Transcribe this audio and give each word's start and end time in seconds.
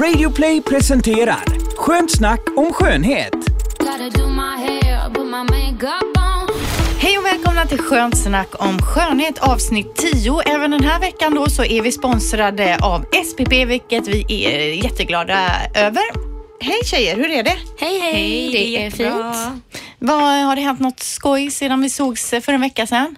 Radioplay 0.00 0.62
presenterar 0.62 1.44
Skönt 1.76 2.10
snack 2.10 2.40
om 2.56 2.72
skönhet. 2.72 3.34
Hej 6.98 7.18
och 7.18 7.24
välkomna 7.24 7.66
till 7.66 7.78
Skönt 7.78 8.18
snack 8.18 8.48
om 8.58 8.78
skönhet 8.78 9.38
avsnitt 9.38 9.96
10. 9.96 10.40
Även 10.46 10.70
den 10.70 10.84
här 10.84 11.00
veckan 11.00 11.34
då 11.34 11.46
så 11.46 11.64
är 11.64 11.82
vi 11.82 11.92
sponsrade 11.92 12.78
av 12.82 13.00
SPP 13.00 13.52
vilket 13.52 14.08
vi 14.08 14.44
är 14.44 14.84
jätteglada 14.84 15.50
över. 15.74 16.02
Hej 16.60 16.84
tjejer, 16.84 17.16
hur 17.16 17.30
är 17.30 17.42
det? 17.42 17.56
Hej, 17.78 17.98
hej, 17.98 18.50
det 18.52 18.84
är 18.86 18.90
fint. 18.90 19.62
Vad, 19.98 20.22
har 20.22 20.56
det 20.56 20.62
hänt 20.62 20.80
något 20.80 21.00
skoj 21.00 21.50
sedan 21.50 21.80
vi 21.80 21.90
sågs 21.90 22.30
för 22.30 22.52
en 22.52 22.60
vecka 22.60 22.86
sedan? 22.86 23.16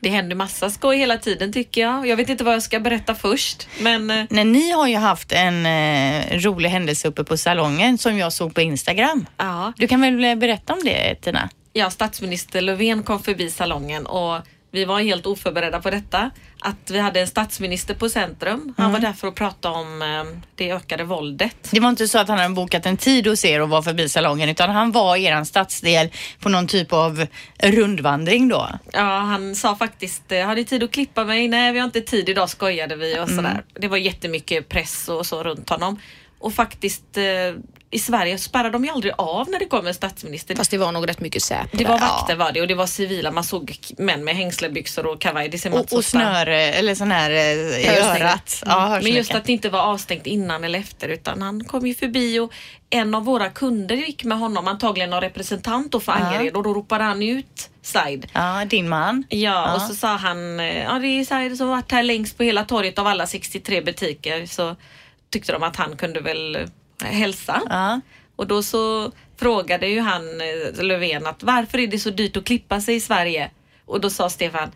Det 0.00 0.08
händer 0.08 0.36
massa 0.36 0.70
skoj 0.70 0.96
hela 0.96 1.16
tiden 1.18 1.52
tycker 1.52 1.80
jag. 1.80 2.06
Jag 2.06 2.16
vet 2.16 2.28
inte 2.28 2.44
vad 2.44 2.54
jag 2.54 2.62
ska 2.62 2.80
berätta 2.80 3.14
först, 3.14 3.68
men 3.80 4.10
eh, 4.10 4.24
Nej, 4.30 4.44
ni 4.44 4.70
har 4.70 4.86
ju 4.88 4.96
haft 4.96 5.32
en 5.32 5.66
eh, 5.66 6.38
rolig 6.38 6.68
händelse 6.70 7.08
uppe 7.08 7.24
på 7.24 7.36
salongen 7.36 7.98
som 7.98 8.18
jag 8.18 8.32
såg 8.32 8.54
på 8.54 8.60
Instagram. 8.60 9.26
ja, 9.36 9.72
Du 9.76 9.86
kan 9.88 10.00
väl 10.00 10.24
eh, 10.24 10.34
berätta 10.34 10.72
om 10.72 10.80
det 10.84 11.14
Tina? 11.14 11.48
ja, 11.72 11.90
statsminister 11.90 12.60
Löfven 12.60 13.02
kom 13.02 13.22
förbi 13.22 13.50
salongen 13.50 14.06
och 14.06 14.40
vi 14.72 14.84
var 14.84 15.00
helt 15.00 15.26
oförberedda 15.26 15.80
på 15.80 15.90
detta. 15.90 16.30
Att 16.60 16.90
vi 16.90 16.98
hade 16.98 17.20
en 17.20 17.26
statsminister 17.26 17.94
på 17.94 18.08
centrum. 18.08 18.74
Han 18.76 18.92
var 18.92 19.00
där 19.00 19.12
för 19.12 19.28
att 19.28 19.34
prata 19.34 19.70
om 19.70 20.02
eh, 20.02 20.40
det 20.54 20.72
ökade 20.72 21.04
våldet. 21.04 21.68
Det 21.70 21.80
var 21.80 21.88
inte 21.88 22.08
så 22.08 22.18
att 22.18 22.28
han 22.28 22.38
hade 22.38 22.54
bokat 22.54 22.86
en 22.86 22.96
tid 22.96 23.26
hos 23.26 23.44
er 23.44 23.60
och 23.60 23.68
var 23.68 23.82
förbi 23.82 24.08
salongen 24.08 24.48
utan 24.48 24.70
han 24.70 24.92
var 24.92 25.16
i 25.16 25.24
er 25.24 25.44
stadsdel 25.44 26.10
på 26.40 26.48
någon 26.48 26.66
typ 26.66 26.92
av 26.92 27.26
rundvandring 27.58 28.48
då. 28.48 28.68
Ja, 28.92 29.18
han 29.18 29.54
sa 29.54 29.76
faktiskt, 29.76 30.32
eh, 30.32 30.46
har 30.46 30.54
ni 30.54 30.64
tid 30.64 30.82
att 30.82 30.90
klippa 30.90 31.24
mig? 31.24 31.48
Nej, 31.48 31.72
vi 31.72 31.78
har 31.78 31.84
inte 31.84 32.00
tid 32.00 32.28
idag 32.28 32.50
skojade 32.50 32.96
vi 32.96 33.20
och 33.20 33.28
sådär. 33.28 33.64
Det 33.74 33.88
var 33.88 33.96
jättemycket 33.96 34.68
press 34.68 35.08
och 35.08 35.26
så 35.26 35.42
runt 35.42 35.70
honom. 35.70 36.00
Och 36.38 36.54
faktiskt 36.54 37.16
eh, 37.16 37.24
i 37.90 37.98
Sverige 37.98 38.38
spärrar 38.38 38.70
de 38.70 38.84
ju 38.84 38.90
aldrig 38.90 39.12
av 39.18 39.50
när 39.50 39.58
det 39.58 39.64
kommer 39.64 39.88
en 39.88 39.94
statsminister. 39.94 40.54
Fast 40.54 40.70
det 40.70 40.78
var 40.78 40.92
nog 40.92 41.08
rätt 41.08 41.20
mycket 41.20 41.42
säpo 41.42 41.76
Det 41.76 41.84
var 41.84 41.98
vakter 41.98 42.36
var 42.36 42.52
det 42.52 42.60
och 42.60 42.68
det 42.68 42.74
var 42.74 42.86
civila. 42.86 43.30
Man 43.30 43.44
såg 43.44 43.76
män 43.98 44.24
med 44.24 44.36
hängslebyxor 44.36 45.06
och 45.06 45.20
kavaj. 45.20 45.48
Det 45.48 45.58
ser 45.58 45.70
man 45.70 45.80
Och, 45.80 45.92
och 45.92 46.04
snöre 46.04 46.56
eller 46.56 46.94
sån 46.94 47.10
här 47.10 47.30
eh, 47.30 47.36
i 47.36 47.98
örat. 47.98 48.62
Ja, 48.66 48.88
Mm. 48.88 49.04
Men 49.04 49.12
just 49.12 49.34
att 49.34 49.44
det 49.44 49.52
inte 49.52 49.68
var 49.68 49.80
avstängt 49.80 50.26
innan 50.26 50.64
eller 50.64 50.78
efter 50.78 51.08
utan 51.08 51.42
han 51.42 51.64
kom 51.64 51.86
ju 51.86 51.94
förbi 51.94 52.38
och 52.38 52.52
en 52.90 53.14
av 53.14 53.24
våra 53.24 53.48
kunder 53.48 53.96
gick 53.96 54.24
med 54.24 54.38
honom, 54.38 54.68
antagligen 54.68 55.10
någon 55.10 55.20
representant 55.20 55.92
då 55.92 56.00
för 56.00 56.12
Angered 56.12 56.56
och 56.56 56.62
då 56.62 56.74
ropade 56.74 57.04
han 57.04 57.22
ut 57.22 57.70
Said. 57.82 58.26
Ja, 58.32 58.64
din 58.64 58.88
man. 58.88 59.24
Ja, 59.28 59.74
och 59.74 59.82
så 59.82 59.94
sa 59.94 60.16
han, 60.16 60.60
eh, 60.60 60.82
ja 60.82 60.98
det 60.98 61.06
är 61.06 61.24
Said 61.24 61.56
som 61.56 61.68
varit 61.68 61.92
här 61.92 62.02
längst 62.02 62.36
på 62.36 62.42
hela 62.42 62.64
torget 62.64 62.98
av 62.98 63.06
alla 63.06 63.26
63 63.26 63.80
butiker 63.80 64.46
så 64.46 64.76
tyckte 65.30 65.52
de 65.52 65.62
att 65.62 65.76
han 65.76 65.96
kunde 65.96 66.20
väl 66.20 66.56
eh, 66.56 66.62
hälsa. 67.04 67.62
Ja. 67.68 68.00
Och 68.36 68.46
då 68.46 68.62
så 68.62 69.12
frågade 69.40 69.86
ju 69.88 70.00
han 70.00 70.40
eh, 70.40 70.82
Löfven 70.84 71.26
att 71.26 71.42
varför 71.42 71.78
är 71.78 71.86
det 71.86 71.98
så 71.98 72.10
dyrt 72.10 72.36
att 72.36 72.44
klippa 72.44 72.80
sig 72.80 72.94
i 72.94 73.00
Sverige? 73.00 73.50
Och 73.86 74.00
då 74.00 74.10
sa 74.10 74.30
Stefan 74.30 74.70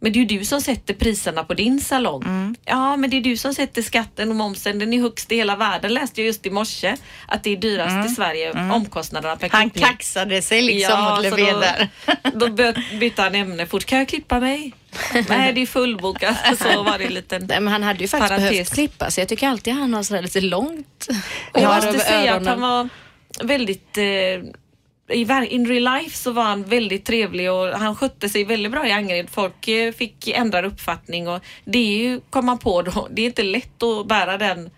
men 0.00 0.12
det 0.12 0.18
är 0.18 0.20
ju 0.20 0.38
du 0.38 0.44
som 0.44 0.60
sätter 0.60 0.94
priserna 0.94 1.44
på 1.44 1.54
din 1.54 1.80
salong. 1.80 2.22
Mm. 2.22 2.54
Ja, 2.64 2.96
men 2.96 3.10
det 3.10 3.16
är 3.16 3.20
du 3.20 3.36
som 3.36 3.54
sätter 3.54 3.82
skatten 3.82 4.30
och 4.30 4.36
momsen. 4.36 4.78
Den 4.78 4.92
är 4.92 5.00
högst 5.00 5.32
i 5.32 5.36
hela 5.36 5.56
världen 5.56 5.94
läste 5.94 6.20
jag 6.20 6.26
just 6.26 6.46
i 6.46 6.50
morse. 6.50 6.96
Att 7.28 7.42
det 7.44 7.50
är 7.50 7.56
dyrast 7.56 8.10
i 8.10 8.14
Sverige, 8.14 8.50
omkostnaderna 8.72 9.36
per 9.36 9.46
Mm. 9.46 9.50
Han 9.58 9.70
klippning. 9.70 9.84
kaxade 9.92 10.42
sig 10.42 10.62
liksom 10.62 10.92
Ja, 11.00 11.14
mot 11.14 11.22
Löfven 11.22 11.54
då- 11.54 11.60
där. 11.60 11.88
Då 12.34 12.48
by- 12.48 12.98
bytte 13.00 13.22
han 13.22 13.34
ämne 13.34 13.66
fort. 13.66 13.84
Kan 13.84 13.98
jag 13.98 14.08
klippa 14.08 14.40
mig? 14.40 14.72
Nej, 15.28 15.52
det 15.52 15.62
är 15.62 15.66
fullbokat. 15.66 16.58
Så 16.58 16.82
var 16.82 16.98
det 16.98 17.04
en 17.04 17.14
liten... 17.14 17.46
Nej, 17.48 17.60
men 17.60 17.72
han 17.72 17.82
hade 17.82 18.00
ju 18.00 18.08
faktiskt 18.08 18.28
Parentes. 18.28 18.50
behövt 18.50 18.74
klippa 18.74 19.10
sig. 19.10 19.22
Jag 19.22 19.28
tycker 19.28 19.48
alltid 19.48 19.74
han 19.74 19.94
har 19.94 20.02
sådär 20.02 20.22
lite 20.22 20.40
långt 20.40 21.08
Och 21.54 21.60
jag 21.60 21.74
måste 21.74 21.98
säga 21.98 22.34
att 22.34 22.46
öronen. 22.46 22.48
han 22.48 22.60
var 22.60 22.88
väldigt 23.46 23.98
eh, 23.98 24.04
i 25.10 25.26
in 25.48 25.66
real 25.66 26.00
life 26.00 26.16
så 26.16 26.32
var 26.32 26.42
han 26.42 26.64
väldigt 26.64 27.04
trevlig 27.04 27.52
och 27.52 27.68
han 27.68 27.96
skötte 27.96 28.28
sig 28.28 28.44
väldigt 28.44 28.72
bra 28.72 28.86
i 28.86 28.92
Angered. 28.92 29.30
Folk 29.30 29.68
eh, 29.68 29.92
fick 29.92 30.28
ändrad 30.28 30.64
uppfattning 30.64 31.28
och 31.28 31.40
det 31.64 31.78
är 31.78 31.98
ju, 31.98 32.20
kom 32.30 32.46
man 32.46 32.58
på 32.58 32.82
då, 32.82 33.08
det 33.10 33.22
är 33.22 33.26
inte 33.26 33.42
lätt 33.42 33.82
att 33.82 34.06
bära 34.06 34.38
den 34.38 34.70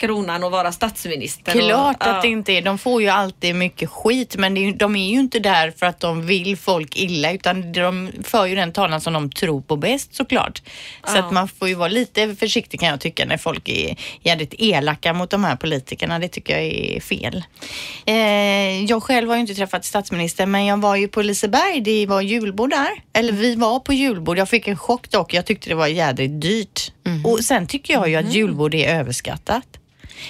kronan 0.00 0.44
och 0.44 0.50
vara 0.50 0.72
statsminister. 0.72 1.52
Klart 1.52 1.96
och, 1.96 2.06
att 2.06 2.22
det 2.22 2.28
inte 2.28 2.52
är. 2.52 2.62
De 2.62 2.78
får 2.78 3.02
ju 3.02 3.08
alltid 3.08 3.54
mycket 3.54 3.90
skit 3.90 4.36
men 4.38 4.54
det 4.54 4.60
är, 4.68 4.72
de 4.72 4.96
är 4.96 5.10
ju 5.10 5.20
inte 5.20 5.38
där 5.38 5.70
för 5.76 5.86
att 5.86 6.00
de 6.00 6.26
vill 6.26 6.56
folk 6.56 6.96
illa 6.96 7.32
utan 7.32 7.72
de 7.72 8.10
för 8.24 8.46
ju 8.46 8.54
den 8.54 8.72
talan 8.72 9.00
som 9.00 9.12
de 9.12 9.30
tror 9.30 9.60
på 9.60 9.76
bäst 9.76 10.14
såklart. 10.14 10.62
Så 11.06 11.16
Ja. 11.16 11.18
att 11.24 11.32
man 11.32 11.48
får 11.48 11.68
ju 11.68 11.74
vara 11.74 11.88
lite 11.88 12.34
försiktig 12.36 12.80
kan 12.80 12.88
jag 12.88 13.00
tycka 13.00 13.24
när 13.26 13.36
folk 13.36 13.68
är 13.68 13.96
jävligt 14.20 14.54
elaka 14.58 15.12
mot 15.12 15.30
de 15.30 15.44
här 15.44 15.56
politikerna. 15.56 16.18
Det 16.18 16.28
tycker 16.28 16.58
jag 16.58 16.64
är 16.66 17.00
fel. 17.00 17.44
Eh, 18.06 18.84
jag 18.84 19.02
själv 19.02 19.28
har 19.28 19.36
ju 19.36 19.40
inte 19.40 19.54
träffat 19.54 19.84
statsministern 19.84 20.50
men 20.50 20.66
jag 20.66 20.76
var 20.80 20.96
ju 20.96 21.08
på 21.08 21.22
Liseberg. 21.22 21.80
Det 21.80 22.06
var 22.06 22.20
julbord 22.20 22.70
där. 22.70 22.88
Eller 23.12 23.32
vi 23.32 23.54
var 23.54 23.80
på 23.80 23.92
julbord. 23.92 24.38
Jag 24.38 24.48
fick 24.48 24.68
en 24.68 24.76
chock 24.76 25.10
dock. 25.10 25.34
Jag 25.34 25.46
tyckte 25.46 25.68
det 25.68 25.74
var 25.74 25.86
jädrigt 25.86 26.40
dyrt. 26.42 26.92
Och 27.24 27.38
sen 27.44 27.66
tycker 27.66 27.94
jag 27.94 28.08
ju 28.08 28.16
att 28.16 28.32
julbord 28.34 28.74
är 28.74 28.94
överskattat. 28.98 29.64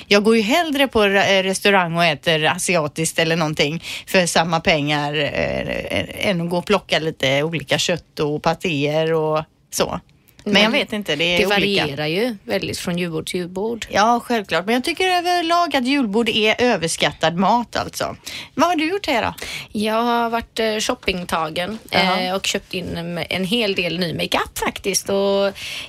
Jag 0.06 0.24
går 0.24 0.36
ju 0.36 0.42
hellre 0.42 0.88
på 0.88 1.04
eh, 1.04 1.42
restaurang 1.42 1.96
och 1.96 2.04
äter 2.04 2.44
asiatiskt 2.44 3.18
eller 3.18 3.36
någonting 3.36 3.82
för 4.06 4.26
samma 4.26 4.60
pengar 4.60 5.14
eh, 5.14 5.60
eh 5.60 6.28
än 6.28 6.40
att 6.40 6.50
gå 6.50 6.58
och 6.58 6.66
plocka 6.66 6.98
lite 6.98 7.42
olika 7.42 7.78
kött 7.78 8.20
och 8.20 8.42
patéer 8.42 9.12
och 9.12 9.44
så. 9.70 10.00
Men 10.44 10.62
jag 10.62 10.70
vet 10.70 10.92
inte, 10.92 11.16
det 11.16 11.24
är 11.24 11.38
Det 11.38 11.46
olika. 11.46 11.84
varierar 11.84 12.06
ju 12.06 12.36
väldigt 12.44 12.78
från 12.78 12.98
julbord 12.98 13.26
till 13.26 13.40
julbord. 13.40 13.86
Ja, 13.90 14.20
självklart. 14.24 14.66
Men 14.66 14.74
jag 14.74 14.84
tycker 14.84 15.08
överlag 15.08 15.76
att 15.76 15.86
julbord 15.86 16.28
är 16.28 16.54
överskattad 16.58 17.36
mat 17.36 17.76
alltså. 17.76 18.16
Vad 18.54 18.68
har 18.68 18.76
du 18.76 18.90
gjort 18.90 19.06
här 19.06 19.22
då? 19.22 19.34
Jag 19.72 20.02
har 20.02 20.30
varit 20.30 20.58
eh, 20.60 20.76
shoppingtagen 20.76 21.78
eh, 21.90 22.34
och 22.34 22.46
köpt 22.46 22.74
in 22.74 23.18
en, 23.30 23.44
hel 23.44 23.74
del 23.74 23.98
ny 23.98 24.14
makeup 24.14 24.58
faktiskt. 24.58 25.08
Och, 25.08 25.46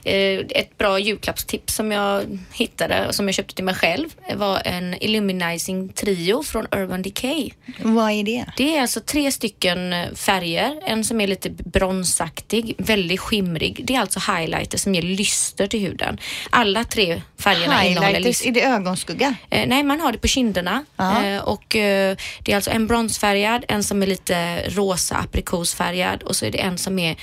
eh, 0.08 0.40
ett 0.50 0.78
bra 0.78 1.00
julklappstips 1.00 1.76
som 1.76 1.92
jag 1.92 2.40
hittade 2.54 3.08
och 3.08 3.16
som 3.16 3.28
jag 3.28 3.36
köpte 3.36 3.56
till 3.56 3.66
mig 3.66 3.76
själv 3.76 4.10
var 4.36 4.62
en 4.66 5.04
Illuminizing 5.04 5.90
Trio 5.90 6.44
från 6.44 6.68
Urban 6.72 7.02
Decay. 7.02 7.50
Vad 7.80 8.12
är 8.12 8.24
det? 8.24 8.46
Det 8.58 8.78
är 8.78 8.82
alltså 8.82 9.00
tre 9.00 9.32
stycken 9.32 9.96
färger. 10.16 10.82
En 10.86 11.04
som 11.04 11.22
är 11.22 11.28
lite 11.28 11.50
bronsaktig, 11.50 12.76
väldigt 12.78 13.20
skimrig. 13.20 13.82
Det 13.84 13.96
är 13.96 14.00
alltså 14.00 14.20
highlighter 14.42 14.78
som 14.78 14.96
ger 14.96 15.02
lyster 15.02 15.68
till 15.68 15.80
huden. 15.80 16.18
Alla 16.50 16.84
tre 16.84 17.22
färgerna 17.40 17.86
innehåller 17.86 18.20
lyster. 18.20 18.48
är 18.48 18.52
det 18.52 18.64
ögonskugga? 18.64 19.36
Eh, 19.50 19.68
nej, 19.68 19.84
man 19.84 20.00
har 20.00 20.12
det 20.12 20.18
på 20.18 20.28
kinderna. 20.28 20.86
Eh, 21.00 21.38
och 21.44 21.76
eh, 21.76 22.18
Det 22.44 22.52
är 22.52 22.56
alltså 22.56 22.72
en 22.72 22.88
bronsfärgad, 22.88 23.66
en 23.68 23.84
som 23.84 24.04
är 24.04 24.08
lite 24.08 24.70
rosa 24.70 25.16
aprikosfärgad 25.16 26.24
och 26.24 26.36
så 26.36 26.46
är 26.46 26.52
det 26.52 26.58
en 26.62 26.78
som 26.78 27.00
är 27.00 27.16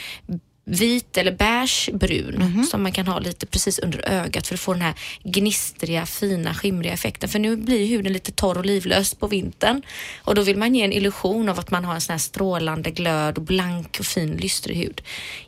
vit 0.71 1.17
eller 1.17 1.33
beige 1.33 1.91
brun 1.93 2.35
Mhm. 2.39 2.65
som 2.65 2.83
man 2.83 2.93
kan 2.93 3.07
ha 3.07 3.19
lite 3.19 3.47
precis 3.47 3.79
under 3.79 4.09
ögat 4.09 4.47
för 4.47 4.55
att 4.55 4.61
få 4.61 4.73
den 4.73 4.83
här 4.83 4.95
gnistriga, 5.23 6.07
fina, 6.07 6.55
skimriga 6.55 6.93
effekten. 6.93 7.29
För 7.29 7.39
nu 7.39 7.57
blir 7.57 7.87
huden 7.87 8.13
lite 8.13 8.33
torr 8.33 8.59
och 8.59 8.67
livlös 8.67 9.15
på 9.15 9.27
vintern 9.27 9.83
och 10.25 10.35
då 10.35 10.43
vill 10.43 10.57
man 10.57 10.75
ge 10.75 10.83
en 10.85 10.93
illusion 10.93 11.49
av 11.49 11.59
att 11.61 11.71
man 11.71 11.85
har 11.85 11.95
en 11.95 12.01
sån 12.01 12.13
här 12.13 12.19
strålande 12.19 12.91
glöd 12.91 13.37
och 13.39 13.43
blank 13.45 13.97
och 14.01 14.07
fin 14.07 14.37
lystrig 14.37 14.77
hud. 14.77 15.01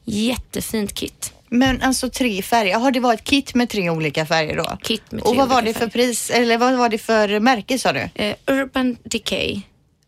Jättefint 0.04 0.94
kit. 0.94 1.32
Men 1.52 1.82
alltså 1.82 2.10
tre 2.10 2.42
färger. 2.42 2.78
Har 2.78 2.90
det 2.90 3.00
var 3.00 3.14
ett 3.14 3.24
kit 3.24 3.54
med 3.54 3.68
tre 3.68 3.90
olika 3.90 4.26
färger 4.26 4.56
då? 4.56 4.78
Kit 4.82 5.12
med 5.12 5.22
Och 5.22 5.28
tre 5.28 5.38
vad 5.38 5.48
var 5.48 5.62
det 5.62 5.72
för 5.72 5.80
färger. 5.80 5.90
pris, 5.92 6.30
eller 6.30 6.58
vad 6.58 6.74
var 6.78 6.88
det 6.88 6.98
för 6.98 7.40
märke 7.40 7.78
sa 7.78 7.92
du? 7.92 8.08
Eh, 8.14 8.34
Urban 8.46 8.96
Decay. 9.04 9.60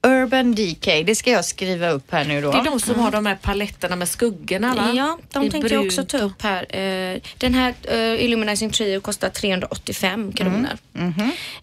Urban 0.06 0.54
DK, 0.54 1.02
det 1.06 1.14
ska 1.14 1.30
jag 1.30 1.44
skriva 1.44 1.90
upp 1.90 2.12
här 2.12 2.24
nu 2.24 2.40
då. 2.40 2.52
Det 2.52 2.58
är 2.58 2.64
de 2.64 2.80
som 2.80 3.00
har 3.00 3.10
de 3.10 3.26
här 3.26 3.34
paletterna 3.34 3.96
med 3.96 4.08
skuggorna 4.08 4.74
va? 4.74 4.90
Ja, 4.94 5.18
de 5.32 5.44
I 5.44 5.50
tänkte 5.50 5.74
jag 5.74 5.84
också 5.86 6.04
ta 6.04 6.18
upp 6.18 6.42
här. 6.42 6.76
Eh, 6.76 7.20
Den 7.38 7.54
här 7.54 7.74
eh, 7.82 8.24
Illuminizing 8.24 8.70
Trio 8.70 9.00
kostar 9.00 9.28
385 9.28 10.32
kronor. 10.32 10.70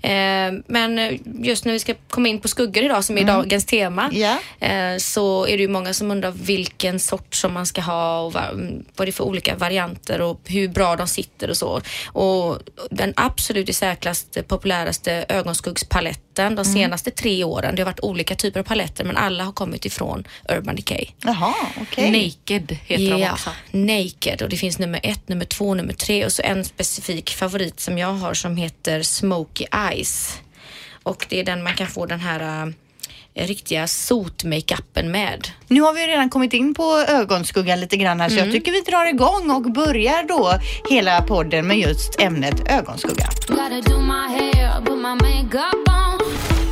Eh, 0.01 0.09
Men 0.67 0.99
eh, 0.99 1.13
just 1.41 1.65
när 1.65 1.73
vi 1.73 1.79
ska 1.79 1.93
komma 2.09 2.27
in 2.27 2.39
på 2.39 2.47
skuggor 2.47 2.83
idag 2.83 3.03
som 3.03 3.17
är 3.17 3.23
dagens 3.23 3.65
tema 3.65 4.09
eh, 4.59 4.97
så 4.97 5.47
är 5.47 5.57
det 5.57 5.63
ju 5.63 5.67
många 5.67 5.93
som 5.93 6.11
undrar 6.11 6.31
vilken 6.31 6.99
sort 6.99 7.35
som 7.35 7.53
man 7.53 7.65
ska 7.65 7.81
ha 7.81 8.21
och 8.21 8.35
mm, 8.35 8.85
vad 8.95 9.07
det 9.07 9.09
är 9.09 9.13
för 9.13 9.23
olika 9.23 9.55
varianter 9.55 10.21
och 10.21 10.41
hur 10.45 10.67
bra 10.67 10.95
de 10.95 11.07
sitter 11.07 11.49
och 11.49 11.57
så. 11.57 11.81
Och 12.07 12.59
den 12.91 13.13
absolut 13.15 13.69
i 13.69 13.73
särklass 13.73 14.25
populäraste 14.47 15.25
ögonskuggspaletten 15.29 16.55
de 16.55 16.65
senaste 16.65 17.11
tre 17.11 17.43
åren, 17.43 17.75
det 17.75 17.81
har 17.81 17.85
varit 17.85 17.99
olika 17.99 18.28
typer 18.35 18.59
av 18.59 18.63
paletter 18.63 19.03
men 19.03 19.17
alla 19.17 19.43
har 19.43 19.51
kommit 19.51 19.85
ifrån 19.85 20.27
Urban 20.49 20.75
Decay. 20.75 21.05
Jaha, 21.23 21.53
okej. 21.81 22.11
Naked 22.11 22.77
heter 22.85 23.11
de 23.11 23.19
Ja, 23.21 23.31
också. 23.33 23.49
Naked 23.71 24.41
och 24.41 24.49
det 24.49 24.57
finns 24.57 24.79
nummer 24.79 24.99
ett, 25.03 25.29
nummer 25.29 25.45
två, 25.45 25.73
nummer 25.73 25.93
tre 25.93 26.25
och 26.25 26.31
så 26.31 26.41
en 26.41 26.65
specifik 26.65 27.29
favorit 27.29 27.79
som 27.79 27.97
jag 27.97 28.13
har 28.13 28.33
som 28.33 28.57
heter 28.57 29.01
Smoky 29.01 29.65
Eyes. 29.89 30.37
Och 31.03 31.25
det 31.29 31.39
är 31.39 31.43
den 31.43 31.63
man 31.63 31.73
kan 31.75 31.87
få 31.87 32.05
den 32.05 32.19
här 32.19 32.67
eh, 33.33 33.47
riktiga 33.47 33.87
sotmakeupen 33.87 35.11
med. 35.11 35.47
Nu 35.67 35.81
har 35.81 35.93
vi 35.93 36.01
ju 36.01 36.07
redan 36.07 36.29
kommit 36.29 36.53
in 36.53 36.73
på 36.73 37.05
ögonskugga 37.07 37.75
lite 37.75 37.97
grann 37.97 38.19
här 38.19 38.29
så 38.29 38.35
jag 38.35 38.51
tycker 38.51 38.71
vi 38.71 38.81
drar 38.81 39.05
igång 39.05 39.51
och 39.51 39.71
börjar 39.71 40.23
då 40.23 40.53
hela 40.89 41.21
podden 41.21 41.67
med 41.67 41.77
just 41.77 42.19
ämnet 42.19 42.71
ögonskugga. 42.71 43.29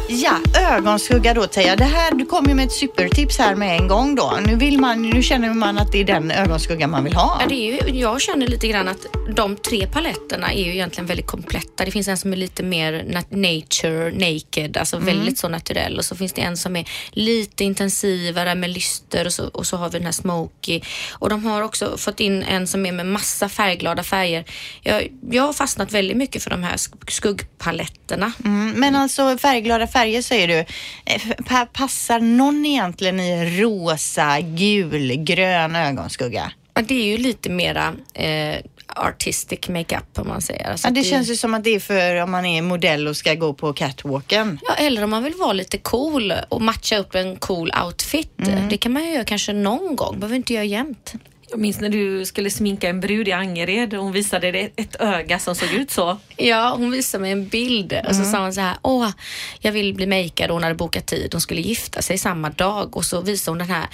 Ja, 0.10 0.40
ögonskugga 0.72 1.34
då 1.34 1.48
Teija. 1.48 1.76
Det 1.76 1.84
här, 1.84 2.12
du 2.16 2.26
kom 2.26 2.46
ju 2.50 2.54
med 2.56 2.66
ett 2.66 2.72
supertips 2.72 3.38
här 3.38 3.56
med 3.56 3.78
en 3.82 3.88
gång 3.88 4.16
då. 4.16 4.40
Nu, 4.46 4.56
vill 4.56 4.80
man, 4.80 5.02
nu 5.02 5.24
känner 5.24 5.54
man 5.54 5.78
att 5.78 5.92
det 5.92 5.98
är 6.00 6.04
den 6.04 6.32
ögonskugga 6.32 6.88
man 6.88 7.04
vill 7.04 7.14
ha. 7.14 7.38
Ja, 7.42 7.48
det 7.50 7.56
är 7.56 7.88
ju, 7.88 8.00
jag 8.00 8.22
känner 8.22 8.48
lite 8.48 8.68
grann 8.68 8.88
att 8.88 9.06
de 9.36 9.56
tre 9.56 9.88
paletterna 9.88 10.54
är 10.54 10.64
ju 10.66 10.72
egentligen 10.74 11.06
väldigt 11.08 11.28
kompletta. 11.28 11.86
Det 11.86 11.92
finns 11.92 12.08
en 12.08 12.18
som 12.18 12.34
är 12.34 12.38
lite 12.38 12.64
mer 12.64 12.94
nat- 12.94 13.36
nature, 13.36 14.12
naked, 14.12 14.78
alltså 14.78 14.98
väldigt 14.98 15.38
så 15.38 15.50
naturell 15.50 15.98
och 15.98 16.06
så 16.06 16.16
finns 16.16 16.34
det 16.34 16.42
en 16.42 16.58
som 16.58 16.76
är 16.76 16.90
lite 17.12 17.64
intensivare 17.64 18.56
med 18.56 18.70
lyster 18.70 19.26
och 19.26 19.34
så, 19.34 19.48
och 19.48 19.66
så 19.68 19.78
har 19.78 19.90
vi 19.90 19.98
den 19.98 20.06
här 20.06 20.12
smoky. 20.12 20.82
Och 21.12 21.30
de 21.30 21.46
har 21.46 21.62
också 21.62 21.98
fått 21.98 22.20
in 22.20 22.44
en 22.44 22.68
som 22.68 22.86
är 22.86 22.92
med 22.92 23.06
massa 23.06 23.50
färgglada 23.50 24.04
färger. 24.04 24.44
Jag, 24.82 25.08
jag 25.32 25.44
har 25.44 25.54
fastnat 25.54 25.92
väldigt 25.92 26.18
mycket 26.18 26.44
för 26.44 26.50
de 26.50 26.64
här 26.64 26.76
sk- 26.76 27.10
skuggpaletterna. 27.12 28.32
Mm, 28.46 28.72
men 28.72 28.96
alltså 28.96 29.38
färgglada 29.38 29.88
färger 29.88 29.97
säger 30.24 30.48
du. 30.48 30.58
Eh, 31.06 31.22
pa- 31.46 31.66
Passar 31.66 32.20
någon 32.20 32.66
egentligen 32.66 33.20
i 33.20 33.62
rosa, 33.62 34.40
gul, 34.42 35.16
grön 35.16 35.76
ögonskugga? 35.76 36.52
Ja, 36.74 36.82
Det 36.82 36.94
är 36.96 37.06
ju 37.06 37.18
lite 37.18 37.50
mera 37.50 37.94
eh, 38.14 38.56
artistic 38.88 39.70
makeup 39.70 40.20
om 40.20 40.28
man 40.28 40.42
säger. 40.42 40.72
Alltså 40.72 40.88
Ja, 40.88 40.92
det 40.92 41.00
att 41.00 41.06
känns 41.06 41.30
ju 41.30 41.36
som 41.36 41.54
att 41.54 41.64
det 41.64 41.76
är 41.76 41.80
för 41.80 42.16
om 42.16 42.32
man 42.32 42.46
är 42.46 42.62
modell 42.62 43.08
och 43.08 43.18
ska 43.18 43.34
gå 43.34 43.54
på 43.54 43.74
catwalken. 43.74 44.60
Ja, 44.68 44.74
eller 44.74 45.04
om 45.04 45.10
man 45.10 45.24
vill 45.24 45.34
vara 45.34 45.54
lite 45.54 45.78
cool 45.78 46.34
och 46.50 46.62
matcha 46.62 46.98
upp 46.98 47.16
en 47.16 47.36
cool 47.36 47.72
outfit. 47.86 48.32
Det 48.70 48.78
kan 48.78 48.92
man 48.94 49.04
ju 49.06 49.14
göra 49.14 49.24
kanske 49.24 49.54
någon 49.54 49.96
gång, 49.96 50.20
behöver 50.20 50.36
inte 50.36 50.54
göra 50.54 50.64
jämt. 50.64 51.14
Jag 51.50 51.60
minns 51.60 51.80
när 51.80 51.90
du 51.90 52.26
skulle 52.26 52.50
sminka 52.50 52.90
en 52.90 53.00
brud 53.00 53.28
i 53.28 53.32
Angered 53.32 53.94
och 53.94 54.04
hon 54.04 54.12
visade 54.12 54.52
dig 54.52 54.74
ett 54.76 54.96
öga 55.00 55.40
som 55.40 55.56
såg 55.56 55.74
ut 55.74 55.92
så. 55.92 56.18
Ja, 56.38 56.76
hon 56.78 56.92
visade 56.92 57.22
mig 57.22 57.32
en 57.32 57.48
bild 57.48 57.94
och 58.10 58.16
så 58.16 58.24
sa 58.24 58.44
hon 58.44 58.54
så 58.54 58.62
här, 58.62 58.78
åh, 58.82 59.10
jag 59.60 59.72
vill 59.72 59.94
bli 59.94 60.08
makead. 60.08 60.52
Hon 60.52 60.64
hade 60.64 60.76
bokat 60.76 61.06
tid. 61.06 61.30
Hon 61.32 61.42
skulle 61.42 61.62
gifta 61.62 62.02
sig 62.02 62.18
samma 62.18 62.50
dag 62.50 62.98
och 62.98 63.06
så 63.06 63.22
visade 63.22 63.52
hon 63.52 63.58
den 63.58 63.70
här 63.70 63.88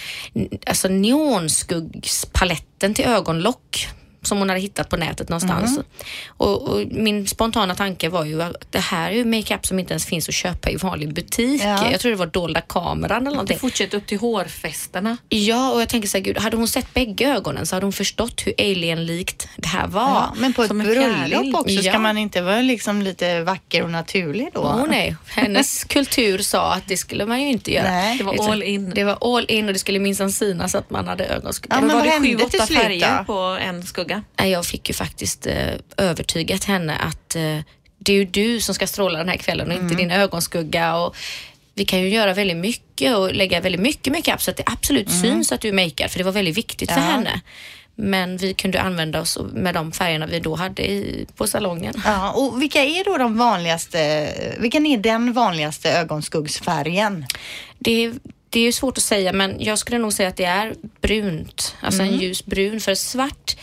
alltså 0.66 0.88
neonskuggspaletten 0.88 2.94
till 2.94 3.06
ögonlock 3.06 3.88
som 4.24 4.38
hon 4.38 4.50
hade 4.50 4.62
hittat 4.62 4.90
på 4.90 4.98
nätet 4.98 5.30
någonstans. 5.30 5.80
Och, 6.28 6.62
och 6.62 6.88
min 6.92 7.28
spontana 7.28 7.76
tanke 7.76 8.10
var 8.10 8.26
ju 8.26 8.42
att 8.44 8.56
det 8.72 8.80
här 8.80 9.12
är 9.12 9.16
ju 9.16 9.26
makeup 9.26 9.66
som 9.66 9.80
inte 9.80 9.94
ens 9.94 10.06
finns 10.06 10.30
att 10.30 10.36
köpa 10.36 10.70
i 10.70 10.76
vanlig 10.76 11.14
butik. 11.14 11.62
Ja. 11.66 11.92
Jag 11.92 12.00
tror 12.00 12.10
det 12.12 12.18
var 12.18 12.26
dolda 12.26 12.62
kameran 12.62 13.18
eller 13.22 13.30
Det 13.30 13.36
någonting. 13.36 13.60
fortsätter 13.60 13.98
upp 13.98 14.08
till 14.08 14.20
hårfästena. 14.20 15.18
Ja, 15.30 15.72
och 15.72 15.82
jag 15.82 15.90
tänker 15.90 16.08
så 16.08 16.18
här, 16.18 16.24
gud, 16.26 16.38
hade 16.38 16.58
hon 16.58 16.68
sett 16.68 16.94
bägge 16.94 17.26
ögonen 17.36 17.66
så 17.66 17.76
hade 17.76 17.86
hon 17.86 17.94
förstått 17.94 18.42
hur 18.46 18.54
alien-likt 18.58 19.48
det 19.58 19.68
här 19.68 19.88
var. 19.88 20.02
Ja, 20.02 20.34
men 20.38 20.54
på 20.54 20.62
ett 20.62 20.68
som 20.68 20.80
bröllop 20.80 21.56
också, 21.56 21.78
ska 21.78 21.82
Ja. 21.92 22.00
man 22.00 22.18
inte 22.18 22.42
vara 22.42 22.62
liksom 22.62 23.02
lite 23.02 23.42
vacker 23.42 23.84
och 23.84 23.90
naturlig 23.92 24.50
då? 24.54 24.60
Åh 24.62 24.86
nej, 24.90 25.16
hennes 25.28 25.84
kultur 25.90 26.38
sa 26.40 26.74
att 26.74 26.84
det 26.88 26.98
skulle 26.98 27.26
man 27.26 27.42
ju 27.42 27.48
inte 27.48 27.74
göra. 27.74 27.92
Nej. 27.92 28.18
Det 28.18 28.24
var 28.24 28.52
all 28.52 28.64
in. 28.64 28.90
Det 28.96 29.04
var 29.04 29.38
all 29.38 29.46
in 29.50 29.68
och 29.68 29.74
det 29.74 29.80
skulle 29.80 30.00
minsann 30.00 30.32
synas 30.32 30.76
att 30.76 30.90
man 30.90 31.08
hade 31.08 31.26
ögonskugga. 31.26 31.76
Ja, 31.76 31.82
Men 31.82 31.90
var 31.90 31.96
vad 31.96 32.06
det 32.06 32.20
sju, 32.20 32.28
hände 32.28 32.50
till 32.50 32.60
åtta 32.60 32.68
slut 32.68 32.80
färger 32.80 33.24
på 33.24 33.34
en 33.62 33.84
skugga? 33.84 34.13
Nej, 34.40 34.52
Jag 34.52 34.66
fick 34.66 34.90
ju 34.90 34.94
faktiskt 34.94 35.48
eh, 35.48 35.74
övertygat 35.98 36.64
henne 36.64 36.96
att 36.96 37.36
eh, 37.36 37.60
det 38.00 38.14
är 38.14 38.18
ju 38.18 38.26
du 38.26 38.62
som 38.62 38.76
ska 38.76 38.88
stråla 38.88 39.18
den 39.18 39.30
här 39.30 39.38
kvällen 39.38 39.68
och 39.68 39.74
Mm. 39.74 39.84
inte 39.86 39.96
din 39.98 40.12
ögonskugga. 40.12 40.96
Och 40.96 41.16
vi 41.76 41.86
kan 41.86 42.00
ju 42.02 42.10
göra 42.10 42.34
väldigt 42.34 42.58
mycket 42.58 43.16
och 43.16 43.34
lägga 43.34 43.60
väldigt 43.62 43.82
mycket 43.82 44.14
makeup 44.14 44.42
så 44.42 44.52
att 44.52 44.58
det 44.58 44.64
absolut 44.66 45.12
syns 45.12 45.52
att 45.52 45.62
du 45.62 45.68
är 45.70 45.74
makead 45.74 46.12
för 46.12 46.18
det 46.18 46.24
var 46.24 46.32
väldigt 46.32 46.58
viktigt 46.58 46.92
för 46.92 46.98
Mm. 46.98 47.10
Ja. 47.10 47.16
henne. 47.16 47.42
Men 47.96 48.38
vi 48.38 48.54
kunde 48.54 48.82
använda 48.82 49.22
oss 49.22 49.38
med 49.54 49.74
de 49.74 49.92
färgerna 49.92 50.26
vi 50.26 50.40
då 50.40 50.56
hade 50.56 50.92
i, 50.92 51.26
på 51.36 51.48
salongen. 51.48 51.94
Ja, 52.06 52.32
och 52.32 52.62
vilka 52.62 52.84
är 52.84 53.04
då 53.04 53.18
de 53.18 53.38
vanligaste, 53.38 54.30
vilken 54.60 54.86
är 54.86 54.98
den 54.98 55.34
vanligaste 55.34 55.92
ögonskuggsfärgen? 55.92 57.26
Det 57.80 58.06
är, 58.06 58.14
det 58.50 58.60
är 58.60 58.64
ju 58.64 58.72
svårt 58.72 58.98
att 58.98 59.04
säga 59.04 59.34
men 59.34 59.56
jag 59.60 59.80
skulle 59.80 59.98
nog 59.98 60.14
säga 60.14 60.30
att 60.30 60.38
det 60.38 60.46
är 60.46 60.74
brunt. 61.02 61.76
Alltså 61.82 62.02
en 62.02 62.20
ljus 62.20 62.46
brun. 62.46 62.80
För 62.82 62.96
svart 62.96 63.56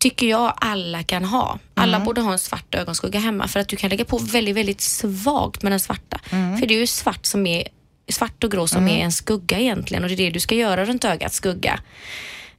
tycker 0.00 0.26
jag 0.26 0.54
alla 0.56 1.02
kan 1.02 1.24
ha. 1.24 1.58
Alla 1.74 1.98
borde 2.04 2.20
ha 2.20 2.32
en 2.32 2.38
svart 2.38 2.74
ögonskugga 2.74 3.20
hemma 3.20 3.48
för 3.48 3.60
att 3.60 3.68
du 3.68 3.76
kan 3.76 3.90
lägga 3.90 4.04
på 4.04 4.18
väldigt, 4.18 4.56
väldigt 4.56 4.80
svagt 4.80 5.62
med 5.62 5.72
den 5.72 5.80
svarta. 5.80 6.20
För 6.58 6.66
det 6.66 6.74
är 6.74 6.78
ju 6.78 6.86
svart 6.86 7.26
som 7.26 7.46
är 7.46 7.68
svart 8.08 8.44
och 8.44 8.50
grå 8.50 8.66
som 8.66 8.88
är 8.88 9.04
en 9.04 9.12
skugga 9.12 9.58
egentligen 9.58 10.02
och 10.02 10.08
det 10.08 10.14
är 10.14 10.16
det 10.16 10.30
du 10.30 10.40
ska 10.40 10.54
göra 10.54 10.84
runt 10.84 11.04
ögat, 11.04 11.32
skugga. 11.32 11.80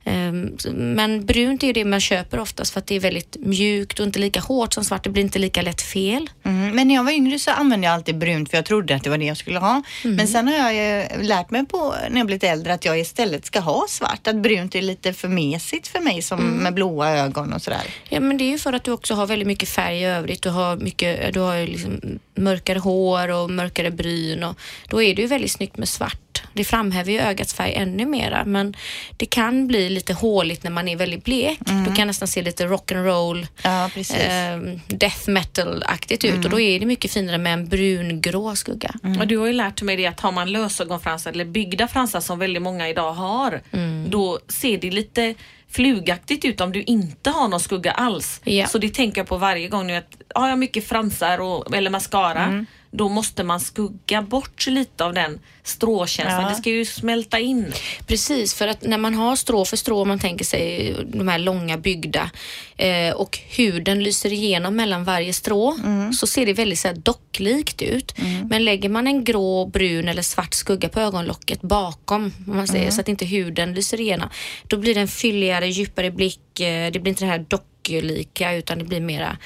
Ehm, 0.04 0.58
Men 0.74 1.26
brunt 1.26 1.64
är 1.64 1.68
ju 1.68 1.74
det 1.74 1.86
man 1.86 2.00
köper 2.00 2.40
oftast 2.40 2.74
för 2.74 2.80
att 2.80 2.88
det 2.88 2.96
är 2.96 3.00
väldigt 3.00 3.38
mjukt 3.40 4.00
och 4.00 4.06
inte 4.06 4.20
lika 4.20 4.40
hårt 4.40 4.74
som 4.74 4.84
svart. 4.84 5.04
Det 5.04 5.10
blir 5.10 5.24
inte 5.24 5.40
lika 5.40 5.62
lätt 5.62 5.82
fel. 5.82 6.30
Mm, 6.44 6.76
men 6.76 6.88
när 6.88 6.96
jag 6.96 7.04
var 7.04 7.12
yngre 7.12 7.40
så 7.40 7.52
använde 7.52 7.88
jag 7.88 7.94
alltid 7.94 8.18
brunt 8.18 8.50
för 8.50 8.58
jag 8.58 8.66
trodde 8.66 8.96
att 8.96 9.04
det 9.04 9.10
var 9.10 9.18
det 9.18 9.26
jag 9.26 9.38
skulle 9.38 9.60
ha. 9.60 9.84
Men 10.04 10.28
sen 10.28 10.48
har 10.48 10.72
jag 10.72 11.08
lärt 11.22 11.50
mig 11.52 11.66
på 11.66 11.96
när 12.10 12.18
jag 12.18 12.26
blivit 12.26 12.44
äldre 12.44 12.74
att 12.74 12.86
jag 12.86 13.00
istället 13.00 13.46
ska 13.46 13.60
ha 13.60 13.86
svart. 13.90 14.28
Att 14.28 14.36
brunt 14.36 14.76
är 14.76 14.82
lite 14.82 15.14
för 15.14 15.28
mesigt 15.28 15.88
för 15.88 16.00
mig 16.00 16.22
som 16.22 16.40
med 16.40 16.74
blåa 16.74 17.10
ögon 17.10 17.54
och 17.54 17.62
sådär. 17.62 17.84
Ja, 18.10 18.20
men 18.20 18.38
det 18.38 18.44
är 18.44 18.52
ju 18.52 18.58
för 18.58 18.74
att 18.74 18.84
du 18.84 18.92
också 18.92 19.14
har 19.14 19.26
väldigt 19.28 19.48
mycket 19.48 19.70
färg 19.70 20.02
i 20.02 20.06
övrigt. 20.06 20.42
Du 20.42 20.50
har, 20.50 20.76
mycket, 20.78 21.34
du 21.34 21.40
har 21.40 21.68
liksom 21.68 22.20
mörkare 22.36 22.80
hår 22.80 23.28
och 23.32 23.50
mörkare 23.50 23.92
bryn 23.92 24.44
och 24.44 24.58
då 24.90 25.02
är 25.02 25.16
det 25.16 25.22
ju 25.22 25.28
väldigt 25.28 25.52
snyggt 25.52 25.78
med 25.78 25.90
svart. 25.90 26.31
Det 26.54 26.64
framhäver 26.64 27.12
ju 27.12 27.20
ögats 27.20 27.54
färg 27.54 27.74
ännu 27.74 28.06
mera 28.06 28.46
men 28.46 28.74
det 29.18 29.26
kan 29.26 29.68
bli 29.68 29.90
lite 29.90 30.14
håligt 30.14 30.64
när 30.64 30.72
man 30.72 30.88
är 30.88 30.96
väldigt 30.96 31.24
blek. 31.24 31.60
Du 31.88 31.96
kan 31.96 32.08
nästan 32.08 32.28
se 32.28 32.42
lite 32.42 32.66
rock'n'roll, 32.66 33.48
Ja, 33.64 33.86
eh, 33.86 34.78
death 34.88 35.30
metal-aktigt 35.30 36.26
ut 36.26 36.46
och 36.46 36.52
då 36.52 36.60
är 36.60 36.80
det 36.80 36.86
mycket 36.86 37.12
finare 37.12 37.38
med 37.38 37.54
en 37.54 37.68
brungrå 37.68 38.56
skugga. 38.56 38.92
Och 39.20 39.28
du 39.28 39.38
har 39.38 39.48
ju 39.48 39.54
lärt 39.54 39.82
mig 39.82 39.96
det 39.96 40.06
att 40.06 40.20
har 40.20 40.32
man 40.32 40.52
lösögonfransar 40.52 41.32
eller 41.32 41.46
byggda 41.46 41.88
fransar 41.88 42.20
som 42.20 42.40
väldigt 42.40 42.64
många 42.64 42.90
idag 42.90 43.14
har, 43.14 43.62
då 44.08 44.40
ser 44.48 44.78
det 44.78 44.92
lite 44.92 45.34
flugaktigt 45.70 46.46
ut 46.46 46.62
om 46.62 46.72
du 46.72 46.84
inte 46.84 47.30
har 47.30 47.48
någon 47.48 47.60
skugga 47.60 47.92
alls. 47.92 48.42
Ja. 48.44 48.68
Så 48.68 48.78
det 48.78 48.94
tänker 48.94 49.22
jag 49.22 49.28
på 49.28 49.38
varje 49.38 49.68
gång 49.68 49.88
nu 49.88 49.96
att 49.96 50.18
har 50.36 50.50
jag 50.50 50.60
mycket 50.60 50.88
fransar 50.88 51.38
och, 51.38 51.76
eller 51.76 51.90
mascara 51.90 52.66
då 52.92 53.10
måste 53.10 53.44
man 53.44 53.60
skugga 53.60 54.22
bort 54.22 54.68
lite 54.68 55.06
av 55.06 55.14
den 55.14 55.40
stråkänslan. 55.64 56.44
Ja. 56.44 56.50
Det 56.50 56.56
ska 56.56 56.70
ju 56.70 56.86
smälta 56.86 57.40
in. 57.40 57.74
Precis, 58.08 58.54
för 58.54 58.68
att 58.68 58.82
när 58.82 58.98
man 58.98 59.14
har 59.14 59.36
strå 59.36 59.66
för 59.66 59.78
strå, 59.78 60.06
man 60.06 60.20
tänker 60.20 60.46
sig 60.46 60.96
de 61.08 61.28
här 61.28 61.40
långa 61.40 61.78
byggda 61.78 62.32
eh, 62.78 63.14
och 63.14 63.40
huden 63.50 64.04
lyser 64.04 64.34
igenom 64.34 64.76
mellan 64.76 65.04
varje 65.04 65.34
strå 65.34 65.78
så 66.20 66.28
ser 66.28 66.46
det 66.46 66.54
väldigt 66.54 66.80
så 66.80 66.88
här 66.88 66.96
docklikt 66.96 67.82
ut. 67.82 68.16
Men 68.50 68.66
lägger 68.66 68.90
man 68.90 69.08
en 69.08 69.24
grå, 69.24 69.66
brun 69.66 70.08
eller 70.08 70.22
svart 70.22 70.54
skugga 70.54 70.90
på 70.90 71.00
ögonlocket 71.00 71.62
bakom, 71.62 72.34
om 72.48 72.56
man 72.56 72.68
säger, 72.68 72.92
så 72.92 73.02
att 73.02 73.08
inte 73.08 73.26
huden 73.26 73.74
lyser 73.74 74.00
igenom, 74.00 74.30
då 74.68 74.78
blir 74.78 74.96
det 74.96 75.02
en 75.02 75.08
fylligare, 75.08 75.68
djupare 75.68 76.12
blick. 76.12 76.60
Eh, 76.60 76.92
det 76.92 77.00
blir 77.00 77.10
inte 77.10 77.24
det 77.24 77.32
här 77.32 77.46
docklika 77.48 78.54
utan 78.54 78.80
det 78.80 78.86
blir 78.86 79.02
mera 79.02 79.38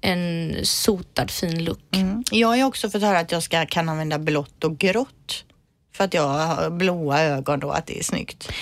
en 0.00 0.56
sotad 0.62 1.30
fin 1.30 1.64
look. 1.64 1.96
Mm. 1.96 2.24
Jag 2.30 2.48
har 2.48 2.56
ju 2.56 2.64
också 2.64 2.90
fått 2.90 3.02
höra 3.02 3.18
att 3.18 3.32
jag 3.32 3.42
ska, 3.42 3.66
kan 3.66 3.88
använda 3.88 4.18
blått 4.18 4.64
och 4.64 4.78
grått. 4.78 5.44
För 5.92 6.04
att 6.04 6.14
jag 6.14 6.28
har 6.28 6.70
blåa 6.70 7.20
ögon 7.20 7.60
då, 7.60 7.70
att 7.70 7.86
det 7.86 7.98
är 7.98 8.02
snyggt. 8.02 8.52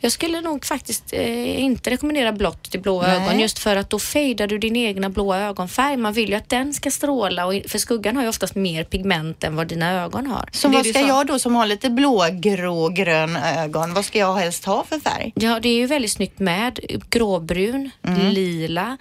Jag 0.00 0.12
skulle 0.12 0.40
nog 0.40 0.64
faktiskt 0.64 1.12
eh, 1.12 1.60
inte 1.60 1.90
rekommendera 1.90 2.32
blått 2.32 2.70
till 2.70 2.80
blåa 2.80 3.06
Nej. 3.06 3.16
ögon 3.16 3.40
just 3.40 3.58
för 3.58 3.76
att 3.76 3.90
då 3.90 3.98
fejdar 3.98 4.46
du 4.46 4.58
din 4.58 4.76
egna 4.76 5.10
blåa 5.10 5.38
ögonfärg. 5.38 5.96
Man 5.96 6.12
vill 6.12 6.28
ju 6.28 6.34
att 6.34 6.48
den 6.48 6.74
ska 6.74 6.90
stråla 6.90 7.46
och, 7.46 7.54
för 7.68 7.78
skuggan 7.78 8.16
har 8.16 8.22
ju 8.22 8.28
oftast 8.28 8.54
mer 8.54 8.84
pigment 8.84 9.44
än 9.44 9.56
vad 9.56 9.66
dina 9.66 10.02
ögon 10.02 10.26
har. 10.26 10.48
Så 10.52 10.68
vad 10.68 10.86
ska 10.86 11.00
jag 11.00 11.26
då 11.26 11.38
som 11.38 11.54
har 11.54 11.66
lite 11.66 11.90
blå, 11.90 12.26
grå, 12.32 12.88
grön 12.88 13.36
ögon, 13.36 13.94
vad 13.94 14.04
ska 14.04 14.18
jag 14.18 14.34
helst 14.34 14.64
ha 14.64 14.84
för 14.84 15.00
färg? 15.00 15.32
Ja, 15.34 15.60
det 15.60 15.68
är 15.68 15.76
ju 15.76 15.86
väldigt 15.86 16.12
snyggt 16.12 16.38
med 16.38 16.80
gråbrun, 17.10 17.90
Mm. 18.02 18.26
lila, 18.28 18.96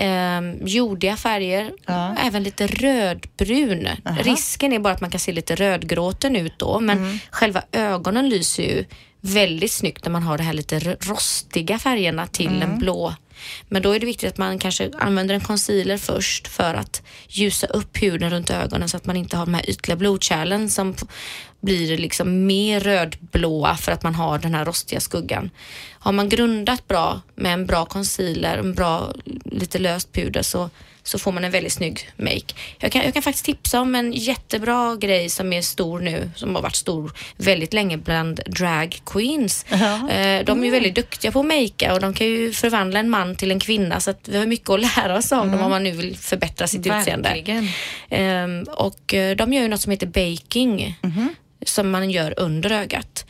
ehm, 0.00 0.66
jordiga 0.66 1.16
färger, 1.16 1.72
Ja. 1.86 2.14
även 2.18 2.42
lite 2.42 2.66
rödbrun. 2.66 3.88
Risken 4.22 4.72
är 4.72 4.78
bara 4.78 4.94
att 4.94 5.00
man 5.00 5.10
kan 5.10 5.20
se 5.20 5.32
lite 5.32 5.54
rödgråten 5.54 6.36
ut 6.36 6.58
då, 6.58 6.80
men 6.80 6.98
Mm. 6.98 7.18
själva 7.30 7.62
ögonen 7.72 8.28
lyser 8.28 8.62
ju 8.62 8.84
väldigt 9.20 9.72
snyggt 9.72 10.04
när 10.04 10.12
man 10.12 10.22
har 10.22 10.38
de 10.38 10.44
här 10.44 10.52
lite 10.52 10.78
rostiga 10.80 11.78
färgerna 11.78 12.26
till 12.26 12.46
Mm. 12.56 12.62
en 12.62 12.78
blå. 12.78 13.14
Men 13.68 13.82
då 13.82 13.92
är 13.92 14.00
det 14.00 14.06
viktigt 14.06 14.28
att 14.28 14.38
man 14.38 14.58
kanske 14.58 14.90
använder 14.98 15.34
en 15.34 15.40
concealer 15.40 15.96
först 15.96 16.48
för 16.48 16.74
att 16.74 17.02
ljusa 17.28 17.66
upp 17.66 18.02
huden 18.02 18.30
runt 18.30 18.50
ögonen 18.50 18.88
så 18.88 18.96
att 18.96 19.06
man 19.06 19.16
inte 19.16 19.36
har 19.36 19.46
de 19.46 19.54
här 19.54 19.70
ytliga 19.70 19.96
blodkärlen 19.96 20.70
som 20.70 20.94
blir 21.60 21.98
liksom 21.98 22.46
mer 22.46 22.80
rödblåa 22.80 23.76
för 23.76 23.92
att 23.92 24.02
man 24.02 24.14
har 24.14 24.38
den 24.38 24.54
här 24.54 24.64
rostiga 24.64 25.00
skuggan. 25.00 25.50
Har 25.98 26.12
man 26.12 26.28
grundat 26.28 26.88
bra 26.88 27.20
med 27.34 27.52
en 27.52 27.66
bra 27.66 27.86
concealer, 27.86 28.58
en 28.58 28.74
bra 28.74 29.12
lite 29.44 29.78
löst 29.78 30.12
puder 30.12 30.42
så 30.42 30.70
så 31.02 31.18
får 31.18 31.32
man 31.32 31.44
en 31.44 31.50
väldigt 31.50 31.72
snygg 31.72 32.10
make. 32.16 32.54
Jag 32.78 32.92
kan, 32.92 33.02
jag 33.02 33.14
kan 33.14 33.22
faktiskt 33.22 33.44
tipsa 33.44 33.80
om 33.80 33.94
en 33.94 34.12
jättebra 34.12 34.96
grej 34.96 35.28
som 35.28 35.52
är 35.52 35.62
stor 35.62 36.00
nu, 36.00 36.30
som 36.36 36.54
har 36.54 36.62
varit 36.62 36.76
stor 36.76 37.12
väldigt 37.36 37.72
länge 37.72 37.96
bland 37.96 38.40
drag 38.46 39.00
queens. 39.06 39.64
Eh, 40.10 40.44
de 40.44 40.60
är 40.60 40.64
ju 40.64 40.70
väldigt 40.70 40.94
duktiga 40.94 41.32
på 41.32 41.40
att 41.40 41.46
makea 41.46 41.94
och 41.94 42.00
de 42.00 42.14
kan 42.14 42.26
ju 42.26 42.52
förvandla 42.52 43.00
en 43.00 43.10
man 43.10 43.36
till 43.36 43.50
en 43.50 43.60
kvinna 43.60 44.00
så 44.00 44.10
att 44.10 44.28
vi 44.28 44.38
har 44.38 44.46
mycket 44.46 44.70
att 44.70 44.80
lära 44.80 45.16
oss 45.16 45.32
av 45.32 45.50
dem 45.50 45.60
om 45.60 45.70
man 45.70 45.84
nu 45.84 45.90
vill 45.90 46.16
förbättra 46.16 46.66
sitt 46.66 46.86
utseende. 46.86 47.28
Verkligen. 47.28 47.68
Ehm, 48.08 48.62
och 48.62 49.14
eh, 49.14 49.36
de 49.36 49.52
gör 49.52 49.62
ju 49.62 49.68
något 49.68 49.80
som 49.80 49.90
heter 49.90 50.06
baking 50.06 50.98
som 51.66 51.90
man 51.90 52.10
gör 52.10 52.34
under 52.36 52.72
ögat. 52.72 53.26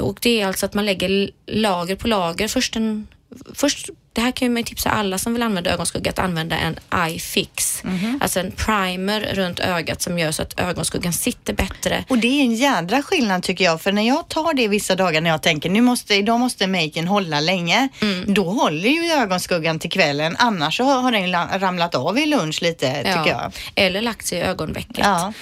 Och 0.00 0.18
det 0.22 0.40
är 0.40 0.46
alltså 0.46 0.66
att 0.66 0.74
man 0.74 0.86
lägger 0.86 1.30
lager 1.46 1.96
på 1.96 2.08
lager. 2.08 2.48
Först 2.48 2.76
en, 2.76 3.08
först, 3.54 3.90
det 4.18 4.22
här 4.22 4.32
kan 4.32 4.52
man 4.52 4.64
tipsa 4.64 4.90
alla 4.90 5.18
som 5.18 5.32
vill 5.32 5.42
använda 5.42 5.70
ögonskugga 5.70 6.10
att 6.10 6.18
använda 6.18 6.56
en 6.56 6.78
eye 7.08 7.18
fix. 7.18 7.82
Alltså 8.20 8.40
en 8.40 8.52
primer 8.52 9.20
runt 9.34 9.60
ögat 9.60 10.02
som 10.02 10.18
gör 10.18 10.32
så 10.32 10.42
att 10.42 10.60
ögonskuggan 10.60 11.12
sitter 11.12 11.52
bättre. 11.54 12.04
Och 12.08 12.18
det 12.18 12.26
är 12.26 12.40
en 12.44 12.54
jädra 12.54 13.02
skillnad 13.02 13.42
tycker 13.42 13.64
jag, 13.64 13.80
för 13.82 13.92
när 13.92 14.02
jag 14.02 14.28
tar 14.28 14.54
det 14.54 14.68
vissa 14.68 14.94
dagar 14.96 15.20
när 15.20 15.30
jag 15.30 15.42
tänker 15.42 15.70
nu 15.70 15.80
måste, 15.80 16.14
idag 16.14 16.40
måste 16.40 16.66
maken 16.66 17.08
hålla 17.08 17.40
länge, 17.40 17.88
Mm. 18.02 18.34
då 18.34 18.44
håller 18.44 18.88
ju 18.88 19.12
ögonskuggan 19.12 19.78
till 19.78 19.90
kvällen. 19.90 20.36
Annars 20.38 20.76
så 20.76 20.84
har 20.84 21.12
den 21.12 21.30
la- 21.30 21.58
ramlat 21.58 21.94
av 21.94 22.18
i 22.18 22.26
lunch 22.26 22.62
lite 22.62 22.94
tycker 22.96 23.26
jag. 23.30 23.52
Eller 23.74 24.02
lagt 24.02 24.26
sig 24.26 24.38
i 24.38 24.42
ögonvecket. 24.42 24.98
Ja. 24.98 25.32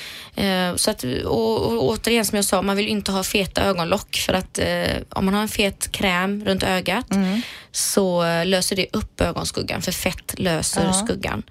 Eh, 0.42 0.74
Så 0.76 0.90
att, 0.90 1.04
och, 1.24 1.62
och 1.62 1.84
återigen 1.84 2.24
som 2.24 2.36
jag 2.36 2.44
sa, 2.44 2.62
man 2.62 2.76
vill 2.76 2.88
inte 2.88 3.12
ha 3.12 3.22
feta 3.22 3.62
ögonlock 3.62 4.16
för 4.16 4.32
att 4.34 4.58
eh, 4.58 4.66
om 5.10 5.24
man 5.24 5.34
har 5.34 5.42
en 5.42 5.48
fet 5.48 5.92
kräm 5.92 6.44
runt 6.44 6.62
ögat 6.62 7.10
Mm. 7.10 7.42
så 7.72 8.24
eh, 8.24 8.44
löser 8.66 8.76
det 8.76 8.86
upp 8.98 9.20
ögonskuggan 9.20 9.82
för 9.82 9.92
fett 9.92 10.34
löser 10.38 10.84
Ja. 10.84 10.92
skuggan. 10.92 11.42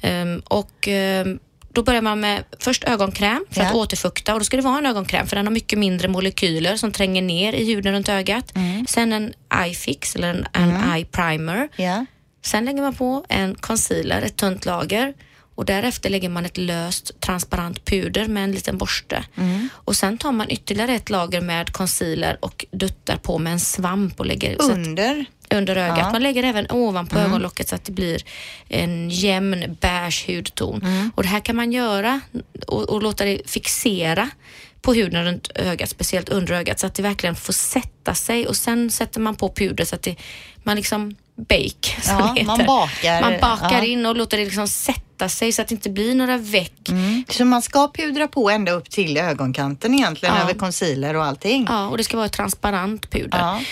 Ehm, 0.00 0.42
och 0.48 0.88
ehm, 0.88 1.38
då 1.72 1.82
börjar 1.82 2.02
man 2.02 2.20
med 2.20 2.44
först 2.60 2.84
ögonkräm 2.84 3.44
för 3.50 3.60
att 3.60 3.68
Ja. 3.74 3.80
återfukta 3.80 4.32
och 4.34 4.40
då 4.40 4.44
ska 4.44 4.56
det 4.56 4.62
vara 4.62 4.78
en 4.78 4.86
ögonkräm 4.86 5.26
för 5.26 5.36
den 5.36 5.46
har 5.46 5.52
mycket 5.52 5.78
mindre 5.78 6.08
molekyler 6.08 6.76
som 6.76 6.92
tränger 6.92 7.22
ner 7.22 7.52
i 7.52 7.64
huden 7.64 7.92
runt 7.92 8.08
ögat. 8.08 8.56
Mm. 8.56 8.86
Sen 8.86 9.12
en 9.12 9.32
eye 9.64 9.74
fix 9.74 10.16
eller 10.16 10.28
en, 10.30 10.46
en 10.52 10.92
eye 10.94 11.04
primer. 11.04 11.68
Ja. 11.76 12.06
Sen 12.44 12.64
lägger 12.64 12.82
man 12.82 12.94
på 12.94 13.24
en 13.28 13.54
concealer, 13.54 14.22
ett 14.22 14.36
tunt 14.36 14.64
lager 14.66 15.14
och 15.54 15.64
därefter 15.64 16.10
lägger 16.10 16.28
man 16.28 16.46
ett 16.46 16.56
löst 16.56 17.20
transparent 17.20 17.84
puder 17.84 18.28
med 18.28 18.44
en 18.44 18.52
liten 18.52 18.78
borste. 18.78 19.24
Och 19.70 19.96
sen 19.96 20.18
tar 20.18 20.32
man 20.32 20.50
ytterligare 20.50 20.94
ett 20.94 21.10
lager 21.10 21.40
med 21.40 21.72
concealer 21.72 22.38
och 22.40 22.66
duttar 22.70 23.16
på 23.16 23.38
med 23.38 23.52
en 23.52 23.60
svamp 23.60 24.20
och 24.20 24.26
lägger 24.26 24.54
att, 24.54 24.60
Under. 24.70 25.24
Under 25.54 25.76
ögat. 25.76 25.98
Ja. 25.98 26.10
Man 26.12 26.22
lägger 26.22 26.42
även 26.42 26.70
ovanpå 26.70 27.18
ögonlocket 27.18 27.68
så 27.68 27.74
att 27.74 27.84
det 27.84 27.92
blir 27.92 28.22
en 28.68 29.10
jämn 29.10 29.76
beige 29.80 30.24
hudton. 30.28 30.82
Och 31.14 31.22
det 31.22 31.28
här 31.28 31.40
kan 31.40 31.56
man 31.56 31.72
göra 31.72 32.20
och, 32.66 32.82
och 32.90 33.02
låta 33.02 33.24
det 33.24 33.50
fixera 33.50 34.30
på 34.82 34.94
huden 34.94 35.24
runt 35.24 35.50
ögat, 35.54 35.88
speciellt 35.90 36.28
under 36.28 36.54
ögat, 36.54 36.80
så 36.80 36.86
att 36.86 36.94
det 36.94 37.02
verkligen 37.02 37.34
får 37.36 37.52
sätta 37.52 38.14
sig 38.14 38.46
och 38.46 38.56
sen 38.56 38.90
sätter 38.90 39.20
man 39.20 39.36
på 39.36 39.48
puder 39.54 39.84
så 39.84 39.94
att 39.94 40.02
det, 40.02 40.16
man 40.62 40.76
liksom 40.76 41.14
bake, 41.36 42.00
som 42.02 42.18
Ja, 42.18 42.32
det 42.36 42.44
man 42.44 42.60
heter. 42.60 42.66
bakar, 42.66 43.20
Man 43.20 43.40
bakar 43.40 43.78
ja. 43.78 43.84
in 43.84 44.06
och 44.06 44.16
låter 44.16 44.36
det 44.38 44.44
liksom 44.44 44.68
sätta 44.68 45.28
sig 45.28 45.52
så 45.52 45.62
att 45.62 45.68
det 45.68 45.74
inte 45.74 45.90
blir 45.90 46.14
några 46.14 46.36
veck. 46.36 46.72
Så 47.28 47.44
man 47.44 47.62
ska 47.62 47.88
pudra 47.94 48.28
på 48.28 48.50
ända 48.50 48.72
upp 48.72 48.90
till 48.90 49.16
ögonkanten 49.16 49.94
egentligen 49.94 50.34
Ja. 50.34 50.42
över 50.42 50.54
concealer 50.54 51.14
och 51.16 51.24
allting. 51.24 51.66
Ja, 51.68 51.86
och 51.88 51.96
det 51.98 52.04
ska 52.04 52.16
vara 52.16 52.26
ett 52.26 52.32
transparent 52.32 53.10
puder. 53.10 53.66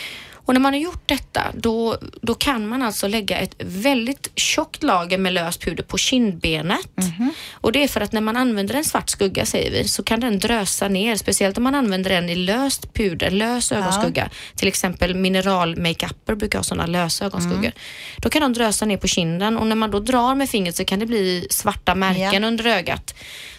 Ja. 0.47 0.53
Och 0.53 0.55
när 0.55 0.61
man 0.61 0.73
har 0.73 0.81
gjort 0.81 1.03
detta, 1.07 1.43
då, 1.55 1.99
då 2.23 2.35
kan 2.35 2.69
man 2.69 2.83
alltså 2.83 3.09
lägga 3.09 3.39
ett 3.39 3.55
väldigt 3.59 4.31
tjockt 4.35 4.83
lager 4.83 5.19
med 5.19 5.33
löst 5.33 5.61
puder 5.65 5.83
på 5.83 5.99
kindbenet. 5.99 6.97
Mhm. 6.97 7.33
Och 7.53 7.73
det 7.73 7.83
är 7.85 7.89
för 7.89 8.01
att 8.01 8.13
när 8.13 8.21
man 8.21 8.37
använder 8.37 8.75
en 8.75 8.85
svart 8.85 9.11
skugga, 9.11 9.47
säger 9.47 9.71
vi, 9.71 9.89
så 9.89 10.03
kan 10.03 10.21
den 10.21 10.39
drösa 10.39 10.89
ner, 10.89 11.17
speciellt 11.17 11.59
om 11.59 11.65
man 11.65 11.75
använder 11.75 12.11
den 12.11 12.29
i 12.31 12.35
löst 12.35 12.95
puder, 12.95 13.31
lös 13.31 13.73
ögonskugga. 13.73 14.31
Till 14.57 14.69
exempel 14.69 15.15
mineral-makeuper 15.15 16.35
brukar 16.35 16.59
ha 16.59 16.63
sådana 16.65 16.87
lösa 16.87 17.25
ögonskuggor. 17.25 17.59
Mm. 17.59 17.73
Då 18.17 18.29
kan 18.29 18.43
de 18.43 18.53
drösa 18.53 18.87
ner 18.87 18.97
på 18.97 19.07
kinden 19.07 19.57
och 19.57 19.67
när 19.67 19.77
man 19.77 19.91
då 19.91 20.01
drar 20.01 20.35
med 20.35 20.51
fingret 20.51 20.77
så 20.77 20.85
kan 20.85 20.99
det 20.99 21.07
bli 21.07 21.47
svarta 21.51 21.95
märken 21.95 22.43
Ja. 22.43 22.49
under 22.49 22.67
ögat. 22.67 23.15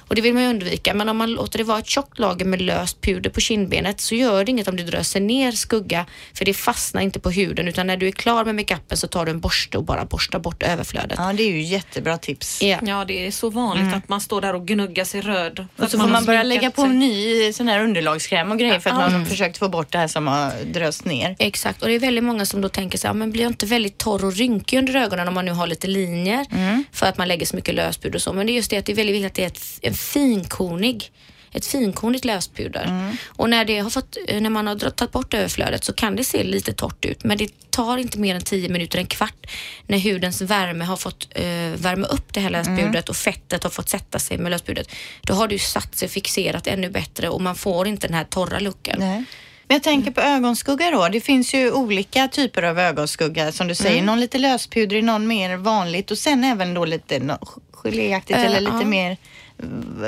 Och 0.08 0.16
det 0.16 0.22
vill 0.22 0.34
man 0.34 0.44
ju 0.44 0.50
undvika, 0.50 0.94
men 0.94 1.10
om 1.10 1.18
man 1.18 1.32
låter 1.32 1.58
det 1.58 1.64
vara 1.64 1.80
ett 1.80 1.88
tjockt 1.88 2.20
lager 2.20 2.46
med 2.46 2.62
löst 2.62 3.02
puder 3.02 3.30
på 3.30 3.40
kindbenet 3.40 4.02
så 4.02 4.16
gör 4.16 4.46
det 4.46 4.52
inget 4.52 4.68
om 4.68 4.76
det 4.76 4.84
dröser 4.84 5.20
ner 5.20 5.52
skugga, 5.52 6.06
för 6.34 6.46
det 6.46 6.54
fastnar 6.54 7.02
inte 7.02 7.20
på 7.20 7.32
huden, 7.32 7.68
utan 7.68 7.88
när 7.88 7.98
du 7.98 8.08
är 8.08 8.12
klar 8.12 8.46
med 8.46 8.56
makeupen 8.56 8.98
så 8.98 9.08
tar 9.08 9.26
du 9.26 9.32
en 9.32 9.40
borste 9.40 9.78
och 9.78 9.84
bara 9.84 10.06
borstar 10.06 10.40
bort 10.40 10.64
överflödet. 10.64 11.18
Ja, 11.18 11.34
det 11.34 11.44
är 11.44 11.52
ju 11.52 11.62
jättebra 11.62 12.18
tips. 12.18 12.62
Ja. 12.62 12.80
Ja, 12.86 13.06
det 13.06 13.28
är 13.28 13.32
så 13.32 13.50
vanligt 13.50 13.96
att 13.96 14.10
man 14.10 14.22
står 14.22 14.42
där 14.42 14.56
och 14.56 14.68
gnuggar 14.68 15.06
sig 15.06 15.22
röd. 15.22 15.60
Mm. 15.60 15.70
Och 15.78 15.84
att 15.84 15.92
så 15.92 16.00
får 16.00 16.08
man 16.08 16.26
börja 16.26 16.44
lägga 16.44 16.72
på 16.72 16.82
sig. 16.82 16.94
ny 16.94 17.54
sån 17.54 17.68
här 17.68 17.84
underlagskräm 17.84 18.52
och 18.52 18.60
grejer 18.60 18.80
för 18.80 18.90
att 18.90 18.96
man 18.96 19.14
har 19.14 19.26
försökt 19.26 19.58
få 19.58 19.70
bort 19.70 19.92
det 19.92 19.98
här 19.98 20.08
som 20.08 20.28
har 20.28 20.52
dröst 20.66 21.06
ner. 21.06 21.36
Exakt, 21.40 21.82
och 21.82 21.88
det 21.88 21.96
är 21.96 22.00
väldigt 22.00 22.24
många 22.24 22.46
som 22.46 22.62
då 22.62 22.70
tänker 22.70 22.98
så 22.98 23.08
här, 23.08 23.14
men 23.14 23.32
blir 23.32 23.44
jag 23.44 23.50
inte 23.50 23.66
väldigt 23.66 23.98
torr 23.98 24.26
och 24.26 24.34
rynkig 24.34 24.78
under 24.78 24.96
ögonen 24.96 25.28
om 25.28 25.34
man 25.34 25.46
nu 25.46 25.52
har 25.52 25.68
lite 25.68 25.88
linjer 25.88 26.46
för 26.92 27.06
att 27.06 27.18
man 27.18 27.28
lägger 27.28 27.46
så 27.46 27.56
mycket 27.56 27.76
löspuder 27.76 28.16
och 28.16 28.22
så. 28.22 28.34
Men 28.34 28.48
det 28.48 28.52
är 28.52 28.56
just 28.56 28.70
det 28.70 28.78
att 28.78 28.86
det 28.86 28.92
är 28.92 28.96
väldigt 28.96 29.16
viktigt 29.16 29.32
att 29.32 29.36
det 29.36 29.44
är 29.44 29.48
ett, 29.48 29.80
en 29.82 29.97
finkornig 29.98 31.12
ett 31.58 31.66
finkornigt 31.66 32.26
löspuder. 32.26 33.16
Och 33.26 33.50
när, 33.50 33.66
det 33.66 33.80
har 33.80 33.90
fått, 33.90 34.18
när 34.42 34.50
man 34.50 34.68
har 34.68 34.76
tagit 34.76 35.12
bort 35.12 35.34
överflödet 35.34 35.84
så 35.84 35.94
kan 35.94 36.16
det 36.16 36.24
se 36.24 36.44
lite 36.44 36.74
torrt 36.74 37.06
ut 37.06 37.24
men 37.24 37.38
det 37.38 37.70
tar 37.70 37.98
inte 37.98 38.20
mer 38.20 38.36
än 38.36 38.42
10 38.42 38.70
minuter, 38.70 39.00
en 39.00 39.08
kvart 39.08 39.48
när 39.88 39.98
hudens 39.98 40.42
värme 40.42 40.86
har 40.86 40.98
fått 40.98 41.28
eh, 41.36 41.44
värma 41.76 42.08
upp 42.08 42.34
det 42.34 42.40
här 42.40 42.50
löspudret 42.50 43.10
och 43.10 43.16
fettet 43.16 43.64
har 43.64 43.70
fått 43.70 43.90
sätta 43.90 44.20
sig 44.20 44.38
med 44.38 44.50
löspudret. 44.50 44.92
Då 45.22 45.34
har 45.34 45.48
det 45.48 45.56
ju 45.56 45.60
satt 45.60 45.96
sig 45.96 46.08
fixerat 46.08 46.68
ännu 46.68 46.90
bättre 46.90 47.30
och 47.30 47.42
man 47.42 47.56
får 47.56 47.88
inte 47.88 48.08
den 48.08 48.14
här 48.14 48.24
torra 48.24 48.60
looken. 48.60 49.00
Nej. 49.00 49.24
Men 49.68 49.76
jag 49.76 49.84
tänker 49.84 50.12
på 50.12 50.22
ögonskugga 50.22 50.92
då. 50.92 51.10
Det 51.10 51.22
finns 51.22 51.54
ju 51.54 51.72
olika 51.72 52.28
typer 52.28 52.64
av 52.64 52.80
ögonskugga 52.80 53.52
som 53.52 53.68
du 53.68 53.76
säger. 53.76 54.04
Någon 54.04 54.20
lite 54.20 54.38
löspudrig, 54.38 55.04
någon 55.04 55.28
mer 55.28 55.58
vanligt 55.58 56.12
och 56.12 56.18
sen 56.18 56.44
även 56.44 56.74
då 56.74 56.86
lite 56.86 57.38
geléaktigt 57.84 58.40
Eh, 58.40 58.46
eller 58.46 58.60
lite 58.60 58.78
ja. 58.82 58.86
mer 58.86 59.18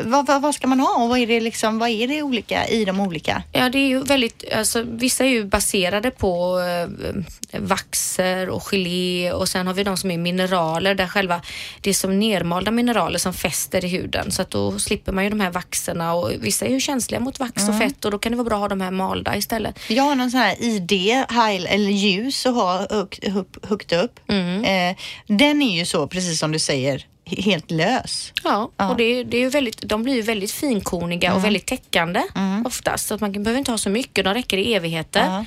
vad, 0.06 0.26
vad, 0.26 0.42
vad 0.42 0.56
ska 0.56 0.68
man 0.68 0.80
ha 0.80 1.04
och 1.04 1.10
vad 1.10 1.20
är 1.20 1.28
det 1.28 1.40
liksom, 1.40 1.80
vad 1.80 1.90
är 1.90 2.08
det 2.08 2.22
olika 2.22 2.68
i 2.68 2.86
de 2.86 3.00
olika? 3.00 3.44
Ja, 3.52 3.70
det 3.70 3.78
är 3.78 3.88
ju 3.88 4.04
väldigt, 4.04 4.44
alltså 4.54 4.82
vissa 4.82 5.26
är 5.26 5.30
ju 5.30 5.46
baserade 5.46 6.12
på 6.12 6.60
eh, 6.60 7.60
vaxer 7.60 8.50
och 8.50 8.64
gelé 8.64 9.32
och 9.32 9.50
sen 9.50 9.68
har 9.68 9.74
vi 9.74 9.84
de 9.84 9.98
som 9.98 10.12
är 10.12 10.18
mineraler 10.18 10.96
där 10.96 11.08
själva, 11.08 11.42
det 11.82 11.90
är 11.90 11.94
som 11.94 12.20
nermalda 12.20 12.72
mineraler 12.72 13.20
som 13.20 13.34
fäster 13.34 13.86
i 13.86 13.88
huden 13.88 14.32
så 14.32 14.42
att 14.42 14.50
då 14.50 14.80
slipper 14.80 15.12
man 15.12 15.24
ju 15.24 15.30
de 15.30 15.40
här 15.40 15.52
vaxerna 15.52 16.14
och 16.14 16.32
vissa 16.40 16.66
är 16.66 16.70
ju 16.70 16.80
känsliga 16.80 17.20
mot 17.20 17.40
vax 17.40 17.70
och 17.70 17.78
fett 17.78 18.06
och 18.06 18.12
då 18.12 18.20
kan 18.20 18.32
det 18.32 18.38
vara 18.38 18.46
bra 18.46 18.56
att 18.56 18.62
ha 18.62 18.68
de 18.68 18.82
här 18.82 18.92
malda 18.92 19.36
istället. 19.36 19.80
Jag 19.88 20.04
har 20.04 20.16
någon 20.16 20.32
sån 20.32 20.40
här 20.40 20.64
ID, 20.64 20.92
high, 20.92 21.74
eller 21.74 21.92
ljus 21.92 22.46
att 22.46 22.56
ha 22.56 22.88
högt 22.90 23.24
upp. 23.24 23.66
högt 23.70 23.92
upp. 23.92 24.20
Eh, 24.30 24.96
den 25.28 25.62
är 25.62 25.78
ju 25.80 25.86
så, 25.86 26.08
precis 26.08 26.40
som 26.40 26.52
du 26.52 26.60
säger, 26.60 27.06
helt 27.38 27.72
lös. 27.72 28.34
Ja, 28.44 28.72
Ja. 28.78 28.90
och 28.90 28.98
det, 28.98 29.04
är- 29.04 29.24
det 29.24 29.44
är 29.44 29.50
väldigt, 29.50 29.82
de 29.82 30.04
blir 30.04 30.14
ju 30.16 30.22
väldigt 30.22 30.52
finkorniga 30.52 31.34
och 31.34 31.44
väldigt 31.46 31.66
täckande 31.66 32.22
oftast. 32.66 33.08
Så 33.08 33.14
att 33.14 33.22
man 33.22 33.32
behöver 33.32 33.60
inte 33.60 33.72
ha 33.72 33.78
så 33.78 33.90
mycket, 33.90 34.26
de 34.26 34.34
räcker 34.34 34.58
i 34.58 34.74
evigheter. 34.74 35.46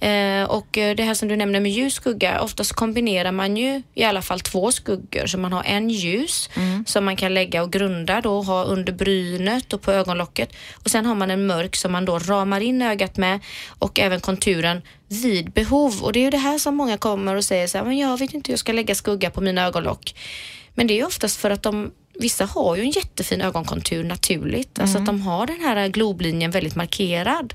Eh, 0.00 0.44
och 0.50 0.78
eh, 0.78 0.96
det 0.96 1.02
här 1.02 1.14
som 1.14 1.28
du 1.28 1.36
nämner 1.36 1.60
med 1.60 1.72
ljus 1.72 1.94
skugga, 1.94 2.40
oftast 2.40 2.72
kombinerar 2.72 3.32
man 3.32 3.56
ju 3.56 3.82
i 3.94 4.04
alla 4.04 4.22
fall 4.22 4.40
två 4.40 4.72
skuggor. 4.72 5.26
Så 5.26 5.38
man 5.38 5.52
har 5.52 5.62
en 5.64 5.90
ljus 5.90 6.50
som 6.86 7.04
man 7.04 7.16
kan 7.16 7.34
lägga 7.34 7.62
och 7.62 7.72
grunda 7.72 8.20
då, 8.20 8.42
ha 8.42 8.64
under 8.64 8.92
brynet 8.92 9.72
och 9.72 9.82
på 9.82 9.92
ögonlocket. 9.92 10.52
Och 10.84 10.90
sen 10.90 11.06
har 11.06 11.14
man 11.14 11.30
en 11.30 11.46
mörk 11.46 11.76
som 11.76 11.92
man 11.92 12.04
då 12.04 12.18
ramar 12.18 12.60
in 12.60 12.82
ögat 12.82 13.16
med 13.16 13.40
och 13.68 14.00
även 14.00 14.20
konturen 14.20 14.82
vid 15.08 15.50
behov. 15.52 16.02
Och 16.02 16.12
det 16.12 16.18
är 16.20 16.24
ju 16.24 16.30
det 16.30 16.36
här 16.38 16.58
som 16.58 16.76
många 16.76 16.96
kommer 16.98 17.34
och 17.34 17.44
säger 17.44 17.66
så 17.66 17.78
här, 17.78 17.84
men 17.84 17.98
jag 17.98 18.18
vet 18.18 18.34
inte 18.34 18.48
hur 18.48 18.52
jag 18.52 18.58
ska 18.60 18.72
lägga 18.72 18.94
skugga 18.94 19.30
på 19.30 19.40
mina 19.40 19.66
ögonlock. 19.66 20.14
Men 20.74 20.86
det 20.86 21.00
är 21.00 21.06
oftast 21.06 21.36
för 21.36 21.50
att 21.50 21.62
de, 21.62 21.92
vissa 22.14 22.44
har 22.44 22.76
ju 22.76 22.82
en 22.82 22.90
jättefin 22.90 23.40
ögonkontur 23.40 24.04
naturligt. 24.04 24.78
Alltså 24.78 24.98
att 24.98 25.06
de 25.06 25.20
har 25.20 25.46
den 25.46 25.60
här 25.60 25.88
globlinjen 25.88 26.50
väldigt 26.50 26.76
markerad. 26.76 27.54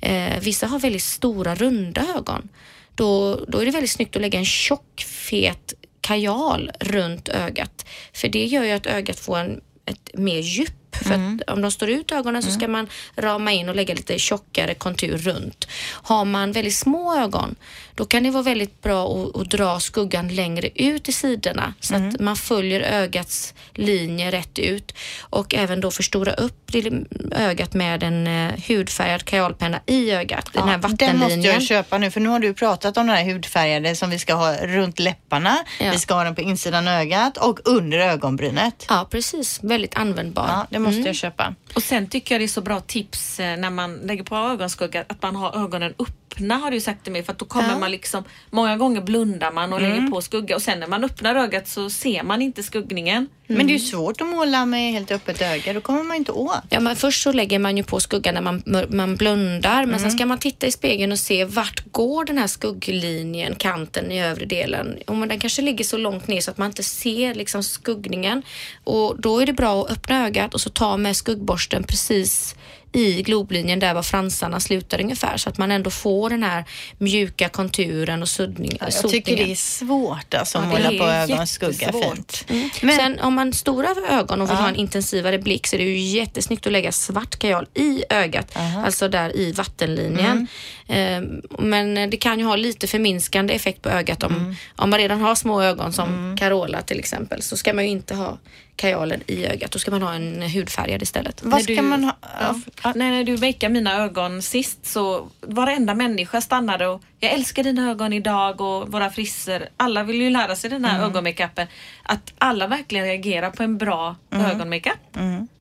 Eh, 0.00 0.40
vissa 0.40 0.66
har 0.66 0.78
väldigt 0.78 1.02
stora 1.02 1.54
runda 1.54 2.06
ögon. 2.16 2.48
Då, 2.94 3.36
då 3.48 3.58
är 3.58 3.64
det 3.64 3.70
väldigt 3.70 3.90
snyggt 3.90 4.16
att 4.16 4.22
lägga 4.22 4.38
en 4.38 4.44
tjock 4.44 5.04
fet 5.06 5.74
kajal 6.00 6.70
runt 6.80 7.28
ögat. 7.28 7.86
För 8.12 8.28
det 8.28 8.44
gör 8.44 8.64
ju 8.64 8.70
att 8.70 8.86
ögat 8.86 9.18
får 9.18 9.38
en, 9.38 9.60
ett 9.86 10.10
mer 10.14 10.38
djup 10.38 10.96
För 10.96 11.14
att 11.14 11.50
om 11.50 11.62
de 11.62 11.70
står 11.70 11.90
ut 11.90 12.12
ögonen 12.12 12.42
så 12.42 12.50
ska 12.50 12.68
man 12.68 12.88
rama 13.16 13.52
in 13.52 13.68
och 13.68 13.76
lägga 13.76 13.94
lite 13.94 14.18
tjockare 14.18 14.74
kontur 14.74 15.18
runt. 15.18 15.68
Har 15.92 16.24
man 16.24 16.52
väldigt 16.52 16.74
små 16.74 17.18
ögon, 17.18 17.54
då 17.94 18.04
kan 18.04 18.22
det 18.22 18.30
vara 18.30 18.42
väldigt 18.42 18.82
bra 18.82 19.06
att, 19.14 19.36
att 19.36 19.50
dra 19.50 19.80
skuggan 19.80 20.28
längre 20.28 20.68
ut 20.74 21.08
i 21.08 21.12
sidorna 21.12 21.74
så 21.80 21.94
att 21.94 22.20
man 22.20 22.36
följer 22.36 22.80
ögats 22.80 23.54
linje 23.74 24.30
rätt 24.30 24.58
ut 24.58 24.94
och 25.20 25.54
även 25.54 25.80
då 25.80 25.90
förstora 25.90 26.32
upp 26.32 26.72
det- 26.72 26.90
ögat 27.36 27.74
med 27.74 28.02
en 28.02 28.26
eh, 28.26 28.52
hudfärgad 28.68 29.24
kajalpenna 29.24 29.80
i 29.86 30.10
ögat, 30.10 30.50
den 30.52 30.68
här 30.68 30.78
den 30.78 30.90
måste 30.90 31.04
vattenlinjen. 31.06 31.42
jag 31.54 31.62
köpa 31.62 31.98
nu 31.98 32.10
för 32.10 32.20
nu 32.20 32.28
har 32.28 32.38
du 32.38 32.54
pratat 32.54 32.96
om 32.96 33.06
den 33.06 33.16
här 33.16 33.24
hudfärgade 33.24 33.96
som 33.96 34.10
vi 34.10 34.18
ska 34.18 34.34
ha 34.34 34.56
runt 34.56 34.98
läpparna. 34.98 35.58
Ja. 35.80 35.90
Vi 35.92 35.98
ska 35.98 36.14
ha 36.14 36.24
den 36.24 36.34
på 36.34 36.40
insidan 36.40 36.88
av 36.88 36.94
ögat 36.94 37.36
och 37.36 37.58
under 37.64 37.98
ögonbrynet. 37.98 38.86
Ja, 38.88 39.08
precis. 39.10 39.60
Väldigt 39.62 39.94
användbar. 39.96 40.46
Ja, 40.48 40.66
det 40.70 40.78
måste 40.78 40.94
Mm. 40.96 41.06
jag 41.06 41.16
köpa. 41.16 41.54
Och 41.74 41.82
sen 41.82 42.06
tycker 42.08 42.34
jag 42.34 42.40
det 42.40 42.44
är 42.44 42.48
så 42.48 42.60
bra 42.60 42.80
tips 42.80 43.40
eh, 43.40 43.56
när 43.56 43.70
man 43.70 43.96
lägger 43.96 44.24
på 44.24 44.36
ögonskugga 44.36 45.04
att 45.08 45.22
man 45.22 45.36
har 45.36 45.64
ögonen 45.64 45.94
öppna 46.32 46.56
har 46.56 46.70
du 46.70 46.80
sagt 46.80 47.02
till 47.04 47.12
mig 47.12 47.22
för 47.22 47.32
att 47.32 47.38
då 47.38 47.44
kommer 47.44 47.68
Ja. 47.68 47.78
man 47.78 47.90
liksom 47.90 48.24
många 48.50 48.76
gånger 48.76 49.00
blundar 49.00 49.52
man 49.52 49.72
och 49.72 49.80
lägger 49.80 50.10
på 50.10 50.20
skugga 50.20 50.56
och 50.56 50.62
sen 50.62 50.80
när 50.80 50.86
man 50.86 51.04
öppnar 51.04 51.34
ögat 51.34 51.68
så 51.68 51.90
ser 51.90 52.22
man 52.22 52.42
inte 52.42 52.62
skuggningen. 52.62 53.28
Men 53.46 53.66
det 53.66 53.72
är 53.72 53.74
ju 53.74 53.84
svårt 53.84 54.20
att 54.20 54.26
måla 54.26 54.66
med 54.66 54.92
helt 54.92 55.10
öppet 55.10 55.42
öga. 55.42 55.72
Då 55.72 55.80
kommer 55.80 56.02
man 56.02 56.16
inte 56.16 56.32
åt. 56.32 56.60
Ja, 56.70 56.80
men 56.80 56.96
först 56.96 57.22
så 57.22 57.32
lägger 57.32 57.58
man 57.58 57.76
ju 57.76 57.82
på 57.82 58.00
skuggan 58.00 58.34
när 58.34 58.40
man, 58.40 58.62
man 58.88 59.16
blundar 59.16 59.86
men 59.86 60.00
sen 60.00 60.10
ska 60.10 60.26
man 60.26 60.38
titta 60.38 60.66
i 60.66 60.72
spegeln 60.72 61.12
och 61.12 61.18
se 61.18 61.44
vart 61.44 61.92
går 61.92 62.24
den 62.24 62.38
här 62.38 62.46
skugglinjen, 62.46 63.54
kanten 63.54 64.12
i 64.12 64.22
övre 64.22 64.44
delen. 64.44 64.96
Och 65.06 65.16
men 65.16 65.28
den 65.28 65.40
kanske 65.40 65.62
ligger 65.62 65.84
så 65.84 65.96
långt 65.96 66.26
ner 66.28 66.40
så 66.40 66.50
att 66.50 66.58
man 66.58 66.68
inte 66.68 66.82
ser 66.82 67.34
liksom 67.34 67.62
skuggningen. 67.62 68.42
Och 68.84 69.20
då 69.20 69.40
är 69.42 69.46
det 69.46 69.52
bra 69.52 69.84
att 69.84 69.90
öppna 69.90 70.26
ögat 70.26 70.54
och 70.54 70.60
så 70.60 70.70
ta 70.70 70.96
med 70.96 71.16
skuggborsten 71.16 71.82
precis 71.84 72.54
i 72.92 73.22
globlinjen 73.22 73.78
där 73.78 73.94
var 73.94 74.02
fransarna 74.02 74.60
slutar 74.60 75.00
ungefär 75.00 75.36
så 75.36 75.48
att 75.48 75.58
man 75.58 75.70
ändå 75.70 75.90
får 75.90 76.30
den 76.30 76.42
här 76.42 76.64
mjuka 76.98 77.48
konturen 77.48 78.22
och 78.22 78.28
suddning, 78.28 78.76
Jag 78.80 78.92
sotningen. 78.92 79.24
tycker 79.24 79.44
det 79.44 79.52
är 79.52 79.56
svårt 79.56 80.34
alltså, 80.34 80.58
att 80.58 80.64
Ja, 80.64 80.70
måla 80.70 80.98
på 80.98 81.04
ögonskugga 81.10 81.92
fint. 81.92 82.44
Men, 82.48 82.70
Men 82.82 82.96
Sen 82.96 83.20
om 83.20 83.34
man 83.34 83.46
har 83.48 83.52
stora 83.52 83.88
ögon 84.10 84.40
och 84.40 84.48
vill 84.48 84.56
Ja. 84.56 84.62
ha 84.62 84.68
en 84.68 84.76
intensivare 84.76 85.38
blick 85.38 85.66
så 85.66 85.76
är 85.76 85.78
det 85.78 85.84
ju 85.84 85.98
jättesnyggt 85.98 86.66
att 86.66 86.72
lägga 86.72 86.92
svart 86.92 87.38
kajal 87.38 87.66
i 87.74 88.04
ögat, 88.10 88.56
alltså 88.84 89.08
där 89.08 89.36
i 89.36 89.52
vattenlinjen. 89.52 90.46
Ehm, 90.88 91.42
men 91.58 92.10
det 92.10 92.16
kan 92.16 92.38
ju 92.38 92.44
ha 92.44 92.56
lite 92.56 92.86
förminskande 92.86 93.54
effekt 93.54 93.82
på 93.82 93.88
ögat 93.88 94.22
om, 94.22 94.56
om 94.76 94.90
man 94.90 94.98
redan 94.98 95.20
har 95.20 95.34
små 95.34 95.62
ögon 95.62 95.92
som 95.92 96.36
Carola 96.40 96.82
till 96.82 96.98
exempel 96.98 97.42
så 97.42 97.56
ska 97.56 97.72
man 97.74 97.84
ju 97.84 97.90
inte 97.90 98.14
ha 98.14 98.38
kajalen 98.76 99.20
i 99.26 99.46
ögat. 99.46 99.70
Då 99.70 99.78
ska 99.78 99.90
man 99.90 100.02
ha 100.02 100.14
en 100.14 100.42
hudfärgad 100.42 101.02
istället. 101.02 101.42
vad 101.42 101.52
När 101.52 101.60
ska 101.62 101.72
du- 101.74 101.82
man 101.82 102.04
ha? 102.04 102.16
Ja. 102.40 102.54
Nej, 102.84 103.10
när 103.10 103.24
du 103.24 103.32
makeade 103.32 103.68
mina 103.68 103.96
ögon 103.96 104.42
sist 104.42 104.86
så 104.86 105.28
varenda 105.40 105.94
människa 105.94 106.40
stannade 106.40 106.86
och 106.86 107.02
jag 107.20 107.32
älskar 107.32 107.62
dina 107.64 107.90
ögon 107.90 108.12
idag 108.12 108.60
och 108.60 108.92
våra 108.92 109.10
frisser. 109.10 109.68
Alla 109.76 110.02
vill 110.02 110.20
ju 110.20 110.30
lära 110.30 110.56
sig 110.56 110.70
den 110.70 110.84
här 110.84 111.04
ögonmakeupen. 111.04 111.66
Att 112.02 112.32
alla 112.38 112.66
verkligen 112.66 113.04
reagerar 113.06 113.50
på 113.50 113.62
en 113.62 113.78
bra 113.78 114.16
ögonmakeup. 114.30 114.98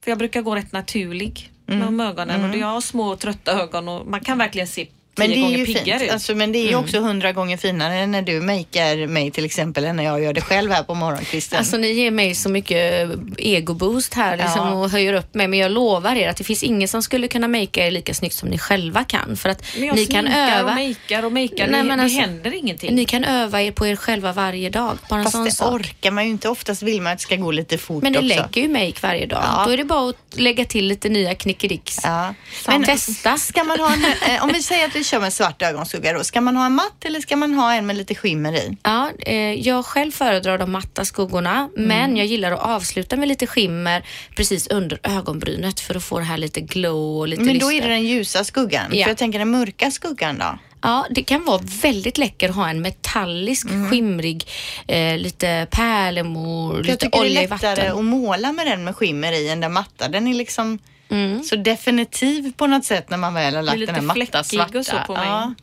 För 0.04 0.12
jag 0.12 0.18
brukar 0.18 0.42
gå 0.42 0.56
rätt 0.56 0.72
naturlig 0.72 1.52
med 1.66 1.78
de 1.88 2.00
ögonen 2.00 2.50
och 2.50 2.58
jag 2.58 2.68
har 2.68 2.82
små 2.82 3.16
trötta 3.16 3.52
ögon 3.52 3.88
och 3.88 4.08
man 4.08 4.20
kan 4.20 4.38
verkligen 4.38 4.68
se 4.68 4.88
Men 5.18 5.30
det 5.30 5.36
är 5.36 5.58
ju 5.58 5.66
fint. 5.66 6.02
ut. 6.02 6.12
Alltså, 6.12 6.36
men 6.36 6.52
det 6.52 6.60
är 6.60 6.70
ju 6.70 6.76
också 6.76 7.00
hundra 7.00 7.32
gånger 7.32 7.58
finare 7.58 8.08
när 8.08 8.22
du 8.22 8.42
makear 8.42 9.08
mig 9.08 9.32
till 9.32 9.46
exempel 9.46 9.84
än 9.86 9.96
när 9.96 10.04
jag 10.04 10.24
gör 10.24 10.34
det 10.34 10.42
själv 10.42 10.72
här 10.72 10.84
på 10.84 10.94
morgonkvisten. 10.96 11.60
Alltså 11.60 11.78
ni 11.78 11.92
ger 11.92 12.12
mig 12.12 12.36
så 12.36 12.50
mycket 12.50 13.10
egoboost 13.38 14.14
här 14.14 14.38
liksom, 14.38 14.68
Ja. 14.68 14.74
och 14.74 14.90
höjer 14.90 15.14
upp 15.14 15.34
mig 15.34 15.48
men 15.48 15.60
jag 15.60 15.72
lovar 15.72 16.16
er 16.16 16.30
att 16.30 16.38
det 16.38 16.44
finns 16.44 16.64
ingen 16.64 16.88
som 16.88 17.02
skulle 17.04 17.28
kunna 17.28 17.48
makea 17.48 17.88
er 17.88 17.92
lika 17.92 18.14
snyggt 18.14 18.36
som 18.36 18.50
ni 18.50 18.58
själva 18.58 19.04
kan. 19.04 19.38
För 19.38 19.50
att 19.50 19.64
men 19.78 19.88
jag 19.88 19.96
ni 19.96 20.06
kan 20.06 20.28
öva. 20.28 20.70
och 20.70 20.76
makear 20.76 21.26
och 21.26 21.32
makear. 21.32 21.68
Nej, 21.68 21.82
det, 21.82 21.88
men 21.88 21.98
det 21.98 22.04
alltså, 22.04 22.20
händer 22.20 22.54
ingenting. 22.54 22.96
Ni 22.96 23.06
kan 23.06 23.24
öva 23.24 23.62
er 23.62 23.72
på 23.72 23.88
er 23.88 23.96
själva 23.96 24.34
varje 24.34 24.70
dag. 24.70 24.98
Bara 25.10 25.20
en 25.20 25.32
sån 25.32 25.46
Fast 25.46 25.58
det 25.60 25.64
sak. 25.66 25.74
orkar 25.74 26.12
man 26.12 26.24
ju 26.26 26.30
inte. 26.32 26.50
Oftast 26.50 26.82
vill 26.84 27.02
man 27.02 27.14
att 27.14 27.20
det 27.20 27.24
ska 27.24 27.36
gå 27.36 27.52
lite 27.52 27.78
fort 27.78 28.04
Men 28.04 28.12
ni 28.12 28.18
också. 28.18 28.28
lägger 28.28 28.62
ju 28.62 28.68
make 28.70 28.94
varje 29.02 29.26
dag. 29.26 29.44
Ja. 29.46 29.64
Då 29.66 29.72
är 29.72 29.78
det 29.78 29.84
bara 29.86 30.10
att 30.10 30.16
lägga 30.40 30.66
till 30.66 30.88
lite 30.88 31.10
nya 31.10 31.36
knickedicks. 31.36 31.98
Ja. 32.04 32.34
Men 32.68 32.84
testa. 32.84 33.38
Ska 33.38 33.64
man 33.64 33.80
ha 33.80 33.94
en, 33.94 34.06
eh, 34.06 34.44
om 34.44 34.50
vi 34.54 34.64
säger 34.64 34.86
att 34.88 34.96
vi 35.02 35.06
kör 35.06 35.20
med 35.20 35.34
svart 35.34 35.62
ögonskugga 35.62 36.14
då, 36.14 36.24
ska 36.24 36.42
man 36.42 36.56
ha 36.56 36.66
en 36.66 36.72
matt 36.76 37.06
eller 37.06 37.20
ska 37.20 37.36
man 37.36 37.54
ha 37.54 37.74
en 37.74 37.86
med 37.86 37.96
lite 37.98 38.16
skimmer 38.16 38.54
i? 38.54 38.78
Ja, 38.84 39.10
eh, 39.20 39.36
jag 39.54 39.86
själv 39.86 40.12
föredrar 40.12 40.58
de 40.58 40.72
matta 40.72 41.06
skuggorna 41.06 41.70
Mm. 41.78 41.88
men 41.88 42.18
jag 42.18 42.26
gillar 42.26 42.52
att 42.52 42.60
avsluta 42.60 43.16
med 43.16 43.28
lite 43.28 43.48
skimmer 43.48 44.06
precis 44.36 44.68
under 44.68 45.00
ögonbrynet 45.04 45.80
för 45.80 45.96
att 45.96 46.04
få 46.04 46.20
det 46.20 46.26
här 46.26 46.38
lite 46.38 46.62
glow 46.62 47.20
och 47.20 47.28
lite 47.28 47.44
Men 47.44 47.60
då 47.60 47.68
är 47.72 47.74
lyster. 47.74 47.88
det 47.90 47.94
den 47.96 48.04
ljusa 48.06 48.44
skuggan. 48.44 48.86
Ja. 48.92 49.04
För 49.04 49.10
jag 49.12 49.18
tänker 49.18 49.40
den 49.40 49.52
mörka 49.52 49.92
skuggan 49.92 50.38
då? 50.38 50.58
Ja, 50.82 51.06
det 51.10 51.24
kan 51.24 51.46
vara 51.46 51.62
väldigt 51.82 52.18
läcker 52.18 52.50
att 52.50 52.56
ha 52.56 52.70
en 52.70 52.82
metallisk, 52.82 53.68
skimrig, 53.90 54.48
eh, 54.88 55.18
lite 55.18 55.68
pärlemor, 55.72 56.70
För 56.72 56.78
jag 56.78 56.86
lite 56.86 56.98
tycker 56.98 57.20
det 57.20 57.26
är 57.26 57.30
olja 57.30 57.44
i 57.44 57.48
lättare 57.48 57.76
vatten. 57.82 57.98
att 58.00 58.06
måla 58.06 58.52
med 58.52 58.68
den 58.68 58.84
med 58.84 58.96
skimmer 58.96 59.32
i 59.32 59.50
än 59.50 59.60
den 59.60 59.74
matta. 59.74 60.08
Den 60.08 60.28
är 60.28 60.34
liksom 60.34 60.80
Mm. 61.12 61.44
så 61.44 61.56
definitiv 61.56 62.54
på 62.58 62.68
något 62.68 62.86
sätt 62.86 63.10
när 63.10 63.18
man 63.18 63.34
väl 63.34 63.56
har 63.56 63.62
lagt 63.64 63.86
den 63.86 63.96
här 63.96 64.02
matta 64.02 64.44
svarta. 64.44 64.80
och 64.80 64.86
så 64.86 64.96
på 65.08 65.14
mig. 65.14 65.26
Ja. 65.28 65.54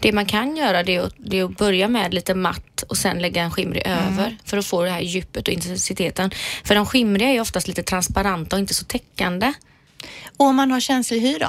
Det 0.00 0.12
man 0.12 0.26
kan 0.26 0.56
göra 0.56 0.82
det 0.82 0.96
är, 0.96 1.00
att, 1.02 1.14
det 1.18 1.38
är 1.38 1.44
att 1.44 1.56
börja 1.58 1.88
med 1.88 2.14
lite 2.14 2.34
matt 2.34 2.82
och 2.88 2.96
sen 2.96 3.18
lägga 3.18 3.42
en 3.42 3.50
skimrig 3.50 3.82
Mm. 3.86 3.98
över 4.12 4.36
för 4.44 4.58
att 4.58 4.66
få 4.66 4.82
det 4.84 4.90
här 4.90 5.00
djupet 5.00 5.48
och 5.48 5.54
intensiteten. 5.54 6.30
För 6.64 6.74
de 6.74 6.86
skimriga 6.86 7.28
är 7.28 7.40
oftast 7.40 7.68
lite 7.68 7.82
transparenta 7.82 8.56
och 8.56 8.60
inte 8.60 8.74
så 8.74 8.84
täckande. 8.84 9.52
Och 10.36 10.46
om 10.46 10.56
man 10.56 10.70
har 10.70 10.80
känslig 10.80 11.20
hy 11.20 11.38
då? 11.38 11.48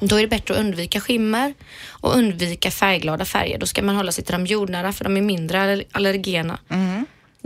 Då 0.00 0.16
är 0.16 0.20
det 0.22 0.28
bättre 0.28 0.54
att 0.54 0.60
undvika 0.60 1.00
skimmer 1.00 1.54
och 1.88 2.14
undvika 2.16 2.70
färgglada 2.70 3.24
färger. 3.24 3.58
Då 3.58 3.66
ska 3.66 3.82
man 3.82 3.96
hålla 3.96 4.12
sig 4.12 4.24
till 4.24 4.32
de 4.32 4.46
jordnära 4.46 4.92
för 4.92 5.04
de 5.04 5.16
är 5.16 5.22
mindre 5.22 5.60
aller- 5.62 5.84
allergena. 5.92 6.58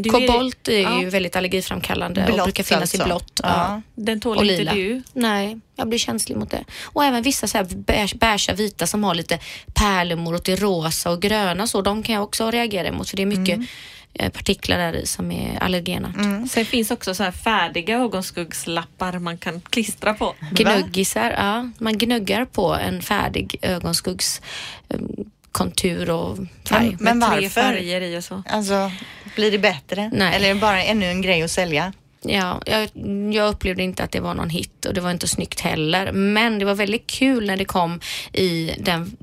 Du 0.01 0.11
Kobolt 0.11 0.69
är 0.69 0.83
ja, 0.83 1.01
ju 1.01 1.09
väldigt 1.09 1.37
allergiframkallande 1.37 2.21
och 2.21 2.27
Blått 2.27 2.45
brukar 2.45 2.65
finnas 2.65 2.83
alltså. 2.83 3.03
i 3.03 3.05
blått. 3.05 3.41
Ja. 3.43 3.83
Den 3.95 4.21
tål 4.21 4.37
Och 4.37 4.45
inte 4.45 4.59
lila. 4.59 4.75
du. 4.75 5.03
Nej, 5.13 5.59
jag 5.77 5.89
blir 5.89 5.99
känslig 5.99 6.37
mot 6.37 6.51
det. 6.51 6.65
Och 6.83 7.05
även 7.05 7.23
vissa 7.23 7.47
så 7.47 7.59
här 7.59 7.65
beige, 7.65 8.15
beigea 8.17 8.55
vita 8.55 8.87
som 8.87 9.05
har 9.05 9.15
lite 9.15 9.39
pärlemor 9.75 10.35
åt 10.35 10.45
det 10.45 10.57
rosa 10.57 11.11
och 11.11 11.23
gröna 11.23 11.67
så, 11.67 11.83
de 11.83 12.03
kan 12.03 12.15
jag 12.15 12.25
också 12.25 12.51
reagera 12.51 12.89
emot 12.89 13.11
för 13.11 13.17
det 13.17 13.23
är 13.23 13.27
mycket 13.27 13.57
Mm. 13.57 13.67
eh, 14.15 14.31
partiklar 14.33 14.79
där 14.79 14.97
i 14.97 15.07
som 15.07 15.33
är 15.33 15.63
allergena. 15.63 16.13
Sen 16.51 16.65
finns 16.65 16.91
också 16.91 17.15
så 17.15 17.23
här 17.23 17.31
färdiga 17.33 17.99
ögonskuggslappar 17.99 19.19
man 19.19 19.39
kan 19.39 19.61
klistra 19.61 20.15
på. 20.15 20.35
Gnuggisar, 20.53 21.31
ja. 21.31 21.71
Man 21.79 21.99
gnuggar 21.99 22.45
på 22.45 22.75
en 22.75 23.03
färdig 23.03 23.57
ögonskuggs 23.63 24.41
eh, 24.89 24.99
kontur 25.59 26.11
och 26.11 26.39
färg. 26.69 26.97
Men 27.01 27.21
tre 27.21 27.31
varför? 27.31 27.49
färger 27.49 28.01
i 28.01 28.19
och 28.19 28.25
så. 28.25 28.43
Alltså, 28.47 28.91
blir 29.35 29.51
det 29.51 29.59
bättre? 29.59 30.11
Nej. 30.13 30.37
Eller 30.37 30.51
är 30.51 30.55
det 30.55 30.61
bara 30.61 30.83
ännu 30.83 31.07
en 31.07 31.23
grej 31.23 31.43
att 31.43 31.51
sälja? 31.51 31.93
Ja, 32.23 32.63
jag, 32.67 32.89
jag 33.35 33.49
upplevde 33.49 33.83
inte 33.83 34.03
att 34.05 34.11
det 34.11 34.21
var 34.21 34.35
någon 34.35 34.51
hit 34.51 34.85
och 34.85 34.95
det 34.95 35.01
var 35.01 35.11
inte 35.11 35.29
snyggt 35.29 35.61
heller. 35.61 36.13
Men 36.13 36.59
det 36.59 36.65
var 36.65 36.75
väldigt 36.75 37.07
kul 37.07 37.47
när 37.47 37.57
det 37.57 37.65
kom 37.65 38.01
i 38.33 38.75
den 38.79 39.17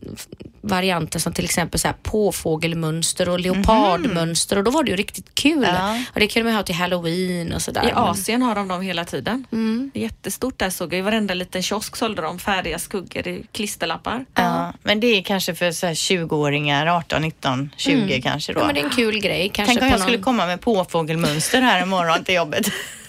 varianten 0.66 1.22
som 1.22 1.34
till 1.34 1.46
exempel 1.46 1.80
så 1.80 1.88
här 1.88 1.96
påfågelmönster 2.04 3.30
och 3.30 3.40
leopardmönster 3.40 4.58
och 4.58 4.64
då 4.64 4.72
var 4.72 4.84
det 4.84 4.92
ju 4.92 4.98
riktigt 4.98 5.36
kul. 5.36 5.64
Ja. 5.64 6.04
Och 6.14 6.20
det 6.20 6.28
kunde 6.28 6.50
man 6.50 6.56
ha 6.56 6.64
till 6.64 6.76
halloween 6.76 7.54
och 7.54 7.62
sådär. 7.62 7.88
I 7.90 7.92
Asien 7.92 8.42
har 8.42 8.56
de 8.56 8.68
dem 8.68 8.82
hela 8.82 9.06
tiden. 9.06 9.46
Det 9.94 10.00
är 10.00 10.04
Jättestort 10.04 10.60
där 10.60 10.70
såg 10.70 10.94
jag. 10.94 11.00
I 11.00 11.02
varenda 11.02 11.34
liten 11.34 11.64
kiosk 11.64 11.96
sålde 11.96 12.22
de 12.22 12.40
färdiga 12.40 12.80
skuggor 12.80 13.28
i 13.28 13.46
klisterlappar. 13.52 14.26
Ja. 14.34 14.74
Men 14.84 15.00
det 15.00 15.08
är 15.08 15.22
kanske 15.24 15.56
för 15.56 15.72
så 15.72 15.88
här 15.88 15.94
20-åringar, 15.94 16.88
18, 16.88 17.22
19, 17.22 17.70
20 17.78 18.22
kanske 18.22 18.54
då. 18.54 18.60
Ja, 18.60 18.66
men 18.66 18.76
det 18.76 18.82
är 18.82 18.86
en 18.86 18.90
kul 18.90 19.20
grej. 19.20 19.52
Kanske 19.54 19.74
Tänk 19.74 19.82
om 19.82 19.90
på 19.90 19.94
jag 19.94 20.00
någon... 20.00 20.08
skulle 20.08 20.24
komma 20.24 20.46
med 20.46 20.62
påfågelmönster 20.62 21.62
här 21.62 21.84
imorgon 21.84 22.24
till 22.24 22.36
jobbet. 22.36 22.68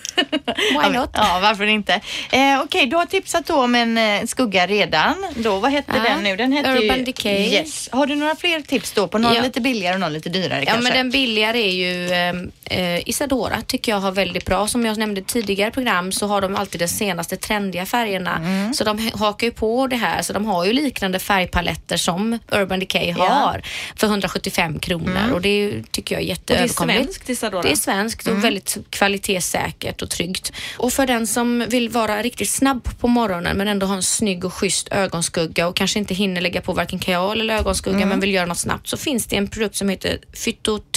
Why 0.82 0.88
not? 0.98 1.10
Ja, 1.12 1.38
varför 1.42 1.66
inte? 1.66 2.00
Eh, 2.32 2.60
Okej, 2.64 2.86
du 2.86 2.96
har 2.96 3.06
tipsat 3.06 3.46
då 3.46 3.54
om 3.54 3.74
en 3.74 3.98
eh, 3.98 4.24
skugga 4.26 4.66
redan. 4.66 5.14
Då, 5.36 5.58
vad 5.58 5.70
hette 5.72 5.92
Ja, 5.96 6.02
den 6.02 6.22
nu? 6.24 6.36
Den 6.36 6.52
hette 6.52 6.70
Urban 6.70 6.98
ju... 6.98 7.04
Decay. 7.04 7.52
Yes. 7.52 7.88
Har 7.92 8.06
du 8.06 8.14
några 8.14 8.36
fler 8.36 8.60
tips 8.60 8.92
då 8.92 9.08
på 9.08 9.18
någon 9.18 9.34
Ja. 9.34 9.42
lite 9.42 9.60
billigare 9.60 9.94
och 9.94 10.00
någon 10.00 10.12
lite 10.12 10.28
dyrare 10.28 10.60
Ja, 10.60 10.64
kanske? 10.72 10.82
men 10.82 10.92
den 10.92 11.10
billigare 11.10 11.58
är 11.58 11.72
ju 11.72 12.10
ehm, 12.12 12.50
eh, 12.64 13.08
Isadora 13.08 13.62
tycker 13.66 13.92
jag 13.92 14.00
har 14.00 14.12
väldigt 14.12 14.44
bra. 14.46 14.68
Som 14.68 14.86
jag 14.86 14.98
nämnde 14.98 15.22
tidigare 15.22 15.70
program 15.70 16.12
så 16.12 16.26
har 16.26 16.40
de 16.40 16.56
alltid 16.56 16.80
de 16.80 16.88
senaste 16.88 17.36
trendiga 17.36 17.86
färgerna. 17.86 18.36
Mm. 18.36 18.74
Så 18.74 18.84
de 18.84 18.98
ha- 18.98 19.18
hakar 19.18 19.46
ju 19.46 19.50
på 19.52 19.86
det 19.86 19.96
här. 19.96 20.22
Så 20.22 20.32
de 20.32 20.46
har 20.46 20.64
ju 20.64 20.72
liknande 20.72 21.18
färgpaletter 21.18 21.96
som 21.96 22.38
Urban 22.52 22.80
Decay 22.80 23.10
har 23.12 23.62
för 23.96 24.06
175 24.06 24.78
kronor 24.78 25.32
och 25.32 25.40
det 25.40 25.48
är, 25.48 25.82
tycker 25.90 26.14
jag 26.14 26.22
är 26.24 26.30
Och 26.32 26.38
det 26.44 26.54
är 26.54 26.58
jätteöverkomligt. 26.58 27.02
svenskt 27.04 27.28
Isadora. 27.28 27.62
Det 27.62 27.70
är 27.72 27.76
svenskt 27.76 28.26
Mm. 28.26 28.38
och 28.38 28.44
väldigt 28.44 28.76
kvalitetssäkert 28.90 30.02
och 30.06 30.10
tryggt. 30.10 30.52
Och 30.78 30.92
för 30.92 31.06
den 31.06 31.26
som 31.26 31.64
vill 31.68 31.88
vara 31.88 32.22
riktigt 32.22 32.50
snabb 32.50 32.88
på 32.98 33.08
morgonen 33.08 33.56
men 33.56 33.68
ändå 33.68 33.86
ha 33.86 33.94
en 33.94 34.02
snygg 34.02 34.44
och 34.44 34.54
schysst 34.54 34.88
ögonskugga 34.90 35.68
och 35.68 35.76
kanske 35.76 35.98
inte 35.98 36.14
hinner 36.14 36.40
lägga 36.40 36.60
på 36.60 36.72
varken 36.72 36.98
kajal 36.98 37.40
eller 37.40 37.54
ögonskugga 37.54 37.96
Mm. 37.96 38.08
men 38.08 38.20
vill 38.20 38.34
göra 38.34 38.46
något 38.46 38.58
snabbt 38.58 38.88
så 38.88 38.96
finns 38.96 39.26
det 39.26 39.36
en 39.36 39.48
produkt 39.48 39.76
som 39.76 39.88
heter 39.88 40.18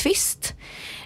Twist. 0.03 0.53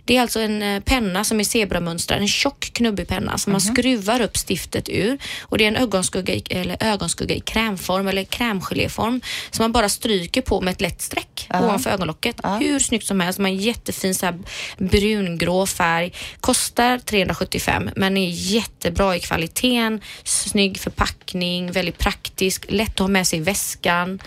Det 0.05 0.17
är 0.17 0.21
alltså 0.21 0.39
en 0.39 0.61
eh, 0.61 0.79
penna 0.79 1.23
som 1.23 1.39
är 1.39 1.43
zebramönstrad, 1.43 2.19
en 2.19 2.27
tjock 2.27 2.71
knubbig 2.73 3.07
penna 3.07 3.37
som 3.37 3.51
man 3.51 3.61
skruvar 3.61 4.21
upp 4.21 4.37
stiftet 4.47 4.89
ur 4.89 5.17
och 5.41 5.57
det 5.57 5.63
är 5.63 5.67
en 5.67 5.75
ögonskugga 5.75 6.33
i, 6.33 6.43
eller 6.49 6.77
ögonskugga 6.79 7.35
i 7.35 7.39
krämform 7.39 8.07
eller 8.07 8.23
krämgeléform 8.23 9.21
som 9.51 9.63
man 9.63 9.71
bara 9.71 9.89
stryker 9.89 10.41
på 10.41 10.61
med 10.61 10.71
ett 10.71 10.81
lätt 10.81 11.01
streck 11.01 11.47
ovanför 11.63 11.89
ögonlocket. 11.89 12.35
Hur 12.59 12.79
snyggt 12.79 13.05
som 13.05 13.19
helst, 13.19 13.39
man 13.39 13.51
har 13.51 13.57
en 13.57 13.61
jättefin 13.63 14.15
så 14.15 14.25
här 14.25 14.39
brungrå 14.77 15.65
färg. 15.65 16.13
Kostar 16.39 16.97
375 16.97 17.89
men 17.95 18.17
är 18.17 18.29
jättebra 18.29 19.15
i 19.15 19.19
kvaliteten, 19.19 20.01
snygg 20.23 20.79
förpackning, 20.79 21.71
väldigt 21.71 21.97
praktisk, 21.97 22.65
lätt 22.69 22.91
att 22.93 22.99
ha 22.99 23.07
med 23.07 23.27
sig 23.27 23.39
i 23.39 23.41
väskan. 23.41 24.19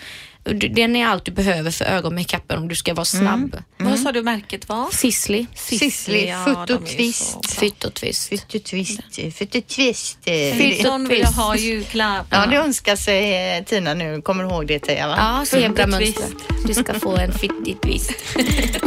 Den 0.53 0.95
är 0.95 1.07
allt 1.07 1.25
du 1.25 1.31
behöver 1.31 1.71
för 1.71 1.85
ögonmakeupen 1.85 2.57
om 2.57 2.67
du 2.67 2.75
ska 2.75 2.93
vara 2.93 3.05
snabb. 3.05 3.57
Vad 3.77 3.99
sa 3.99 4.11
du 4.11 4.23
märket 4.23 4.69
var? 4.69 4.87
Sisley, 4.91 5.45
Sisley, 5.55 6.25
ja, 6.27 6.43
Foot 6.45 6.67
de 6.67 6.73
är 6.73 6.77
och 6.77 6.89
ju 6.91 6.97
Twist. 6.97 7.31
så 7.31 7.39
bra. 7.39 7.49
Fytt 7.49 7.83
och 7.83 7.93
twist. 7.93 8.29
Fyttetvist, 8.29 8.99
fyttetvist. 9.37 10.17
Filton 10.57 11.07
vill 11.07 11.25
ha 11.25 11.55
julklapp. 11.55 12.25
Ja, 12.29 12.45
det 12.45 12.55
önskar 12.55 12.95
sig 12.95 13.55
eh, 13.57 13.63
Tina 13.63 13.93
nu. 13.93 14.21
Kommer 14.21 14.43
du 14.43 14.49
ihåg 14.49 14.67
det 14.67 14.79
Teija? 14.79 15.07
Ja, 15.17 15.45
zebramönster. 15.45 16.25
Du 16.67 16.73
ska 16.73 16.93
få 16.93 17.17
en 17.17 17.33
fittig 17.33 17.81
twist. 17.81 18.11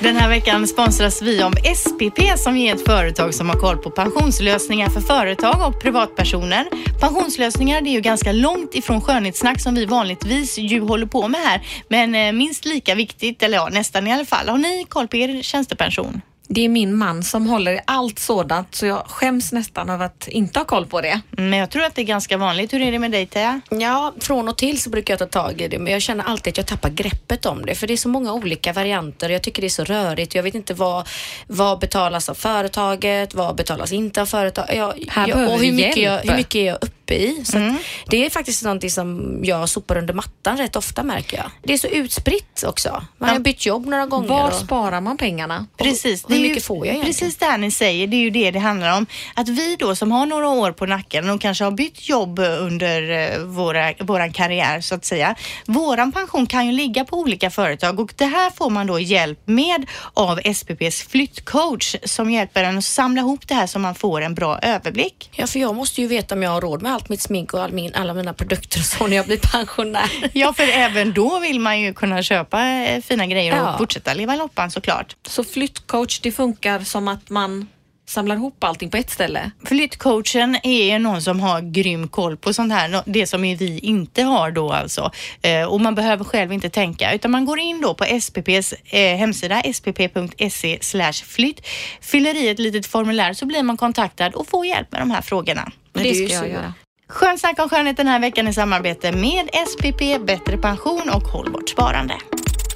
Den 0.00 0.16
här 0.16 0.28
veckan 0.28 0.66
sponsras 0.66 1.22
vi 1.22 1.42
av 1.42 1.52
SPP 1.52 2.38
som 2.38 2.56
är 2.56 2.74
ett 2.74 2.86
företag 2.86 3.34
som 3.34 3.48
har 3.48 3.56
koll 3.56 3.76
på 3.76 3.90
pensionslösningar 3.90 4.88
för 4.88 5.00
företag 5.00 5.68
och 5.68 5.82
privatpersoner. 5.82 6.66
Pensionslösningar 7.00 7.80
det 7.80 7.90
är 7.90 7.92
ju 7.92 8.00
ganska 8.00 8.32
långt 8.32 8.74
ifrån 8.74 9.00
skönhetssnack 9.00 9.60
som 9.60 9.74
vi 9.74 9.84
vanligtvis 9.84 10.58
ju 10.58 10.80
håller 10.80 11.06
på 11.06 11.28
med 11.28 11.40
här. 11.40 11.60
Men 11.88 12.14
eh, 12.14 12.32
minst 12.32 12.64
lika 12.64 12.94
viktigt, 12.94 13.42
eller 13.42 13.56
ja 13.56 13.68
nästan 13.72 14.06
i 14.06 14.12
alla 14.12 14.24
fall. 14.24 14.48
Har 14.48 14.58
ni 14.58 14.86
koll 14.88 15.08
på 15.08 15.16
er 15.16 15.42
tjänstepension? 15.42 16.20
Det 16.50 16.64
är 16.64 16.68
min 16.68 16.96
man 16.96 17.22
som 17.22 17.46
håller 17.46 17.72
i 17.72 17.80
allt 17.84 18.18
sådant 18.18 18.74
så 18.74 18.86
jag 18.86 19.02
skäms 19.06 19.52
nästan 19.52 19.90
av 19.90 20.02
att 20.02 20.28
inte 20.28 20.58
ha 20.60 20.64
koll 20.64 20.86
på 20.86 21.00
det. 21.00 21.20
Men 21.30 21.52
jag 21.58 21.70
tror 21.70 21.84
att 21.84 21.94
det 21.94 22.02
är 22.02 22.06
ganska 22.06 22.36
vanligt. 22.36 22.72
Hur 22.72 22.82
är 22.82 22.92
det 22.92 22.98
med 22.98 23.10
dig 23.10 23.26
Teija? 23.26 23.60
Ja, 23.70 24.14
från 24.20 24.48
och 24.48 24.58
till 24.58 24.82
så 24.82 24.90
brukar 24.90 25.12
jag 25.12 25.18
ta 25.18 25.42
tag 25.42 25.60
i 25.60 25.68
det, 25.68 25.78
men 25.78 25.92
jag 25.92 26.02
känner 26.02 26.24
alltid 26.24 26.50
att 26.52 26.56
jag 26.56 26.66
tappar 26.66 26.90
greppet 26.90 27.46
om 27.46 27.66
det, 27.66 27.74
för 27.74 27.86
det 27.86 27.92
är 27.92 27.96
så 27.96 28.08
många 28.08 28.32
olika 28.32 28.72
varianter. 28.72 29.28
Jag 29.30 29.42
tycker 29.42 29.62
det 29.62 29.66
är 29.66 29.68
så 29.68 29.84
rörigt. 29.84 30.34
Jag 30.34 30.42
vet 30.42 30.54
inte 30.54 30.74
vad, 30.74 31.08
vad 31.46 31.78
betalas 31.78 32.28
av 32.28 32.34
företaget, 32.34 33.34
vad 33.34 33.56
betalas 33.56 33.92
inte 33.92 34.22
av 34.22 34.26
företaget. 34.26 34.76
Jag, 34.76 35.04
Här 35.08 35.28
jag, 35.28 35.52
och 35.52 35.58
hur 35.58 35.72
mycket, 35.72 35.96
jag, 35.96 36.18
hur 36.22 36.36
mycket 36.36 36.54
är 36.54 36.66
jag 36.66 36.78
uppe 36.82 37.14
i? 37.14 37.44
Så 37.44 37.58
att 37.58 37.74
Det 38.10 38.26
är 38.26 38.30
faktiskt 38.30 38.64
någonting 38.64 38.90
som 38.90 39.40
jag 39.44 39.68
sopar 39.68 39.96
under 39.98 40.14
mattan 40.14 40.56
rätt 40.56 40.76
ofta 40.76 41.02
märker 41.02 41.36
jag. 41.36 41.50
Det 41.62 41.72
är 41.72 41.78
så 41.78 41.86
utspritt 41.86 42.64
också. 42.66 43.02
Man 43.18 43.30
har 43.30 43.38
bytt 43.38 43.66
jobb 43.66 43.86
några 43.86 44.06
gånger. 44.06 44.28
Var 44.28 44.48
och- 44.48 44.54
sparar 44.54 45.00
man 45.00 45.16
pengarna? 45.16 45.66
Precis. 45.76 46.24
Hur 46.42 46.48
mycket 46.48 46.64
får 46.64 46.86
jag 46.86 46.94
egentligen? 46.94 47.14
Precis 47.14 47.36
det 47.36 47.46
här 47.46 47.58
ni 47.58 47.70
säger, 47.70 48.06
det 48.06 48.16
är 48.16 48.20
ju 48.20 48.30
det 48.30 48.50
det 48.50 48.58
handlar 48.58 48.96
om. 48.96 49.06
Att 49.34 49.48
vi 49.48 49.76
då 49.78 49.94
som 49.94 50.12
har 50.12 50.26
några 50.26 50.48
år 50.48 50.72
på 50.72 50.86
nacken 50.86 51.30
och 51.30 51.40
kanske 51.40 51.64
har 51.64 51.70
bytt 51.70 52.08
jobb 52.08 52.38
under 52.38 53.10
eh, 53.32 53.38
våra, 53.44 53.92
våran 54.00 54.32
karriär 54.32 54.80
så 54.80 54.94
att 54.94 55.04
säga. 55.04 55.34
Våran 55.66 56.12
pension 56.12 56.46
kan 56.46 56.66
ju 56.66 56.72
ligga 56.72 57.04
på 57.04 57.16
olika 57.16 57.50
företag 57.50 58.00
och 58.00 58.12
det 58.16 58.24
här 58.26 58.50
får 58.50 58.70
man 58.70 58.86
då 58.86 59.00
hjälp 59.00 59.38
med 59.44 59.86
av 60.14 60.40
SPPs 60.54 61.02
flyttcoach 61.08 61.96
som 62.04 62.30
hjälper 62.30 62.64
en 62.64 62.78
att 62.78 62.84
samla 62.84 63.20
ihop 63.20 63.48
det 63.48 63.54
här 63.54 63.66
så 63.66 63.78
man 63.78 63.94
får 63.94 64.20
en 64.20 64.34
bra 64.34 64.58
överblick. 64.62 65.30
Ja, 65.32 65.46
för 65.46 65.58
jag 65.58 65.74
måste 65.76 66.00
ju 66.00 66.06
veta 66.06 66.34
om 66.34 66.42
jag 66.42 66.50
har 66.50 66.60
råd 66.60 66.82
med 66.82 66.92
allt 66.92 67.08
mitt 67.08 67.20
smink 67.20 67.54
och 67.54 67.62
all 67.62 67.72
min, 67.72 67.94
alla 67.94 68.14
mina 68.14 68.32
produkter 68.32 68.78
och 68.80 68.84
så 68.84 69.06
när 69.06 69.16
jag 69.16 69.26
blir 69.26 69.36
pensionär. 69.52 70.10
Ja, 70.32 70.52
för 70.52 70.68
även 70.68 71.12
då 71.12 71.38
vill 71.38 71.60
man 71.60 71.80
ju 71.80 71.94
kunna 71.94 72.22
köpa 72.22 72.64
eh, 72.66 73.02
fina 73.02 73.26
grejer 73.26 73.56
Ja. 73.56 73.72
och 73.72 73.78
fortsätta 73.78 74.14
leva 74.14 74.36
loppan 74.36 74.70
såklart. 74.70 75.16
Så 75.28 75.44
flyttcoach, 75.44 76.20
det 76.28 76.32
funkar 76.32 76.80
som 76.80 77.08
att 77.08 77.30
man 77.30 77.66
samlar 78.06 78.36
ihop 78.36 78.64
allting 78.64 78.90
på 78.90 78.96
ett 78.96 79.10
ställe? 79.10 79.50
Flyttcoachen 79.64 80.56
är 80.62 80.92
ju 80.92 80.98
någon 80.98 81.22
som 81.22 81.40
har 81.40 81.60
grym 81.60 82.08
koll 82.08 82.36
på 82.36 82.52
sånt 82.52 82.72
här, 82.72 83.02
det 83.06 83.26
som 83.26 83.42
vi 83.42 83.78
inte 83.78 84.22
har 84.22 84.50
då 84.50 84.72
alltså. 84.72 85.10
Eh, 85.42 85.64
och 85.64 85.80
man 85.80 85.94
behöver 85.94 86.24
själv 86.24 86.52
inte 86.52 86.70
tänka 86.70 87.14
utan 87.14 87.30
man 87.30 87.44
går 87.44 87.58
in 87.58 87.80
då 87.80 87.94
på 87.94 88.04
SPPs 88.20 88.72
eh, 88.72 89.16
hemsida 89.16 89.62
spp.se 89.72 90.78
flytt, 91.12 91.66
fyller 92.00 92.34
i 92.34 92.48
ett 92.48 92.58
litet 92.58 92.86
formulär 92.86 93.32
så 93.32 93.46
blir 93.46 93.62
man 93.62 93.76
kontaktad 93.76 94.34
och 94.34 94.48
får 94.48 94.66
hjälp 94.66 94.92
med 94.92 95.00
de 95.00 95.10
här 95.10 95.22
frågorna. 95.22 95.70
Det, 95.92 96.10
är 96.10 96.14
ska 96.14 96.34
jag 96.34 96.48
göra. 96.48 96.74
Skön 97.08 97.38
snack 97.38 97.58
om 97.58 97.68
skönhet 97.68 97.96
den 97.96 98.06
här 98.06 98.20
veckan 98.20 98.48
i 98.48 98.54
samarbete 98.54 99.12
med 99.12 99.48
SPP, 99.68 100.26
Bättre 100.26 100.58
pension 100.58 101.10
och 101.14 101.22
Hållbart 101.22 101.68
sparande. 101.68 102.14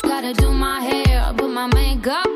Gotta 0.02 0.32
do 0.32 0.52
my 0.52 0.80
hair, 0.80 1.32
put 1.36 1.50
my 1.50 1.66
makeup. 1.66 2.31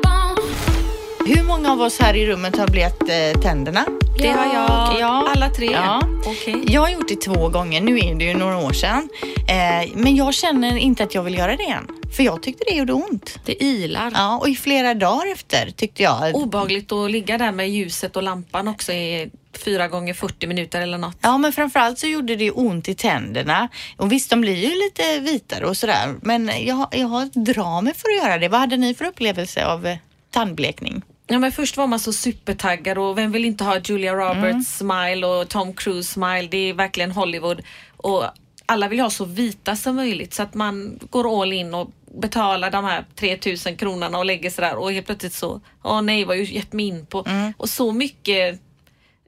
Hur 1.27 1.43
många 1.43 1.71
av 1.71 1.81
oss 1.81 1.99
här 1.99 2.15
i 2.15 2.25
rummet 2.27 2.57
har 2.57 2.67
blekt 2.67 3.01
eh, 3.01 3.41
tänderna? 3.41 3.85
Det 4.19 4.27
har 4.27 4.45
jag. 4.45 4.99
Ja. 4.99 5.31
Alla 5.35 5.49
tre? 5.49 5.71
Ja. 5.71 6.01
Okej. 6.25 6.63
Jag 6.67 6.81
har 6.81 6.89
gjort 6.89 7.07
det 7.07 7.15
två 7.15 7.49
gånger, 7.49 7.81
nu 7.81 7.99
är 7.99 8.15
det 8.15 8.25
ju 8.25 8.33
några 8.33 8.57
år 8.57 8.73
sedan. 8.73 9.09
Eh, 9.47 9.89
men 9.95 10.15
jag 10.15 10.33
känner 10.33 10.77
inte 10.77 11.03
att 11.03 11.15
jag 11.15 11.23
vill 11.23 11.37
göra 11.37 11.55
det 11.57 11.63
igen. 11.63 11.87
För 12.15 12.23
jag 12.23 12.43
tyckte 12.43 12.63
det 12.67 12.75
gjorde 12.75 12.93
ont. 12.93 13.39
Det 13.45 13.63
ilar. 13.63 14.11
Ja, 14.15 14.37
och 14.37 14.49
i 14.49 14.55
flera 14.55 14.93
dagar 14.93 15.31
efter 15.31 15.71
tyckte 15.71 16.03
jag. 16.03 16.35
Obehagligt 16.35 16.91
att 16.91 17.11
ligga 17.11 17.37
där 17.37 17.51
med 17.51 17.69
ljuset 17.69 18.15
och 18.15 18.23
lampan 18.23 18.67
också 18.67 18.91
i 18.91 19.31
fyra 19.65 19.87
gånger 19.87 20.13
40 20.13 20.47
minuter 20.47 20.81
eller 20.81 20.97
något. 20.97 21.17
Ja, 21.21 21.37
men 21.37 21.53
framförallt 21.53 21.99
så 21.99 22.07
gjorde 22.07 22.35
det 22.35 22.51
ont 22.51 22.89
i 22.89 22.95
tänderna. 22.95 23.67
Och 23.97 24.11
visst, 24.11 24.29
de 24.29 24.41
blir 24.41 24.55
ju 24.55 24.69
lite 24.69 25.19
vitare 25.19 25.65
och 25.65 25.77
sådär. 25.77 26.15
Men 26.21 26.51
jag, 26.65 26.87
jag 26.91 27.07
har 27.07 27.25
drar 27.25 27.81
mig 27.81 27.93
för 27.93 28.09
att 28.09 28.23
göra 28.23 28.37
det. 28.37 28.49
Vad 28.49 28.59
hade 28.59 28.77
ni 28.77 28.93
för 28.93 29.05
upplevelse 29.05 29.65
av 29.65 29.85
eh, 29.85 29.97
tandblekning? 30.31 31.01
Ja, 31.27 31.39
men 31.39 31.51
först 31.51 31.77
var 31.77 31.87
man 31.87 31.99
så 31.99 32.13
supertaggad 32.13 32.97
och 32.97 33.17
vem 33.17 33.31
vill 33.31 33.45
inte 33.45 33.63
ha 33.63 33.79
Julia 33.83 34.13
Roberts 34.13 34.77
smile 34.77 35.27
och 35.27 35.49
Tom 35.49 35.73
Cruise 35.73 36.13
smile? 36.13 36.47
Det 36.51 36.57
är 36.57 36.73
verkligen 36.73 37.11
Hollywood. 37.11 37.61
Och 37.97 38.23
alla 38.65 38.87
vill 38.87 38.99
ha 38.99 39.09
så 39.09 39.25
vita 39.25 39.75
som 39.75 39.95
möjligt 39.95 40.33
så 40.33 40.43
att 40.43 40.53
man 40.53 40.99
går 41.09 41.41
all 41.41 41.53
in 41.53 41.73
och 41.73 41.91
betalar 42.21 42.71
de 42.71 42.85
här 42.85 43.05
3000 43.15 43.75
kronorna 43.77 44.17
och 44.17 44.25
lägger 44.25 44.49
sådär 44.49 44.75
och 44.75 44.91
helt 44.91 45.05
plötsligt 45.05 45.33
så, 45.33 45.61
åh 45.83 46.01
nej 46.01 46.23
vad 46.25 46.37
har 46.37 46.43
jag 46.43 46.51
gett 46.53 46.73
mig 46.73 46.87
in 46.87 47.05
på? 47.05 47.25
Och 47.57 47.69
så 47.69 47.91
mycket 47.91 48.59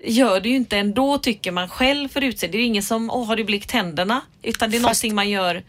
gör 0.03 0.39
det 0.39 0.49
ju 0.49 0.55
inte 0.55 0.77
ändå 0.77 1.17
tycker 1.17 1.51
man 1.51 1.69
själv 1.69 2.09
för 2.09 2.21
utseende. 2.23 2.57
Det 2.57 2.61
är 2.63 2.65
ingen 2.65 2.83
som, 2.83 3.09
åh 3.09 3.25
har 3.27 3.35
du 3.35 3.43
blekt 3.43 3.69
tänderna? 3.69 4.21
Utan 4.41 4.71
det 4.71 4.77
är 4.77 4.81
Fast- 4.81 5.03
någonting 5.03 5.15
man 5.15 5.29
gör. 5.29 5.63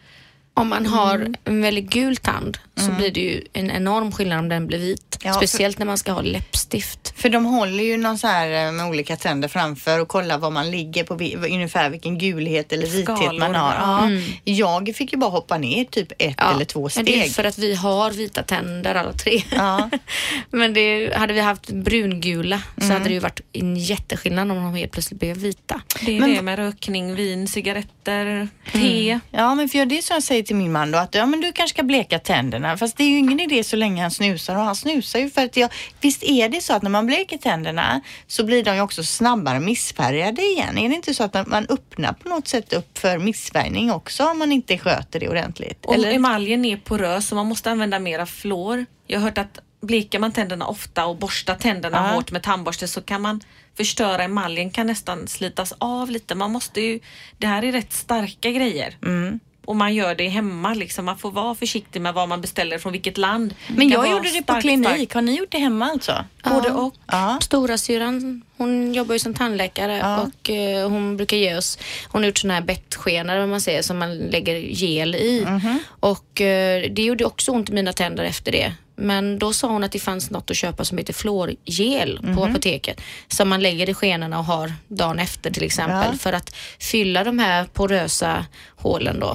Om 0.54 0.68
man 0.68 0.86
har 0.86 1.14
Mm. 1.14 1.34
en 1.44 1.62
väldigt 1.62 1.84
gul 1.90 2.16
tand 2.16 2.58
så 2.76 2.90
blir 2.92 3.10
det 3.10 3.20
ju 3.20 3.44
en 3.52 3.70
enorm 3.70 4.12
skillnad 4.12 4.38
om 4.38 4.48
den 4.48 4.66
blir 4.66 4.78
vit. 4.78 5.18
Ja, 5.24 5.32
Speciellt 5.32 5.78
när 5.78 5.86
man 5.86 5.98
ska 5.98 6.12
ha 6.12 6.22
läppstift. 6.22 7.12
För 7.16 7.28
de 7.28 7.44
håller 7.44 7.84
ju 7.84 7.96
någon 7.96 8.18
så 8.18 8.26
här 8.26 8.66
eh, 8.66 8.72
med 8.72 8.86
olika 8.86 9.16
tänder 9.16 9.48
framför 9.48 10.00
och 10.00 10.08
kollar 10.08 10.38
var 10.38 10.50
man 10.50 10.70
ligger 10.70 11.04
på 11.04 11.14
ungefär 11.54 11.90
vilken 11.90 12.18
gulhet 12.18 12.72
eller 12.72 12.86
vithet 12.86 13.16
Skalor, 13.18 13.38
man 13.38 13.54
har. 13.54 13.74
Ja. 13.74 14.04
Mm. 14.06 14.22
Jag 14.44 14.96
fick 14.96 15.12
ju 15.12 15.18
bara 15.18 15.30
hoppa 15.30 15.58
ner 15.58 15.84
typ 15.84 16.12
ett 16.18 16.40
eller 16.40 16.64
två 16.64 16.88
men 16.96 17.04
det 17.04 17.16
är 17.16 17.20
steg. 17.20 17.32
för 17.34 17.44
att 17.44 17.58
vi 17.58 17.74
har 17.74 18.10
vita 18.10 18.42
tänder 18.42 18.94
alla 18.94 19.12
tre. 19.12 19.42
Ja. 19.52 19.90
men 20.50 20.74
det, 20.74 21.14
hade 21.16 21.32
vi 21.32 21.40
haft 21.40 21.70
brungula 21.70 22.62
så 22.76 22.84
Mm. 22.84 22.96
hade 22.96 23.08
det 23.08 23.14
ju 23.14 23.20
varit 23.20 23.40
en 23.52 23.76
jätteskillnad 23.76 24.50
om 24.50 24.56
de 24.56 24.74
helt 24.74 24.92
plötsligt 24.92 25.20
blev 25.20 25.36
vita. 25.36 25.80
Det 26.06 26.16
är 26.16 26.20
Men- 26.20 26.34
det 26.34 26.42
med 26.42 26.58
rökning, 26.58 27.14
vin, 27.14 27.48
cigaretter, 27.48 28.48
te. 28.72 29.20
Ja, 29.30 29.54
men 29.54 29.68
för 29.68 29.78
jag- 29.78 29.88
det 29.88 29.98
är 29.98 30.02
så 30.02 30.12
jag 30.12 30.22
säger 30.22 30.39
till 30.42 30.56
min 30.56 30.72
man 30.72 30.90
då 30.90 30.98
att 30.98 31.14
ja, 31.14 31.26
men 31.26 31.40
du 31.40 31.52
kanske 31.52 31.74
ska 31.76 31.82
bleka 31.82 32.18
tänderna. 32.18 32.76
Fast 32.76 32.96
det 32.96 33.04
är 33.04 33.08
ju 33.08 33.18
ingen 33.18 33.40
idé 33.40 33.64
så 33.64 33.76
länge 33.76 34.02
han 34.02 34.10
snusar 34.10 34.56
och 34.56 34.62
han 34.62 34.76
snusar 34.76 35.18
ju 35.18 35.30
för 35.30 35.44
att 35.44 35.56
jag, 35.56 35.70
visst 36.00 36.22
är 36.22 36.48
det 36.48 36.60
så 36.60 36.72
att 36.72 36.82
när 36.82 36.90
man 36.90 37.06
bleker 37.06 37.38
tänderna 37.38 38.00
så 38.26 38.44
blir 38.44 38.64
de 38.64 38.74
ju 38.74 38.80
också 38.80 39.04
snabbare 39.04 39.60
missfärgade 39.60 40.42
igen. 40.42 40.78
Är 40.78 40.88
det 40.88 40.94
inte 40.94 41.14
så 41.14 41.24
att 41.24 41.46
man 41.46 41.66
öppnar 41.68 42.12
på 42.12 42.28
något 42.28 42.48
sätt 42.48 42.72
upp 42.72 42.98
för 42.98 43.18
missfärgning 43.18 43.90
också 43.92 44.24
om 44.24 44.38
man 44.38 44.52
inte 44.52 44.78
sköter 44.78 45.20
det 45.20 45.28
ordentligt? 45.28 45.86
Och 45.86 45.94
Eller? 45.94 46.12
emaljen 46.12 46.64
är 46.64 46.76
porös 46.76 47.28
så 47.28 47.34
man 47.34 47.46
måste 47.46 47.70
använda 47.70 47.98
mera 47.98 48.26
fluor. 48.26 48.86
Jag 49.06 49.20
har 49.20 49.24
hört 49.24 49.38
att 49.38 49.58
bleker 49.82 50.18
man 50.18 50.32
tänderna 50.32 50.66
ofta 50.66 51.06
och 51.06 51.16
borstar 51.16 51.54
tänderna 51.54 52.08
Ja. 52.08 52.14
hårt 52.14 52.30
med 52.30 52.42
tandborste 52.42 52.88
så 52.88 53.00
kan 53.02 53.22
man 53.22 53.40
förstöra 53.76 54.22
emaljen, 54.24 54.70
kan 54.70 54.86
nästan 54.86 55.28
slitas 55.28 55.72
av 55.78 56.10
lite. 56.10 56.34
Man 56.34 56.52
måste 56.52 56.80
ju, 56.80 57.00
det 57.38 57.46
här 57.46 57.64
är 57.64 57.72
rätt 57.72 57.92
starka 57.92 58.50
grejer. 58.50 58.96
Mm. 59.02 59.40
Och 59.70 59.76
man 59.76 59.94
gör 59.94 60.14
det 60.14 60.28
hemma 60.28 60.74
liksom. 60.74 61.04
Man 61.04 61.18
får 61.18 61.30
vara 61.30 61.54
försiktig 61.54 62.00
med 62.00 62.14
vad 62.14 62.28
man 62.28 62.40
beställer 62.40 62.78
från 62.78 62.92
vilket 62.92 63.18
land. 63.18 63.54
Men 63.68 63.88
jag 63.88 64.10
gjorde 64.10 64.28
det 64.30 64.38
på 64.38 64.42
starkt, 64.42 64.60
klinik. 64.62 64.86
starkt. 64.88 65.12
Har 65.14 65.22
ni 65.22 65.36
gjort 65.36 65.50
det 65.50 65.58
hemma 65.58 65.86
alltså? 65.86 66.24
Både 66.44 66.70
och. 66.70 66.94
Ja. 67.06 67.38
Stora 67.42 67.78
syran, 67.78 68.42
hon 68.56 68.94
jobbar 68.94 69.12
ju 69.14 69.18
som 69.18 69.34
tandläkare 69.34 69.96
Ja. 69.96 70.20
och 70.20 70.50
eh, 70.50 70.88
hon 70.90 71.16
brukar 71.16 71.36
ge 71.36 71.56
oss, 71.56 71.78
hon 72.08 72.22
har 72.22 72.26
gjort 72.26 72.38
såna 72.38 72.54
här 72.54 72.60
bettskenor 72.62 73.38
vad 73.38 73.48
man 73.48 73.60
säger 73.60 73.82
som 73.82 73.98
man 73.98 74.18
lägger 74.18 74.54
gel 74.54 75.14
i. 75.14 75.44
Mhm. 75.48 75.78
Och 76.00 76.40
eh, 76.40 76.90
det 76.90 77.02
gjorde 77.02 77.24
också 77.24 77.52
ont 77.52 77.70
i 77.70 77.72
mina 77.72 77.92
tänder 77.92 78.24
efter 78.24 78.52
det. 78.52 78.72
Men 79.00 79.38
då 79.38 79.52
sa 79.52 79.68
hon 79.68 79.84
att 79.84 79.92
det 79.92 79.98
fanns 79.98 80.30
något 80.30 80.50
att 80.50 80.56
köpa 80.56 80.84
som 80.84 80.98
heter 80.98 81.12
fluorgel 81.12 82.20
på 82.36 82.44
apoteket 82.44 83.00
som 83.28 83.48
man 83.48 83.60
lägger 83.62 83.88
i 83.90 83.94
skenorna 83.94 84.38
och 84.38 84.44
har 84.44 84.72
dagen 84.88 85.18
efter 85.18 85.50
till 85.50 85.62
exempel 85.64 86.08
Ja. 86.12 86.18
för 86.18 86.32
att 86.32 86.54
fylla 86.78 87.24
de 87.24 87.38
här 87.38 87.64
porösa 87.64 88.46
hålen 88.76 89.20
då. 89.20 89.30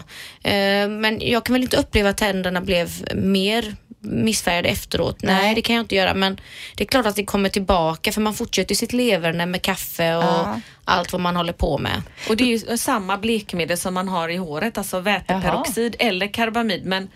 Eh, 0.49 0.87
Men 0.89 1.19
jag 1.21 1.45
kan 1.45 1.53
väl 1.53 1.63
inte 1.63 1.77
uppleva 1.77 2.09
att 2.09 2.17
tänderna 2.17 2.61
blev 2.61 2.89
mer 3.15 3.75
missfärgade 3.99 4.69
efteråt. 4.69 5.21
Nej. 5.21 5.35
Nej. 5.35 5.55
det 5.55 5.61
kan 5.61 5.75
jag 5.75 5.83
inte 5.83 5.95
göra. 5.95 6.13
Men 6.13 6.39
det 6.77 6.83
är 6.83 6.87
klart 6.87 7.05
att 7.05 7.15
det 7.15 7.25
kommer 7.25 7.49
tillbaka 7.49 8.11
för 8.11 8.21
man 8.21 8.33
fortsätter 8.33 8.75
sitt 8.75 8.93
leverne 8.93 9.45
med 9.45 9.61
kaffe 9.61 10.15
och 10.15 10.23
Ja. 10.23 10.59
allt 10.85 11.11
vad 11.11 11.21
man 11.21 11.35
håller 11.35 11.53
på 11.53 11.77
med. 11.77 12.01
Och 12.29 12.37
det 12.37 12.43
är 12.43 12.47
ju 12.71 12.77
samma 12.77 13.17
blekmedel 13.17 13.77
som 13.77 13.93
man 13.93 14.07
har 14.07 14.29
i 14.29 14.35
håret, 14.35 14.77
alltså 14.77 14.99
väteperoxid 14.99 15.95
eller 15.99 16.27
karbamid. 16.33 16.85
Men 16.85 17.09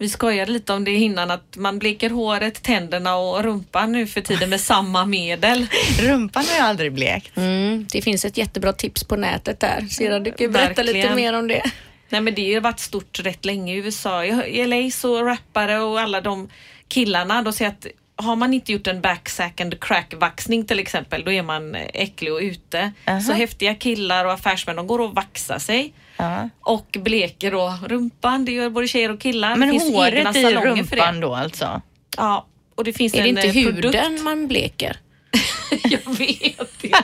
vi 0.00 0.08
skojade 0.08 0.52
lite 0.52 0.72
om 0.72 0.84
det 0.84 0.94
innan 0.94 1.30
att 1.30 1.56
man 1.56 1.78
bleker 1.78 2.10
håret, 2.10 2.62
tänderna 2.62 3.16
och 3.16 3.44
rumpan 3.44 3.92
nu 3.92 4.06
för 4.06 4.20
tiden 4.20 4.50
med 4.50 4.60
samma 4.60 5.06
medel. 5.06 5.66
Rumpan 5.98 6.44
har 6.48 6.56
jag 6.56 6.66
aldrig 6.66 6.92
blekt. 6.92 7.36
Mm, 7.36 7.86
det 7.92 8.02
finns 8.02 8.24
ett 8.24 8.36
jättebra 8.36 8.72
tips 8.72 9.04
på 9.04 9.16
nätet 9.16 9.60
där. 9.60 9.86
Sira, 9.90 10.18
du 10.18 10.32
kan 10.32 10.52
berätta 10.52 10.82
lite 10.82 10.98
Verkligen. 10.98 11.16
mer 11.16 11.32
om 11.38 11.48
det. 11.48 11.62
Nej 12.08 12.20
men 12.20 12.34
det 12.34 12.42
har 12.42 12.48
ju 12.48 12.60
varit 12.60 12.80
stort 12.80 13.20
rätt 13.20 13.44
länge 13.44 13.74
i 13.74 13.76
USA. 13.76 14.24
I 14.24 14.28
i 14.28 14.66
LA 14.66 14.90
så 14.90 15.24
rappare 15.24 15.80
och 15.80 16.00
alla 16.00 16.20
de 16.20 16.48
killarna, 16.88 17.42
de 17.42 17.52
säger 17.52 17.70
att 17.70 17.86
har 18.16 18.36
man 18.36 18.54
inte 18.54 18.72
gjort 18.72 18.86
en 18.86 19.00
backsack 19.00 19.60
and 19.60 19.80
crack-vaxning 19.80 20.66
till 20.66 20.78
exempel, 20.78 21.24
då 21.24 21.32
är 21.32 21.42
man 21.42 21.74
äcklig 21.74 22.32
och 22.32 22.40
ute. 22.40 22.92
Aha. 23.06 23.20
Så 23.20 23.32
häftiga 23.32 23.74
killar 23.74 24.24
och 24.24 24.32
affärsmän, 24.32 24.76
de 24.76 24.86
går 24.86 24.98
och 24.98 25.14
vaxar 25.14 25.58
sig. 25.58 25.92
Ja. 26.20 26.48
Och 26.60 26.96
bleker 27.04 27.50
då 27.50 27.74
rumpan, 27.88 28.44
det 28.44 28.52
gör 28.52 28.70
både 28.70 28.88
tjejer 28.88 29.12
och 29.12 29.20
killar. 29.20 29.56
Men 29.56 29.68
det 29.68 29.80
finns 29.80 29.94
håret 29.94 30.36
i 30.36 30.54
rumpan 30.54 31.14
det. 31.14 31.20
då 31.20 31.34
alltså? 31.34 31.82
Ja, 32.16 32.46
och 32.74 32.84
det 32.84 32.92
finns 32.92 33.14
Är 33.14 33.18
det 33.18 33.28
en 33.28 33.28
inte 33.28 33.48
eh, 33.48 33.54
huden 33.54 33.82
produkt. 33.82 34.22
man 34.22 34.48
bleker? 34.48 34.96
Jag 35.84 36.18
vet 36.18 36.84
inte. 36.84 36.98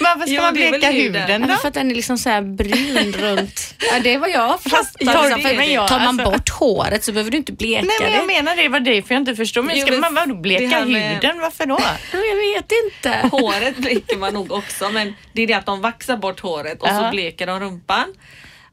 Varför 0.00 0.20
ska 0.26 0.34
Jo, 0.34 0.42
man 0.42 0.54
bleka 0.54 0.90
huden. 0.90 1.42
Ja, 1.42 1.48
då? 1.48 1.54
för 1.56 1.68
att 1.68 1.74
den 1.74 1.90
är 1.90 1.94
liksom 1.94 2.18
så 2.18 2.28
här 2.28 2.42
brun 2.42 3.12
runt. 3.12 3.74
Ja, 3.92 4.00
det 4.00 4.16
vad 4.18 4.30
jag 4.30 4.62
fattar. 4.62 4.86
ja, 4.98 5.22
liksom. 5.26 5.42
För 5.42 5.56
det. 5.56 5.88
Tar 5.88 5.98
man 5.98 6.08
Alltså- 6.20 6.30
bort 6.30 6.48
håret 6.50 7.04
så 7.04 7.12
behöver 7.12 7.30
du 7.30 7.36
inte 7.36 7.52
bleka 7.52 7.82
Nej 7.86 7.96
men 8.00 8.12
jag 8.12 8.22
det. 8.22 8.26
menar 8.26 8.56
det 8.56 8.68
var 8.68 8.80
det 8.80 9.02
för 9.02 9.14
jag 9.14 9.20
inte 9.22 9.36
förstår. 9.36 9.62
Men 9.62 9.76
Jo, 9.76 9.82
ska 9.82 9.90
men 9.90 10.00
man 10.00 10.14
vadå 10.14 10.34
bleka 10.34 10.84
med- 10.84 11.14
huden? 11.14 11.40
Varför 11.40 11.66
då? 11.66 11.78
Jag 12.12 12.36
vet 12.54 12.72
inte. 12.84 13.28
Håret 13.36 13.76
bleker 13.76 14.16
man 14.16 14.34
nog 14.34 14.52
också 14.52 14.90
men 14.90 15.14
det 15.32 15.42
är 15.42 15.46
det 15.46 15.54
att 15.54 15.66
de 15.66 15.80
vaxar 15.80 16.16
bort 16.16 16.40
håret 16.40 16.82
och 16.82 16.88
så 16.88 16.94
Ja. 16.94 17.10
bleker 17.10 17.46
de 17.46 17.60
rumpan. 17.60 18.14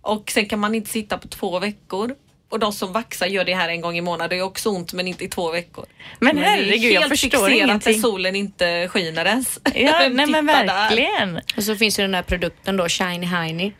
Och 0.01 0.31
sen 0.31 0.45
kan 0.45 0.59
man 0.59 0.75
inte 0.75 0.89
sitta 0.89 1.17
på 1.17 1.27
två 1.27 1.59
veckor. 1.59 2.11
Och 2.49 2.59
de 2.59 2.73
som 2.73 2.93
vaxar 2.93 3.27
gör 3.27 3.43
det 3.43 3.53
här 3.55 3.69
en 3.69 3.81
gång 3.81 3.97
i 3.97 4.01
månaden. 4.01 4.29
Det 4.29 4.35
är 4.35 4.41
också 4.45 4.69
ont 4.69 4.93
men 4.93 5.07
inte 5.07 5.23
i 5.23 5.27
två 5.27 5.51
veckor. 5.51 5.85
Men 6.19 6.37
herregud, 6.37 6.91
jag 6.91 6.99
helt 7.01 7.09
förstår 7.11 7.29
fixerat 7.29 7.51
ingenting. 7.51 7.93
när 7.93 7.99
solen 8.01 8.35
inte 8.35 8.87
skiner 8.87 9.25
ens. 9.25 9.59
Ja, 9.63 9.71
nej 10.09 10.09
men 10.09 10.27
Titta 10.27 10.41
där. 10.41 10.65
verkligen. 10.65 11.39
Och 11.57 11.63
så 11.63 11.75
finns 11.75 11.99
ju 11.99 12.03
den 12.03 12.13
här 12.13 12.21
produkten 12.23 12.77
då, 12.77 12.89
Shiny 12.89 13.25
Heiny. 13.25 13.71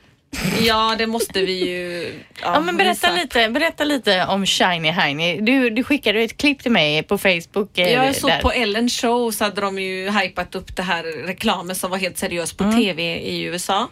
Ja 0.62 0.96
det 0.98 1.08
måste 1.08 1.42
vi 1.42 1.70
ju 1.70 2.14
Ja, 2.42 2.60
men 2.60 2.78
berätta 2.78 3.12
visa. 3.12 3.22
lite, 3.22 3.50
berätta 3.50 3.84
lite 3.84 4.26
om 4.26 4.46
Shiny 4.46 4.90
Heiny. 4.90 5.42
Du, 5.42 5.70
du 5.70 5.84
skickade 5.84 6.22
ett 6.22 6.38
klipp 6.38 6.62
till 6.64 6.72
mig 6.72 7.04
på 7.04 7.18
Facebook. 7.18 7.78
eh, 7.78 7.94
Jag 7.94 8.16
såg 8.16 8.30
där. 8.30 8.42
på 8.42 8.52
Ellen 8.52 8.90
show 8.90 9.32
så 9.32 9.44
hade 9.44 9.62
de 9.62 9.80
ju 9.80 10.10
hypat 10.12 10.56
upp 10.56 10.76
det 10.76 10.84
här 10.84 11.04
reklamen 11.28 11.76
som 11.76 11.92
var 11.92 11.98
helt 11.98 12.18
seriös 12.18 12.56
Mm. 12.60 12.72
på 12.72 12.78
TV 12.78 13.04
i 13.20 13.42
USA. 13.44 13.88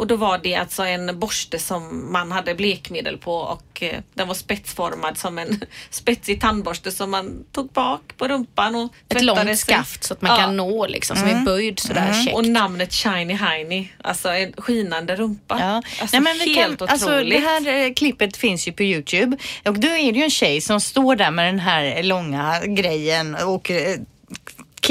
Och 0.00 0.06
då 0.06 0.16
var 0.16 0.38
det 0.42 0.54
alltså 0.54 0.82
en 0.82 1.18
borste 1.18 1.58
som 1.58 2.12
man 2.12 2.32
hade 2.32 2.54
blekmedel 2.54 3.18
på 3.18 3.34
och 3.34 3.82
eh, 3.82 3.98
den 4.14 4.28
var 4.28 4.34
spetsformad 4.34 5.18
som 5.18 5.38
en 5.38 5.60
spetsig 5.90 6.40
tandborste 6.40 6.90
som 6.90 7.10
man 7.10 7.44
tog 7.52 7.68
bak 7.68 8.00
på 8.16 8.28
rumpan 8.28 8.74
och 8.74 8.94
Ett 9.08 9.22
långt 9.24 9.40
sig. 9.40 9.56
skaft 9.56 10.04
så 10.04 10.14
att 10.14 10.22
man 10.22 10.30
Ja. 10.30 10.36
kan 10.36 10.56
nå 10.56 10.86
liksom, 10.86 11.16
som 11.16 11.28
är 11.28 11.44
böjd 11.44 11.78
sådär 11.78 12.24
käckt. 12.24 12.36
Och 12.36 12.46
namnet 12.46 12.92
Shiny 12.92 13.34
Heiny, 13.34 13.88
alltså 14.04 14.28
en 14.28 14.52
skinande 14.56 15.16
rumpa. 15.16 15.56
Ja. 15.60 15.82
Alltså 16.00 16.16
Nej, 16.16 16.20
men 16.20 16.38
vi 16.46 16.54
helt 16.54 16.78
kan, 16.78 16.88
alltså, 16.88 17.06
otroligt. 17.06 17.40
det 17.42 17.48
här 17.48 17.86
eh, 17.86 17.92
klippet 17.94 18.36
finns 18.36 18.68
ju 18.68 18.72
på 18.72 18.82
Youtube 18.82 19.36
och 19.64 19.78
då 19.80 19.88
är 19.88 20.12
det 20.12 20.18
ju 20.18 20.24
en 20.24 20.30
tjej 20.30 20.60
som 20.60 20.80
står 20.80 21.16
där 21.16 21.30
med 21.30 21.46
den 21.46 21.58
här 21.58 22.02
långa 22.02 22.60
grejen 22.66 23.34
och 23.34 23.70
eh, 23.70 23.96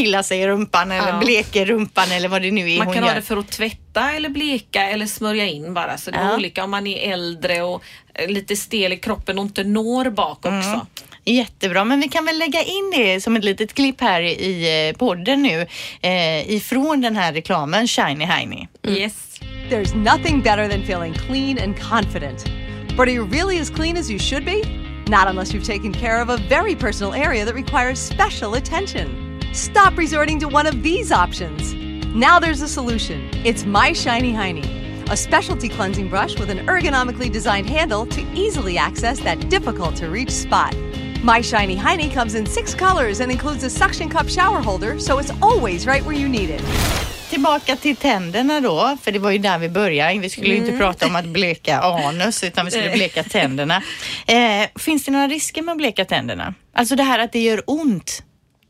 killar 0.04 0.22
sig 0.24 0.40
i 0.42 0.48
rumpan 0.48 0.92
eller 0.92 1.08
Ja. 1.14 1.20
bleker 1.20 1.66
rumpan 1.66 2.12
eller 2.12 2.28
vad 2.30 2.42
det 2.42 2.52
nu 2.52 2.72
är 2.72 2.78
Man 2.78 2.88
hon 2.88 2.94
kan 2.94 3.04
gör. 3.04 3.10
ha 3.10 3.16
det 3.16 3.22
för 3.22 3.38
att 3.38 3.52
tvätta 3.52 4.12
eller 4.12 4.30
bleka 4.30 4.84
eller 4.90 5.06
smörja 5.06 5.46
in 5.46 5.74
bara. 5.74 5.98
Så 5.98 6.12
det 6.12 6.18
är 6.18 6.30
Ja. 6.30 6.36
olika 6.36 6.64
om 6.64 6.72
man 6.72 6.88
är 6.88 7.14
äldre 7.14 7.62
och 7.62 7.84
eh, 8.14 8.28
lite 8.30 8.56
stel 8.56 8.94
i 8.94 8.98
kroppen 8.98 9.40
och 9.40 9.46
inte 9.46 9.64
når 9.64 10.10
bak 10.10 10.46
Mm. 10.46 10.60
också. 10.60 10.86
Jättebra, 11.26 11.84
men 11.86 12.00
vi 12.00 12.08
kan 12.08 12.26
väl 12.26 12.38
lägga 12.40 12.64
in 12.64 12.92
det 12.96 13.22
som 13.22 13.36
ett 13.36 13.44
litet 13.44 13.74
klipp 13.74 14.02
här 14.02 14.22
i 14.22 14.88
eh, 14.90 14.98
podden 14.98 15.44
nu 15.44 15.68
eh, 16.02 16.52
ifrån 16.52 17.02
den 17.02 17.16
här 17.16 17.34
reklamen 17.34 17.88
Shiny 17.88 18.26
Heiny. 18.26 18.68
Yes. 18.88 19.14
There's 19.70 19.96
nothing 19.96 20.42
better 20.42 20.70
than 20.70 20.82
feeling 20.82 21.14
clean 21.14 21.60
and 21.64 21.80
confident. 21.80 22.46
But 22.90 23.00
are 23.00 23.12
you 23.12 23.28
really 23.32 23.60
as 23.62 23.70
clean 23.70 23.98
as 23.98 24.10
you 24.10 24.20
should 24.20 24.46
be? 24.46 24.58
Not 25.08 25.28
unless 25.28 25.54
you've 25.54 25.66
taken 25.66 25.94
care 25.94 26.22
of 26.24 26.30
a 26.30 26.38
very 26.50 26.76
personal 26.76 27.14
area 27.14 27.46
that 27.46 27.56
requires 27.56 28.00
special 28.00 28.54
attention. 28.56 29.29
Stop 29.54 29.98
resorting 29.98 30.40
to 30.40 30.48
one 30.48 30.68
of 30.68 30.84
these 30.84 31.12
options. 31.12 31.74
Now 32.16 32.40
there's 32.40 32.62
a 32.62 32.68
solution. 32.68 33.30
It's 33.44 33.66
My 33.66 33.94
Shiny 33.94 34.32
Hiney, 34.32 34.66
a 35.12 35.18
specialty 35.18 35.70
cleansing 35.70 36.10
brush 36.10 36.40
with 36.40 36.50
an 36.50 36.60
ergonomically 36.68 37.32
designed 37.32 37.70
handle 37.70 38.06
to 38.08 38.22
easily 38.34 38.78
access 38.78 39.20
that 39.22 39.50
difficult 39.50 39.96
to 39.98 40.08
reach 40.10 40.30
spot. 40.32 40.76
My 41.24 41.42
Shiny 41.42 41.76
Hiney 41.76 42.14
comes 42.14 42.36
in 42.36 42.46
six 42.46 42.76
colors 42.76 43.20
and 43.22 43.32
includes 43.32 43.64
a 43.64 43.70
suction 43.70 44.10
cup 44.10 44.30
shower 44.30 44.62
holder, 44.62 45.00
so 45.00 45.18
it's 45.20 45.32
always 45.42 45.86
right 45.88 46.04
where 46.06 46.16
you 46.18 46.30
need 46.30 46.50
it. 46.50 46.62
Tillbaka 47.30 47.76
till 47.76 47.96
tänderna 47.96 48.62
då, 48.62 48.98
för 49.04 49.12
det 49.12 49.20
var 49.20 49.32
ju 49.32 49.38
där 49.38 49.58
vi 49.60 49.70
började. 49.70 50.20
Vi 50.20 50.30
skulle 50.30 50.48
ju 50.48 50.58
inte 50.58 50.78
prata 50.78 51.06
om 51.06 51.16
att 51.16 51.26
bleka 51.26 51.80
anus 51.80 52.44
utan 52.44 52.66
vi 52.66 52.72
skulle 52.72 52.90
bleka 52.94 53.24
tänderna. 53.24 53.82
Eh, 54.28 54.68
finns 54.80 55.06
det 55.06 55.12
några 55.12 55.28
risker 55.28 55.62
med 55.62 55.72
att 55.72 55.78
bleka 55.78 56.06
tänderna? 56.06 56.54
Alltså 56.74 56.96
det 56.96 57.04
här 57.04 57.20
att 57.20 57.32
det 57.32 57.40
gör 57.40 57.64
ont. 57.68 58.24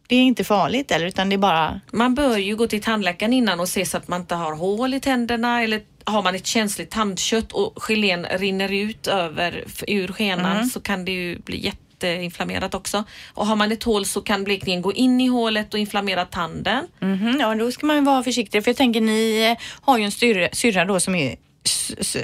Det 0.09 0.15
är 0.15 0.21
inte 0.23 0.43
farligt 0.43 0.91
eller 0.91 1.05
utan 1.05 1.29
det 1.29 1.35
är 1.35 1.37
bara... 1.37 1.79
Man 1.91 2.15
bör 2.15 2.37
ju 2.37 2.55
gå 2.55 2.67
till 2.67 2.81
tandläkaren 2.81 3.33
innan 3.33 3.59
och 3.59 3.69
se 3.69 3.85
så 3.85 3.97
att 3.97 4.07
man 4.07 4.21
inte 4.21 4.35
har 4.35 4.55
hål 4.55 4.93
i 4.93 4.99
tänderna 4.99 5.63
eller 5.63 5.81
har 6.03 6.21
man 6.23 6.35
ett 6.35 6.45
känsligt 6.45 6.91
tandkött 6.91 7.51
och 7.51 7.73
gelén 7.81 8.25
rinner 8.25 8.71
ut 8.73 9.07
över 9.07 9.63
ur 9.87 10.07
skenan 10.07 10.55
Mm. 10.57 10.65
så 10.69 10.79
kan 10.81 11.05
det 11.05 11.11
ju 11.11 11.39
bli 11.39 11.65
jätteinflammerat 11.65 12.73
också. 12.73 13.03
Och 13.33 13.45
har 13.47 13.55
man 13.55 13.71
ett 13.71 13.83
hål 13.83 14.05
så 14.05 14.21
kan 14.21 14.43
blekningen 14.43 14.81
gå 14.81 14.93
in 14.93 15.21
i 15.21 15.27
hålet 15.27 15.73
och 15.73 15.79
inflammera 15.79 16.25
tanden. 16.25 16.87
Mhm, 16.99 17.37
ja, 17.39 17.55
då 17.55 17.71
ska 17.71 17.85
man 17.85 18.03
vara 18.03 18.23
försiktig. 18.23 18.63
För 18.63 18.69
jag 18.71 18.77
tänker, 18.77 19.01
ni 19.01 19.55
har 19.81 19.97
ju 19.97 20.03
en 20.03 20.11
syrra, 20.53 20.85
då 20.85 20.99
som 20.99 21.15
är 21.15 21.35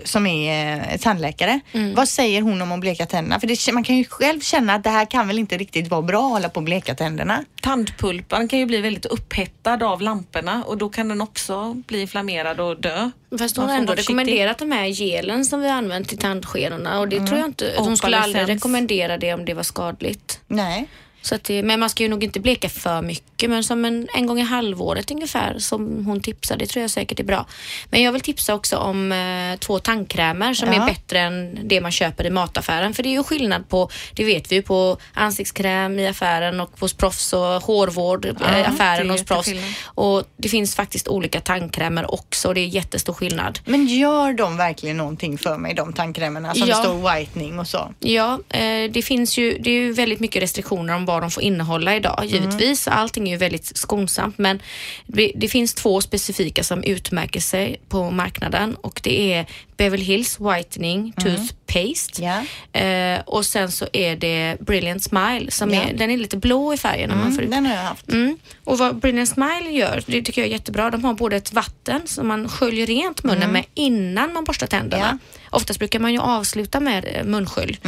som 0.04 0.28
är 0.28 0.78
eh, 0.92 0.98
tandläkare. 0.98 1.60
Vad 1.96 2.10
säger 2.10 2.42
hon 2.42 2.62
om 2.62 2.72
att 2.72 2.80
bleka 2.80 3.06
tänderna? 3.06 3.40
För 3.40 3.48
det, 3.48 3.74
man 3.74 3.84
kan 3.84 3.98
ju 3.98 4.06
själv 4.06 4.40
känna 4.40 4.74
att 4.74 4.84
det 4.84 4.90
här 4.90 5.06
kan 5.06 5.28
väl 5.28 5.40
inte 5.40 5.58
riktigt 5.58 5.88
vara 5.88 6.02
bra 6.02 6.26
att 6.26 6.32
hålla 6.32 6.50
på 6.50 6.60
och 6.60 6.64
bleka 6.64 6.96
tänderna. 6.96 7.46
Tandpulpan 7.62 8.48
kan 8.48 8.60
ju 8.60 8.66
bli 8.66 8.82
väldigt 8.82 9.06
upphettad 9.06 9.84
av 9.84 10.02
lamporna 10.02 10.64
och 10.64 10.78
då 10.78 10.90
kan 10.90 11.08
den 11.08 11.22
också 11.22 11.74
bli 11.74 12.02
inflammerad 12.02 12.60
och 12.60 12.82
dö. 12.82 13.12
Fast 13.40 13.58
Man 13.58 13.66
hon 13.66 13.74
har 13.74 13.80
ändå 13.80 13.94
rekommenderat 13.94 14.58
de 14.58 14.72
här 14.72 14.88
gelen 14.88 15.46
som 15.46 15.62
vi 15.62 15.70
har 15.70 15.78
använt 15.78 16.14
i 16.14 16.18
tandskedorna 16.18 17.00
och 17.00 17.08
det 17.08 17.28
tror 17.28 17.40
jag 17.40 17.48
inte, 17.48 17.74
hon 17.78 17.98
skulle 17.98 18.18
aldrig 18.18 18.50
rekommendera 18.50 19.18
det 19.18 19.34
om 19.34 19.46
det 19.46 19.54
var 19.54 19.64
skadligt. 19.64 20.40
Nej. 20.48 20.88
Så 21.26 21.38
det, 21.42 21.64
men 21.64 21.80
man 21.80 21.90
ska 21.90 22.04
ju 22.04 22.10
nog 22.10 22.24
inte 22.24 22.40
bleka 22.40 22.70
för 22.70 23.02
mycket 23.02 23.50
men 23.50 23.64
som 23.64 23.86
en, 23.86 24.08
en 24.16 24.26
gång 24.28 24.40
i 24.40 24.44
halvåret 24.44 25.12
ungefär 25.12 25.60
som 25.60 26.06
hon 26.06 26.22
tipsade, 26.22 26.60
det 26.66 26.68
tror 26.70 26.82
jag 26.82 26.92
säkert 26.92 27.20
är 27.20 27.24
bra. 27.24 27.46
Men 27.90 28.04
jag 28.04 28.12
vill 28.12 28.22
tipsa 28.22 28.54
också 28.56 28.78
om 28.78 29.12
eh, 29.12 29.60
två 29.60 29.80
tandkrämer 29.80 30.54
som 30.54 30.74
Ja. 30.74 30.82
är 30.82 30.86
bättre 30.88 31.20
än 31.20 31.60
det 31.68 31.82
man 31.82 31.92
köper 31.92 32.26
i 32.26 32.30
mataffären. 32.30 32.94
För 32.94 33.04
det 33.04 33.10
är 33.10 33.12
ju 33.14 33.24
skillnad 33.24 33.70
på, 33.70 33.90
det 34.14 34.24
vet 34.24 34.52
vi 34.52 34.56
ju, 34.56 34.62
på 34.62 34.98
ansiktskräm 35.14 36.00
i 36.00 36.08
affären 36.08 36.60
och 36.62 36.72
hos 36.80 36.94
proffs 36.94 37.34
och 37.34 37.40
hårvård 37.40 38.26
i 38.26 38.32
det 38.32 38.46
är 38.46 38.64
affären 38.70 39.10
hos 39.10 39.24
proffs. 39.24 39.50
Och 39.86 40.24
det 40.38 40.50
finns 40.50 40.76
faktiskt 40.76 41.08
olika 41.08 41.42
tandkrämer 41.42 42.14
också 42.14 42.48
och 42.48 42.54
det 42.56 42.62
är 42.62 42.68
jättestor 42.68 43.14
skillnad. 43.14 43.60
Men 43.66 43.88
gör 43.88 44.34
de 44.34 44.58
verkligen 44.58 44.98
någonting 44.98 45.38
för 45.38 45.58
mig, 45.58 45.74
de 45.74 45.94
tandkrämerna 45.94 46.54
som 46.54 46.68
Ja. 46.68 46.76
det 46.78 46.84
står 46.84 47.16
whitening 47.16 47.60
och 47.60 47.68
så? 47.68 47.94
Ja, 48.00 48.40
eh, 48.50 48.92
det 48.92 49.02
finns 49.06 49.38
ju, 49.38 49.58
det 49.58 49.70
är 49.70 49.74
ju 49.74 49.94
väldigt 49.94 50.20
mycket 50.20 50.42
restriktioner 50.44 50.96
om 50.96 51.06
vad 51.06 51.15
de 51.22 51.32
får 51.32 51.44
innehålla 51.44 51.96
idag 51.96 52.26
givetvis. 52.26 52.88
Allting 52.88 53.28
är 53.28 53.32
ju 53.32 53.38
väldigt 53.38 53.78
skonsamt 53.78 54.38
men 54.38 54.62
det, 55.08 55.32
det 55.36 55.48
finns 55.48 55.74
två 55.74 56.02
specifika 56.02 56.64
som 56.64 56.84
utmärker 56.84 57.40
sig 57.40 57.82
på 57.90 58.12
marknaden 58.12 58.76
och 58.76 59.00
det 59.04 59.34
är 59.34 59.46
Beverly 59.78 60.04
Hills 60.04 60.40
Whitening 60.40 61.14
Toothpaste. 61.14 62.22
Ja. 62.24 62.44
Eh, 62.80 63.20
och 63.26 63.46
sen 63.46 63.72
så 63.72 63.88
är 63.94 64.16
det 64.16 64.58
Brilliant 64.60 65.04
Smile 65.04 65.52
som 65.52 65.74
Ja. 65.74 65.82
är, 65.82 65.94
den 65.94 66.12
är 66.12 66.18
lite 66.18 66.38
blå 66.38 66.74
i 66.74 66.78
färgen 66.78 67.10
när 67.10 67.18
man 67.18 67.34
får 67.36 67.44
ut. 67.44 67.52
Den 67.52 67.66
har 67.66 67.74
jag 67.76 67.82
haft. 67.84 68.10
Mm. 68.12 68.38
Och 68.64 68.78
vad 68.78 68.96
Brilliant 69.00 69.30
Smile 69.30 69.70
gör, 69.72 70.04
det 70.06 70.22
tycker 70.22 70.42
jag 70.42 70.48
är 70.48 70.52
jättebra. 70.52 70.90
De 70.92 71.04
har 71.04 71.14
både 71.14 71.36
ett 71.36 71.54
vatten 71.54 72.02
som 72.06 72.28
man 72.28 72.50
sköljer 72.50 72.86
rent 72.88 73.24
munnen 73.24 73.52
med 73.52 73.66
innan 73.74 74.34
man 74.34 74.44
borstar 74.44 74.68
tänderna. 74.68 75.18
Oftast 75.50 75.80
brukar 75.80 76.00
man 76.00 76.14
ju 76.14 76.20
avsluta 76.20 76.80
med 76.80 77.06
eh, 77.14 77.24
munskölj. 77.24 77.80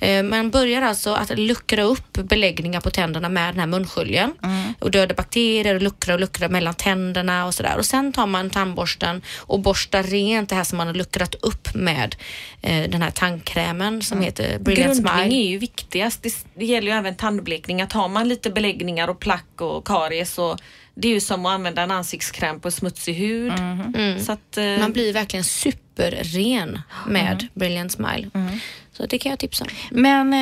Eh, 0.00 0.22
Man 0.22 0.50
börjar 0.50 0.82
alltså 0.82 1.14
att 1.14 1.38
luckra 1.38 1.82
upp 1.82 2.12
beläggningar 2.12 2.80
på 2.80 2.90
tänderna 2.90 3.28
med 3.28 3.54
den 3.54 3.60
här 3.60 3.66
munsköljen 3.66 4.32
och 4.78 4.90
döda 4.90 5.14
bakterier 5.14 5.74
och 5.74 5.82
luckra 5.82 6.14
och 6.14 6.20
luckra 6.20 6.48
mellan 6.48 6.74
tänderna 6.74 7.46
och 7.46 7.54
sådär. 7.54 7.76
Och 7.78 7.86
sen 7.86 8.12
tar 8.12 8.26
man 8.26 8.50
tandborsten 8.50 9.22
och 9.36 9.60
borstar 9.60 10.02
rent 10.02 10.48
det 10.48 10.54
här 10.54 10.64
som 10.64 10.78
man 10.78 10.86
har 10.86 10.94
luckrat 10.94 11.25
upp 11.34 11.74
med 11.74 12.16
eh, 12.62 12.90
den 12.90 13.02
här 13.02 13.10
tandkrämen 13.10 14.02
som 14.02 14.20
heter 14.20 14.58
Brilliant 14.58 14.94
Grundning 14.94 15.14
Smile. 15.22 15.42
är 15.42 15.48
ju 15.50 15.58
viktigast. 15.58 16.22
Det, 16.22 16.34
det 16.54 16.64
gäller 16.64 16.92
ju 16.92 16.98
även 16.98 17.16
tandblekning. 17.16 17.82
Att 17.82 17.92
har 17.92 18.08
man 18.08 18.28
lite 18.28 18.50
beläggningar 18.50 19.08
och 19.08 19.20
plack 19.20 19.60
och 19.60 19.86
karies 19.86 20.32
så 20.32 20.56
det 20.94 21.08
är 21.08 21.12
ju 21.12 21.20
som 21.20 21.46
att 21.46 21.52
använda 21.52 21.82
en 21.82 21.90
ansiktskräm 21.90 22.60
på 22.60 22.70
smutsig 22.70 23.14
hud. 23.14 23.52
Så 24.20 24.32
att, 24.32 24.56
eh, 24.56 24.64
Man 24.64 24.92
blir 24.92 25.12
verkligen 25.12 25.44
superren 25.44 26.80
med 27.06 27.46
Brilliant 27.54 27.92
Smile. 27.92 28.30
Så 28.96 29.06
det 29.06 29.18
kan 29.18 29.30
jag 29.30 29.38
tipsa 29.38 29.64
om. 29.64 29.70
Men 29.90 30.32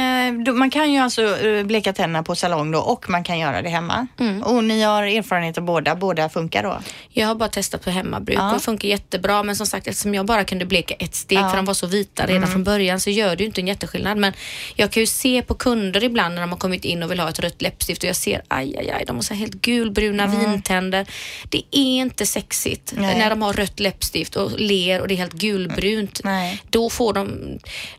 eh, 0.46 0.52
man 0.54 0.70
kan 0.70 0.92
ju 0.92 0.98
alltså 0.98 1.46
eh, 1.46 1.64
bleka 1.64 1.92
tänderna 1.92 2.22
på 2.22 2.34
salong 2.34 2.70
då 2.70 2.78
och 2.78 3.10
man 3.10 3.24
kan 3.24 3.38
göra 3.38 3.62
det 3.62 3.68
hemma. 3.68 4.06
Mm. 4.20 4.42
Och 4.42 4.64
ni 4.64 4.82
har 4.82 5.02
erfarenhet 5.02 5.58
av 5.58 5.64
båda, 5.64 5.94
båda 5.96 6.28
funkar 6.28 6.62
då? 6.62 6.78
Jag 7.08 7.26
har 7.26 7.34
bara 7.34 7.48
testat 7.48 7.84
på 7.84 7.90
hemmabruk 7.90 8.38
Ja. 8.38 8.54
och 8.54 8.62
funkar 8.62 8.88
jättebra 8.88 9.42
men 9.42 9.56
som 9.56 9.66
sagt 9.66 9.86
eftersom 9.86 10.14
jag 10.14 10.26
bara 10.26 10.44
kunde 10.44 10.64
bleka 10.66 10.94
ett 10.94 11.14
steg 11.14 11.38
Ja. 11.38 11.48
för 11.50 11.56
de 11.56 11.64
var 11.64 11.74
så 11.74 11.86
vita 11.86 12.26
redan 12.26 12.48
från 12.48 12.64
början 12.64 13.00
så 13.00 13.10
gör 13.10 13.36
det 13.36 13.42
ju 13.42 13.46
inte 13.46 13.60
en 13.60 13.66
jätteskillnad. 13.66 14.18
Men 14.18 14.32
jag 14.76 14.90
kan 14.90 15.00
ju 15.00 15.06
se 15.06 15.42
på 15.42 15.54
kunder 15.54 16.04
ibland 16.04 16.34
när 16.34 16.40
de 16.40 16.50
har 16.50 16.58
kommit 16.58 16.84
in 16.84 17.02
och 17.02 17.10
vill 17.10 17.20
ha 17.20 17.28
ett 17.28 17.38
rött 17.40 17.62
läppstift 17.62 18.02
och 18.02 18.08
jag 18.08 18.16
ser 18.16 18.42
aj, 18.48 18.76
aj, 18.78 18.90
aj, 18.90 19.04
de 19.06 19.16
har 19.16 19.22
så 19.22 19.34
helt 19.34 19.54
gulbruna 19.54 20.26
vintänder. 20.26 21.06
Det 21.48 21.62
är 21.70 22.00
inte 22.00 22.26
sexigt 22.26 22.92
Nej. 22.96 23.18
när 23.18 23.30
de 23.30 23.42
har 23.42 23.52
rött 23.52 23.80
läppstift 23.80 24.36
och 24.36 24.50
ler 24.60 25.00
och 25.00 25.08
det 25.08 25.14
är 25.14 25.18
helt 25.18 25.32
gulbrunt. 25.32 26.20
Nej. 26.24 26.62
Då 26.70 26.90
får 26.90 27.12
de, 27.12 27.30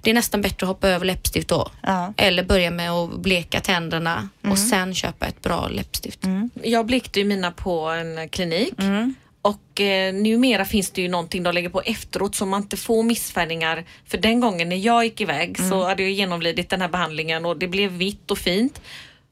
det 0.01 0.09
är 0.09 0.13
nästan 0.13 0.41
bättre 0.49 0.65
att 0.65 0.67
hoppa 0.67 0.87
över 0.89 1.05
läppstift 1.05 1.47
då. 1.47 1.71
Ja. 1.81 2.13
Eller 2.17 2.43
börja 2.43 2.71
med 2.71 2.91
att 2.91 3.19
bleka 3.19 3.59
tänderna 3.59 4.29
och 4.51 4.57
sen 4.57 4.95
köpa 4.95 5.25
ett 5.27 5.41
bra 5.41 5.67
läppstift. 5.67 6.19
Jag 6.63 6.85
blekte 6.85 7.19
ju 7.19 7.25
mina 7.25 7.51
på 7.51 7.79
en 7.89 8.29
klinik. 8.29 8.73
Mm. 8.79 9.15
Och 9.41 9.81
eh, 9.81 10.13
numera 10.13 10.65
finns 10.65 10.91
det 10.91 11.01
ju 11.01 11.07
någonting 11.07 11.43
de 11.43 11.53
lägger 11.53 11.69
på 11.69 11.81
efteråt 11.81 12.35
så 12.35 12.45
man 12.45 12.61
inte 12.61 12.77
får 12.77 13.03
missfärgningar. 13.03 13.85
För 14.07 14.17
den 14.17 14.39
gången 14.39 14.69
när 14.69 14.75
jag 14.75 15.03
gick 15.03 15.21
iväg 15.21 15.59
Mm. 15.59 15.69
så 15.71 15.83
hade 15.85 16.03
jag 16.03 16.11
genomlidit 16.11 16.69
den 16.69 16.81
här 16.81 16.89
behandlingen 16.89 17.45
och 17.45 17.57
det 17.57 17.67
blev 17.67 17.91
vitt 17.91 18.31
och 18.31 18.37
fint. 18.37 18.81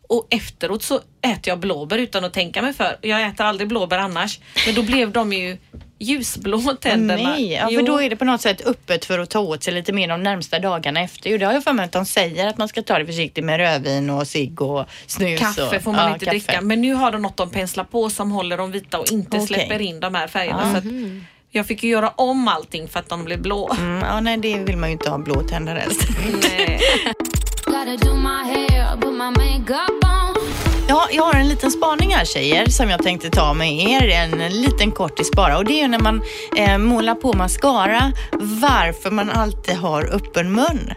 Och 0.09 0.27
efteråt 0.29 0.83
så 0.83 0.95
äter 1.21 1.41
jag 1.51 1.59
blåbär 1.59 1.97
utan 1.97 2.25
att 2.25 2.33
tänka 2.33 2.61
mig 2.61 2.73
för. 2.73 2.97
Jag 3.01 3.27
äter 3.27 3.45
aldrig 3.45 3.67
blåbär 3.67 3.97
annars. 3.97 4.39
Men 4.65 4.75
då 4.75 4.83
blev 4.83 5.11
de 5.11 5.33
ju 5.33 5.57
ljusblå 6.03 6.59
tänderna. 6.81 7.29
Nej, 7.29 7.53
ja, 7.53 7.65
för 7.67 7.73
Jo. 7.73 7.85
då 7.85 8.01
är 8.01 8.09
det 8.09 8.15
på 8.15 8.25
något 8.25 8.41
sätt 8.41 8.67
öppet 8.67 9.05
för 9.05 9.19
att 9.19 9.29
ta 9.29 9.39
åt 9.39 9.63
sig 9.63 9.73
lite 9.73 9.93
mer 9.93 10.07
de 10.07 10.23
närmsta 10.23 10.59
dagarna 10.59 10.99
efter. 11.01 11.29
Jo, 11.29 11.37
det 11.37 11.45
har 11.45 11.53
jag 11.53 11.63
för 11.63 11.73
mig 11.73 11.85
att 11.85 11.91
de 11.91 12.05
säger 12.05 12.47
att 12.47 12.57
man 12.57 12.67
ska 12.67 12.81
ta 12.81 12.99
det 12.99 13.05
försiktigt 13.05 13.43
med 13.45 13.57
rödvin 13.57 14.09
och 14.09 14.27
cigg 14.27 14.61
och 14.61 14.85
snus. 15.07 15.39
Kaffe 15.39 15.77
och, 15.77 15.83
får 15.83 15.91
man 15.91 16.07
ja, 16.07 16.13
inte 16.13 16.25
kaffe. 16.25 16.37
dricka. 16.37 16.61
Men 16.61 16.81
nu 16.81 16.93
har 16.93 17.11
de 17.11 17.21
något 17.21 17.37
de 17.37 17.49
penslar 17.49 17.83
på 17.83 18.09
som 18.09 18.31
håller 18.31 18.57
dem 18.57 18.71
vita 18.71 18.99
och 18.99 19.11
inte 19.11 19.37
Okej. 19.37 19.47
släpper 19.47 19.81
in 19.81 19.99
de 19.99 20.15
här 20.15 20.27
färgerna. 20.27 20.71
Så 20.71 20.77
att 20.77 20.83
jag 21.49 21.67
fick 21.67 21.83
ju 21.83 21.89
göra 21.89 22.09
om 22.09 22.47
allting 22.47 22.87
för 22.87 22.99
att 22.99 23.09
de 23.09 23.25
blev 23.25 23.41
blå. 23.41 23.71
Mm, 23.79 23.99
ja, 24.01 24.19
nej, 24.19 24.37
det 24.37 24.57
vill 24.57 24.77
man 24.77 24.89
ju 24.89 24.93
inte 24.93 25.09
ha 25.09 25.17
blå 25.17 25.41
tänder 25.41 25.75
helst. 25.75 26.07
Ja, 30.93 31.07
jag 31.11 31.23
har 31.23 31.33
en 31.33 31.47
liten 31.47 31.71
spaning 31.71 32.13
här 32.13 32.25
tjejer 32.25 32.65
som 32.69 32.89
jag 32.89 33.03
tänkte 33.03 33.29
ta 33.29 33.53
med 33.53 33.79
er. 33.79 34.07
En 34.09 34.31
liten 34.61 34.91
kortis 34.91 35.31
bara. 35.31 35.57
Och 35.57 35.65
det 35.65 35.73
är 35.73 35.81
ju 35.81 35.87
när 35.87 35.99
man 35.99 36.21
eh, 36.57 36.77
målar 36.77 37.15
på 37.15 37.33
mascara 37.33 38.11
varför 38.41 39.11
man 39.11 39.29
alltid 39.29 39.75
har 39.75 40.15
öppen 40.15 40.51
mun. 40.53 40.93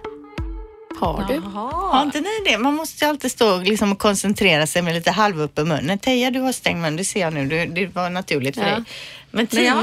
Har 1.01 1.25
du? 1.29 1.41
Har 1.93 2.03
inte 2.03 2.21
ni 2.21 2.29
det? 2.45 2.59
Man 2.59 2.75
måste 2.75 3.05
ju 3.05 3.09
alltid 3.09 3.31
stå 3.31 3.57
liksom 3.57 3.93
och 3.93 3.99
koncentrera 3.99 4.67
sig 4.67 4.83
med 4.83 4.95
lite 4.95 5.11
halvöppen 5.11 5.69
mun. 5.69 5.99
Teija, 5.99 6.31
du 6.31 6.41
har 6.41 6.53
stängd 6.53 6.81
mun, 6.83 6.97
det 6.97 7.05
ser 7.05 7.21
jag 7.21 7.33
nu. 7.33 7.47
Du, 7.47 7.67
det 7.67 7.87
var 7.87 8.11
naturligt 8.11 8.55
för 8.55 8.63
Ja. 8.63 8.69
dig. 8.75 8.85
Men 9.31 9.47
Tina, 9.47 9.75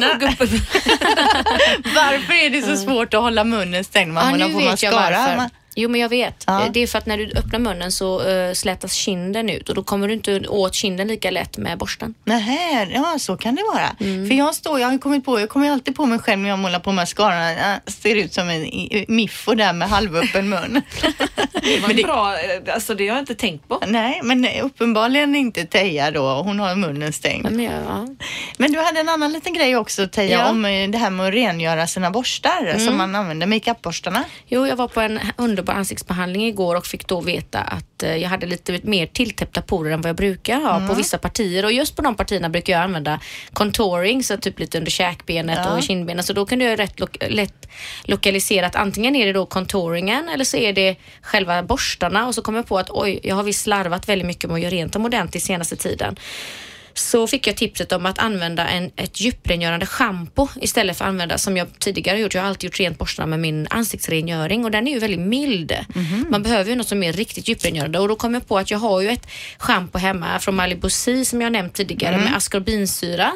varför 1.96 2.46
är 2.46 2.50
det 2.50 2.62
så 2.62 2.78
svårt 2.78 3.14
att 3.14 3.22
hålla 3.22 3.44
munnen 3.44 3.84
stängd 3.84 4.14
när 4.14 4.14
man 4.14 4.40
Ja, 4.40 4.48
målar 4.48 4.60
nu 4.60 4.66
på 4.66 4.70
mascara? 4.72 5.50
Jo, 5.76 5.90
men 5.90 6.02
jag 6.02 6.10
vet. 6.10 6.44
Ja. 6.48 6.66
Eh, 6.66 6.72
Det 6.72 6.80
är 6.80 6.88
för 6.88 6.98
att 6.98 7.06
när 7.06 7.18
du 7.18 7.32
öppnar 7.36 7.60
munnen 7.60 7.92
så 7.92 8.22
uh, 8.30 8.54
slätas 8.54 8.94
kinden 8.94 9.50
ut 9.50 9.70
och 9.70 9.76
då 9.76 9.84
kommer 9.84 10.08
du 10.08 10.14
inte 10.14 10.48
åt 10.48 10.74
kinden 10.76 11.08
lika 11.08 11.32
lätt 11.32 11.58
med 11.58 11.78
borsten. 11.78 12.14
Nähä, 12.26 12.88
ja 12.94 13.16
så 13.20 13.38
kan 13.38 13.56
det 13.56 13.64
vara. 13.74 13.96
Mm. 14.00 14.28
För 14.30 14.36
jag 14.36 14.56
står, 14.56 14.80
jag 14.80 14.88
har 14.88 14.98
kommit 14.98 15.26
på, 15.26 15.40
jag 15.40 15.50
kommer 15.50 15.72
alltid 15.72 15.96
på 15.96 16.06
mig 16.06 16.20
själv 16.20 16.40
när 16.42 16.50
jag 16.50 16.60
målar 16.60 16.80
på 16.80 16.92
mascaran. 16.92 17.52
Jag 17.52 17.94
ser 17.94 18.16
ut 18.16 18.34
som 18.34 18.50
en 18.50 18.66
miffo 19.08 19.56
där 19.56 19.74
med 19.74 19.90
halvöppen 19.90 20.50
mun. 20.50 20.82
Det 21.66 21.80
var 21.80 21.88
Men 21.88 21.98
det- 21.98 22.04
bra, 22.04 22.34
eh, 22.40 22.74
alltså 22.74 22.96
det 22.96 23.08
har 23.08 23.16
jag 23.16 23.22
inte 23.22 23.36
tänkt 23.36 23.68
på. 23.68 23.80
Nej, 23.88 24.20
men 24.24 24.48
uppenbarligen 24.62 25.36
inte 25.36 25.66
Teija 25.66 26.12
då. 26.12 26.42
Hon 26.42 26.60
har 26.60 26.76
munnen 26.76 27.14
stängd. 27.14 27.44
Men 27.52 27.60
ja. 27.64 28.08
Men 28.58 28.72
du 28.74 28.80
hade 28.80 29.00
en 29.00 29.10
annan 29.10 29.32
liten 29.34 29.54
grej 29.54 29.76
också 29.78 30.08
Teija 30.08 30.38
Ja. 30.40 30.50
om 30.50 30.62
det 30.92 30.98
här 30.98 31.10
med 31.10 31.28
att 31.28 31.34
rengöra 31.34 31.88
sina 31.88 32.12
borstar 32.12 32.78
som 32.86 32.98
man 32.98 33.16
använder, 33.16 33.48
makeupborstarna. 33.48 34.24
Jo, 34.48 34.68
jag 34.68 34.76
var 34.76 34.88
på 34.88 35.02
en 35.02 35.20
underbar 35.64 35.80
ansiktsbehandling 35.80 36.46
igår 36.48 36.76
och 36.76 36.86
fick 36.86 37.08
då 37.08 37.22
veta 37.22 37.60
att 37.60 38.04
eh, 38.04 38.16
jag 38.16 38.30
hade 38.30 38.46
lite 38.46 38.80
mer 38.84 39.06
tilltäppta 39.08 39.62
porer 39.62 39.92
än 39.94 40.02
vad 40.02 40.10
jag 40.10 40.16
brukar 40.16 40.56
ha 40.62 40.88
på 40.88 40.94
vissa 40.94 41.18
partier 41.18 41.66
och 41.66 41.72
just 41.72 41.96
på 41.96 42.02
de 42.02 42.16
partierna 42.16 42.50
brukar 42.50 42.74
jag 42.74 42.82
använda 42.82 43.20
contouring, 43.54 44.24
så 44.24 44.38
typ 44.38 44.60
lite 44.60 44.78
under 44.78 44.92
käkbenet 44.92 45.60
Ja. 45.64 45.76
och 45.78 45.84
kindbenet. 45.84 46.26
Så 46.26 46.34
då 46.34 46.46
kunde 46.46 46.66
jag 46.66 46.80
rätt 46.80 47.00
lo- 47.00 47.08
lätt 47.30 47.68
lokalisera 48.04 48.66
att 48.68 48.76
antingen 48.76 49.16
är 49.16 49.26
det 49.26 49.34
då 49.34 49.46
contouringen 49.46 50.30
eller 50.30 50.46
så 50.46 50.58
är 50.58 50.74
det 50.74 50.96
själva 51.22 51.64
borstarna 51.64 52.28
och 52.28 52.36
så 52.36 52.42
kom 52.42 52.56
jag 52.56 52.68
på 52.68 52.78
att 52.78 52.90
oj, 52.90 53.20
jag 53.24 53.36
har 53.36 53.44
visst 53.44 53.64
slarvat 53.64 54.10
väldigt 54.10 54.28
mycket 54.28 54.50
med 54.50 54.56
att 54.56 54.62
göra 54.62 54.72
rent 54.72 54.94
dem 54.94 55.06
ordentligt 55.06 55.44
senaste 55.44 55.76
tiden. 55.76 56.16
Så 56.94 57.28
fick 57.28 57.48
jag 57.48 57.56
tipset 57.58 57.92
om 57.92 58.06
att 58.06 58.20
använda 58.20 58.68
en, 58.68 58.92
ett 58.96 59.22
djuprengörande 59.22 59.86
schampo 59.86 60.48
istället 60.62 60.98
för 60.98 61.06
att 61.06 61.10
använda 61.10 61.38
som 61.38 61.58
jag 61.58 61.80
tidigare 61.80 62.20
gjort. 62.20 62.34
Jag 62.34 62.42
har 62.42 62.50
alltid 62.50 62.64
gjort 62.68 62.80
rent 62.80 62.98
borstarna 62.98 63.28
med 63.28 63.40
min 63.40 63.68
ansiktsrengöring 63.70 64.66
och 64.66 64.72
den 64.72 64.88
är 64.88 64.92
ju 64.92 65.00
väldigt 65.00 65.20
mild. 65.20 65.74
Man 66.30 66.44
behöver 66.44 66.70
ju 66.70 66.76
något 66.76 66.88
som 66.88 67.04
är 67.04 67.14
riktigt 67.14 67.48
djuprengörande 67.48 68.00
och 68.00 68.08
då 68.08 68.16
kom 68.16 68.34
jag 68.34 68.48
på 68.48 68.58
att 68.58 68.72
jag 68.72 68.80
har 68.80 69.02
ju 69.02 69.10
ett 69.10 69.28
schampo 69.58 69.98
hemma 69.98 70.40
från 70.40 70.56
Malibu 70.56 70.90
Sea 70.90 71.26
som 71.26 71.42
jag 71.42 71.52
nämnt 71.52 71.74
tidigare 71.74 72.18
med 72.18 72.38
askorbinsyra 72.38 73.32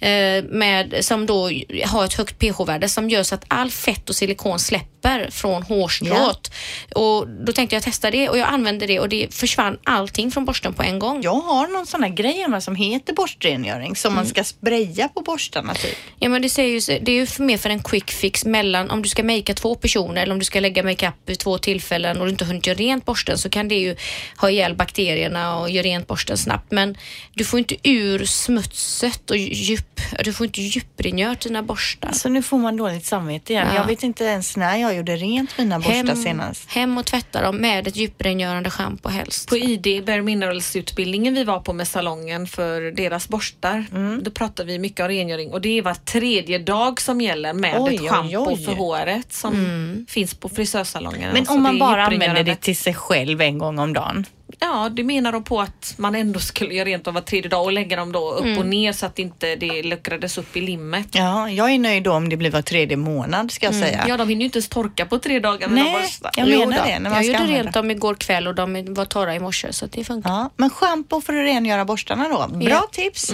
eh, 0.00 0.44
med, 0.44 0.94
som 1.00 1.26
då 1.26 1.50
har 1.86 2.04
ett 2.04 2.14
högt 2.14 2.38
pH-värde 2.38 2.88
som 2.88 3.10
gör 3.10 3.22
så 3.22 3.34
att 3.34 3.44
all 3.48 3.70
fett 3.70 4.08
och 4.08 4.16
silikon 4.16 4.58
släpper 4.58 4.93
från 5.30 5.62
hårstrået. 5.62 6.52
Och 6.94 7.28
då 7.28 7.52
tänkte 7.52 7.76
jag 7.76 7.82
testa 7.82 8.10
det 8.10 8.28
och 8.28 8.38
jag 8.38 8.48
använde 8.48 8.86
det 8.86 9.00
och 9.00 9.08
det 9.08 9.34
försvann 9.34 9.78
allting 9.84 10.30
från 10.30 10.44
borsten 10.44 10.74
på 10.74 10.82
en 10.82 10.98
gång. 10.98 11.22
Jag 11.22 11.34
har 11.34 11.66
någon 11.68 11.86
sån 11.86 12.02
här 12.02 12.10
grej 12.10 12.40
hemma 12.40 12.60
som 12.60 12.76
heter 12.76 13.12
borstrengöring 13.12 13.96
som 13.96 14.12
Mm. 14.14 14.16
man 14.24 14.26
ska 14.26 14.44
spraya 14.44 15.08
på 15.08 15.20
borstarna 15.20 15.74
typ. 15.74 15.96
Ja 16.18 16.28
men 16.28 16.42
det, 16.42 16.48
säger 16.50 16.90
ju, 16.90 16.98
det 16.98 17.12
är 17.12 17.16
ju 17.16 17.44
mer 17.44 17.58
för 17.58 17.70
en 17.70 17.82
quick 17.82 18.10
fix 18.10 18.44
mellan 18.44 18.90
om 18.90 19.02
du 19.02 19.08
ska 19.08 19.22
makea 19.22 19.54
två 19.54 19.74
personer 19.74 20.22
eller 20.22 20.32
om 20.32 20.38
du 20.38 20.44
ska 20.44 20.60
lägga 20.60 20.82
makeup 20.82 21.14
vid 21.26 21.38
två 21.38 21.58
tillfällen 21.58 22.20
och 22.20 22.26
du 22.26 22.30
inte 22.30 22.44
hunnit 22.44 22.66
göra 22.66 22.76
rent 22.76 23.04
borsten 23.04 23.38
så 23.38 23.48
kan 23.50 23.68
det 23.68 23.74
ju 23.74 23.96
ha 24.36 24.50
ihjäl 24.50 24.74
bakterierna 24.74 25.58
och 25.58 25.70
göra 25.70 25.84
rent 25.84 26.06
borsten 26.06 26.38
snabbt. 26.38 26.70
Men 26.72 26.96
du 27.34 27.44
får 27.44 27.58
inte 27.58 27.76
ur 27.82 28.24
smutset 28.24 29.30
och 29.30 29.36
djup, 29.36 30.00
du 30.24 30.32
får 30.32 30.46
inte 30.46 30.62
djuprengöra 30.62 31.34
dina 31.34 31.62
borstar. 31.62 32.12
Så 32.12 32.28
nu 32.28 32.42
får 32.42 32.58
man 32.58 32.76
dåligt 32.76 33.06
samvete 33.06 33.52
igen. 33.52 33.66
Ja. 33.70 33.74
Jag 33.76 33.86
vet 33.86 34.02
inte 34.02 34.24
ens 34.24 34.56
när 34.56 34.76
jag 34.76 34.93
gjorde 34.96 35.16
rent 35.16 35.58
mina 35.58 35.78
borstar 35.78 35.92
Hem, 35.94 36.16
senast. 36.16 36.70
hem 36.70 36.98
och 36.98 37.06
tvätta 37.06 37.42
dem 37.42 37.56
med 37.56 37.86
ett 37.88 37.96
djuprengörande 37.96 38.70
schampo 38.70 39.08
helst. 39.08 39.48
På 39.48 39.56
ID 39.56 40.04
Bare 40.06 40.22
Minerals-utbildningen 40.22 41.34
vi 41.34 41.44
var 41.44 41.60
på 41.60 41.72
med 41.72 41.88
salongen 41.88 42.46
för 42.46 42.80
deras 42.80 43.28
borstar, 43.28 43.84
Mm. 43.92 44.22
då 44.22 44.30
pratar 44.30 44.64
vi 44.64 44.78
mycket 44.78 45.00
om 45.00 45.08
rengöring 45.08 45.52
och 45.52 45.60
det 45.60 45.78
är 45.78 45.82
var 45.82 45.94
tredje 45.94 46.58
dag 46.58 47.00
som 47.00 47.20
gäller 47.20 47.52
med 47.54 47.76
Oj, 47.80 47.94
ett 47.94 48.00
schampo 48.10 48.46
oj. 48.52 48.64
för 48.64 48.72
håret 48.72 49.32
som 49.32 50.06
finns 50.08 50.34
på 50.34 50.48
frisörsalongerna. 50.48 51.32
Men 51.32 51.46
Så 51.46 51.52
om 51.52 51.62
man 51.62 51.78
bara 51.78 52.06
använder 52.06 52.44
det 52.44 52.56
till 52.56 52.76
sig 52.76 52.94
själv 52.94 53.40
en 53.40 53.58
gång 53.58 53.78
om 53.78 53.92
dagen. 53.92 54.26
Ja, 54.60 54.88
det 54.88 55.04
menar 55.04 55.32
de 55.32 55.44
på 55.44 55.60
att 55.60 55.94
man 55.96 56.14
ändå 56.14 56.40
skulle 56.40 56.74
göra 56.74 56.84
rent 56.88 57.04
dem 57.04 57.14
var 57.14 57.20
tredje 57.20 57.48
dag 57.50 57.64
och 57.64 57.72
lägga 57.72 57.96
dem 57.96 58.12
då 58.12 58.30
upp 58.32 58.58
och 58.58 58.66
ner 58.66 58.92
så 58.92 59.06
att 59.06 59.18
inte 59.18 59.56
det 59.56 59.82
luckrades 59.82 60.38
upp 60.38 60.56
i 60.56 60.60
limmet. 60.60 61.06
Ja, 61.12 61.50
jag 61.50 61.70
är 61.70 61.78
nöjd 61.78 62.02
då 62.02 62.12
om 62.12 62.28
det 62.28 62.36
blir 62.36 62.50
var 62.50 62.62
tredje 62.62 62.96
månad 62.96 63.50
ska 63.50 63.66
jag 63.66 63.74
säga. 63.74 64.04
Ja, 64.08 64.16
de 64.16 64.28
hinner 64.28 64.40
ju 64.40 64.44
inte 64.44 64.58
ens 64.58 64.68
torka 64.68 65.06
på 65.06 65.18
tre 65.18 65.40
dagar. 65.40 65.68
Nej, 65.68 65.92
borstar. 66.02 66.30
jag 66.36 66.48
menar 66.48 66.86
det. 66.86 66.98
När 66.98 67.10
man 67.10 67.24
jag 67.26 67.40
gjorde 67.40 67.52
rent 67.52 67.74
dem 67.74 67.90
igår 67.90 68.14
kväll 68.14 68.46
och 68.46 68.54
de 68.54 68.94
var 68.94 69.04
torra 69.04 69.34
i 69.34 69.40
morse 69.40 69.72
så 69.72 69.84
att 69.84 69.92
det 69.92 70.04
funkar. 70.04 70.30
Ja, 70.30 70.50
men 70.56 70.70
schampo 70.70 71.20
för 71.20 71.32
att 71.34 71.44
rengöra 71.46 71.84
borstarna 71.84 72.28
då. 72.28 72.56
Bra 72.56 72.68
Ja. 72.68 72.88
tips. 72.92 73.32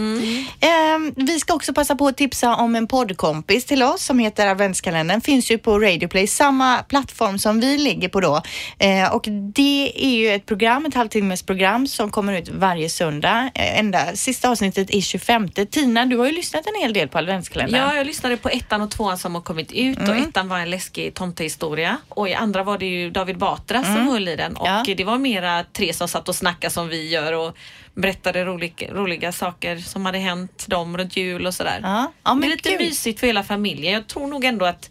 Ehm, 0.61 1.13
vi 1.17 1.41
ska 1.41 1.55
också 1.55 1.75
passa 1.75 1.95
på 1.97 2.07
att 2.07 2.17
tipsa 2.17 2.55
om 2.57 2.75
en 2.77 2.87
poddkompis 2.87 3.65
till 3.65 3.83
oss 3.83 4.05
som 4.05 4.19
heter 4.19 4.47
Adventskalendern. 4.47 5.21
Finns 5.21 5.51
ju 5.51 5.59
på 5.59 5.79
Radioplay, 5.79 6.27
samma 6.27 6.79
plattform 6.79 7.39
som 7.39 7.61
vi 7.61 7.79
ligger 7.79 8.09
på 8.09 8.21
då. 8.21 8.43
Eh, 8.79 9.15
och 9.15 9.25
det 9.55 9.93
är 9.97 10.11
ju 10.11 10.31
ett 10.31 10.47
program, 10.47 10.87
ett 10.87 10.95
halvtimmes 10.95 11.10
program 11.47 11.87
som 11.87 12.11
kommer 12.11 12.33
ut 12.39 12.49
varje 12.49 12.89
söndag. 12.91 13.51
Eh, 13.55 13.79
ända, 13.79 14.17
sista 14.17 14.51
avsnittet 14.51 14.91
är 14.95 15.01
25. 15.01 15.49
Tina, 15.49 16.07
du 16.07 16.17
har 16.17 16.27
ju 16.27 16.33
lyssnat 16.33 16.67
en 16.67 16.83
hel 16.83 16.93
del 16.93 17.09
på 17.09 17.19
Adventskalendern. 17.19 17.81
Ja, 17.83 17.95
jag 17.97 18.07
lyssnade 18.07 18.37
på 18.37 18.49
ettan 18.49 18.81
och 18.83 18.91
tvåan 18.91 19.19
som 19.19 19.35
har 19.35 19.43
kommit 19.43 19.73
ut 19.73 19.99
och 19.99 20.05
Mm. 20.09 20.23
ettan 20.29 20.49
var 20.49 20.59
en 20.59 20.71
läskig 20.71 21.15
tomtehistoria 21.15 21.97
och 22.09 22.29
i 22.29 22.35
andra 22.35 22.63
var 22.63 22.79
det 22.79 22.87
ju 22.87 23.11
David 23.11 23.39
Batra 23.39 23.83
som 23.85 24.09
höll 24.09 24.29
i 24.29 24.37
den 24.37 24.57
och 24.57 24.67
Mm. 24.69 24.83
Ja. 24.87 24.95
det 24.95 25.05
var 25.05 25.19
mera 25.19 25.65
tre 25.73 25.93
som 25.95 26.09
satt 26.09 26.29
och 26.29 26.35
snackade 26.35 26.73
som 26.75 26.89
vi 26.89 27.09
gör 27.09 27.33
och 27.33 27.57
berättade 27.95 28.45
roliga, 28.45 28.95
roliga 28.95 29.33
saker 29.33 29.77
som 29.79 30.07
hade 30.07 30.19
hänt 30.19 30.65
dem 30.69 30.99
runt 30.99 31.17
jul 31.17 31.47
och 31.47 31.55
sådär. 31.55 31.81
Ja, 31.83 32.13
ja, 32.25 32.35
men 32.35 32.41
det 32.41 32.47
är 32.47 32.51
lite 32.51 32.69
kul. 32.71 32.79
mysigt 32.79 33.21
för 33.21 33.27
hela 33.27 33.43
familjen. 33.43 33.93
Jag 33.95 34.07
tror 34.07 34.27
nog 34.27 34.45
ändå 34.45 34.65
att 34.65 34.91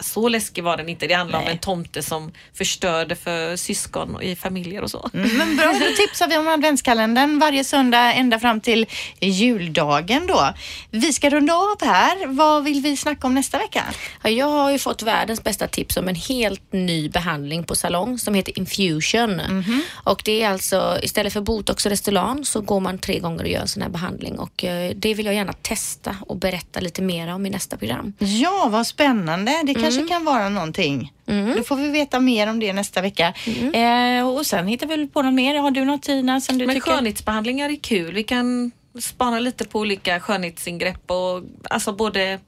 så 0.00 0.28
läskig 0.28 0.64
var 0.64 0.76
den 0.76 0.88
inte. 0.88 1.06
Det 1.06 1.14
handlar 1.14 1.38
om 1.38 1.46
en 1.46 1.58
tomte 1.58 2.02
som 2.02 2.32
förstörde 2.54 3.16
för 3.16 3.56
syskon 3.56 4.14
och 4.14 4.22
i 4.22 4.36
familjer 4.36 4.82
och 4.82 4.90
så. 4.90 5.10
Mm, 5.14 5.36
Men 5.38 5.56
bra, 5.56 5.66
då 5.66 5.96
tipsar 5.96 6.28
vi 6.28 6.36
om 6.36 6.48
adventskalendern 6.48 7.38
varje 7.38 7.64
söndag 7.64 8.12
ända 8.12 8.38
fram 8.38 8.60
till 8.60 8.86
juldagen 9.20 10.26
då. 10.26 10.54
Vi 10.90 11.12
ska 11.12 11.30
runda 11.30 11.54
av 11.54 11.76
här. 11.86 12.26
Vad 12.26 12.64
vill 12.64 12.80
vi 12.80 12.96
snacka 12.96 13.26
om 13.26 13.34
nästa 13.34 13.58
vecka? 13.58 13.84
Ja, 14.22 14.30
jag 14.30 14.46
har 14.46 14.70
ju 14.70 14.78
fått 14.78 15.02
världens 15.02 15.42
bästa 15.44 15.68
tips 15.68 15.96
om 15.96 16.08
en 16.08 16.14
helt 16.14 16.72
ny 16.72 17.08
behandling 17.08 17.64
på 17.64 17.74
salong 17.74 18.18
som 18.18 18.34
heter 18.34 18.58
Infusion. 18.58 19.36
Mhm. 19.36 19.82
Och 20.04 20.22
det 20.24 20.42
är 20.42 20.48
alltså 20.48 20.98
istället 21.02 21.32
för 21.32 21.40
botox 21.40 21.86
och 21.86 21.90
Restylane 21.90 22.27
så 22.44 22.60
går 22.60 22.80
man 22.80 22.98
tre 22.98 23.18
gånger 23.18 23.42
och 23.42 23.48
gör 23.50 23.60
en 23.60 23.68
sån 23.68 23.82
här 23.82 23.90
behandling 23.90 24.38
och 24.38 24.64
eh, 24.64 24.92
det 24.96 25.14
vill 25.14 25.26
jag 25.26 25.34
gärna 25.34 25.52
testa 25.52 26.16
och 26.26 26.36
berätta 26.36 26.80
lite 26.80 27.02
mer 27.02 27.34
om 27.34 27.46
i 27.46 27.50
nästa 27.50 27.76
program. 27.76 28.12
Ja, 28.18 28.68
vad 28.70 28.86
spännande. 28.86 29.62
Det 29.64 29.74
kanske 29.74 30.06
kan 30.06 30.24
vara 30.24 30.48
någonting. 30.48 31.12
Då 31.56 31.62
får 31.62 31.76
vi 31.76 31.88
veta 31.88 32.20
mer 32.20 32.50
om 32.50 32.60
det 32.60 32.72
nästa 32.72 33.00
vecka. 33.02 33.34
Eh, 33.72 34.28
och 34.28 34.46
sen 34.46 34.66
hittar 34.66 34.86
vi 34.86 34.96
väl 34.96 35.08
på 35.08 35.22
något 35.22 35.34
mer. 35.34 35.54
Har 35.58 35.70
du 35.70 35.84
något 35.84 36.02
Tina 36.02 36.40
som 36.40 36.58
du 36.58 36.66
Men 36.66 36.76
tycker? 36.76 36.90
skönhetsbehandlingar 36.90 37.70
är 37.70 37.76
kul. 37.76 38.14
Vi 38.14 38.22
kan 38.24 38.70
spana 39.00 39.38
lite 39.40 39.64
på 39.64 39.78
olika 39.78 40.20
skönhetsingrepp 40.20 41.10
och 41.10 41.42
alltså 41.70 41.92
både 41.92 42.38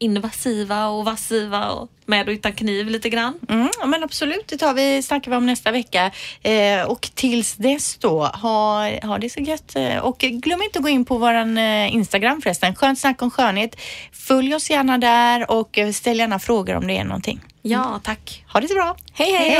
invasiva 0.00 0.88
och 0.88 1.04
vassiva 1.04 1.68
och 1.70 1.90
med 2.06 2.28
och 2.28 2.32
utan 2.32 2.52
kniv 2.52 2.86
lite 2.88 3.08
grann. 3.08 3.34
Mm, 3.48 3.68
men 3.86 4.02
absolut, 4.04 4.48
det 4.48 4.56
tar 4.56 4.74
vi, 4.74 5.02
snackar 5.02 5.30
vi 5.30 5.36
om 5.36 5.46
nästa 5.46 5.70
vecka. 5.70 6.10
Eh, 6.42 6.82
och 6.86 7.10
tills 7.14 7.54
dess 7.54 7.96
då, 7.96 8.24
ha, 8.24 8.90
ha 9.06 9.18
det 9.18 9.30
så 9.30 9.40
gött. 9.40 9.76
Eh, 9.76 9.96
Och 9.98 10.18
glöm 10.18 10.62
inte 10.62 10.78
att 10.78 10.82
gå 10.82 10.88
in 10.88 11.04
på 11.04 11.18
vår 11.18 11.34
eh, 11.58 11.94
Instagram 11.94 12.42
förresten, 12.42 12.74
Skönt 12.74 12.98
snack 12.98 13.22
om 13.22 13.30
skönhet. 13.30 13.76
Följ 14.12 14.54
oss 14.54 14.70
gärna 14.70 14.98
där 14.98 15.50
och 15.50 15.78
eh, 15.78 15.92
ställ 15.92 16.18
gärna 16.18 16.38
frågor 16.38 16.76
om 16.76 16.86
det 16.86 16.98
är 16.98 17.04
någonting. 17.04 17.40
Ja, 17.62 18.00
tack. 18.04 18.44
Ha 18.52 18.60
det 18.60 18.68
så 18.68 18.74
bra. 18.74 18.96
Hej 19.12 19.32
hej! 19.32 19.58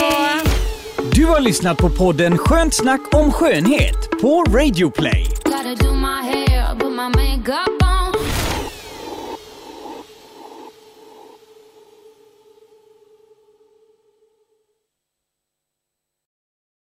Du 1.14 1.26
har 1.26 1.40
lyssnat 1.40 1.78
på 1.78 1.90
podden 1.90 2.38
Skönt 2.38 2.74
snack 2.74 3.14
om 3.14 3.32
skönhet 3.32 4.10
på 4.22 4.44
Radioplay. 4.44 5.26
Gotta 5.44 5.74
do 5.74 5.94
my 5.94 6.22
hair, 6.32 6.74
put 6.78 6.92
my 6.92 7.08
makeup 7.08 7.82
on. 7.82 8.00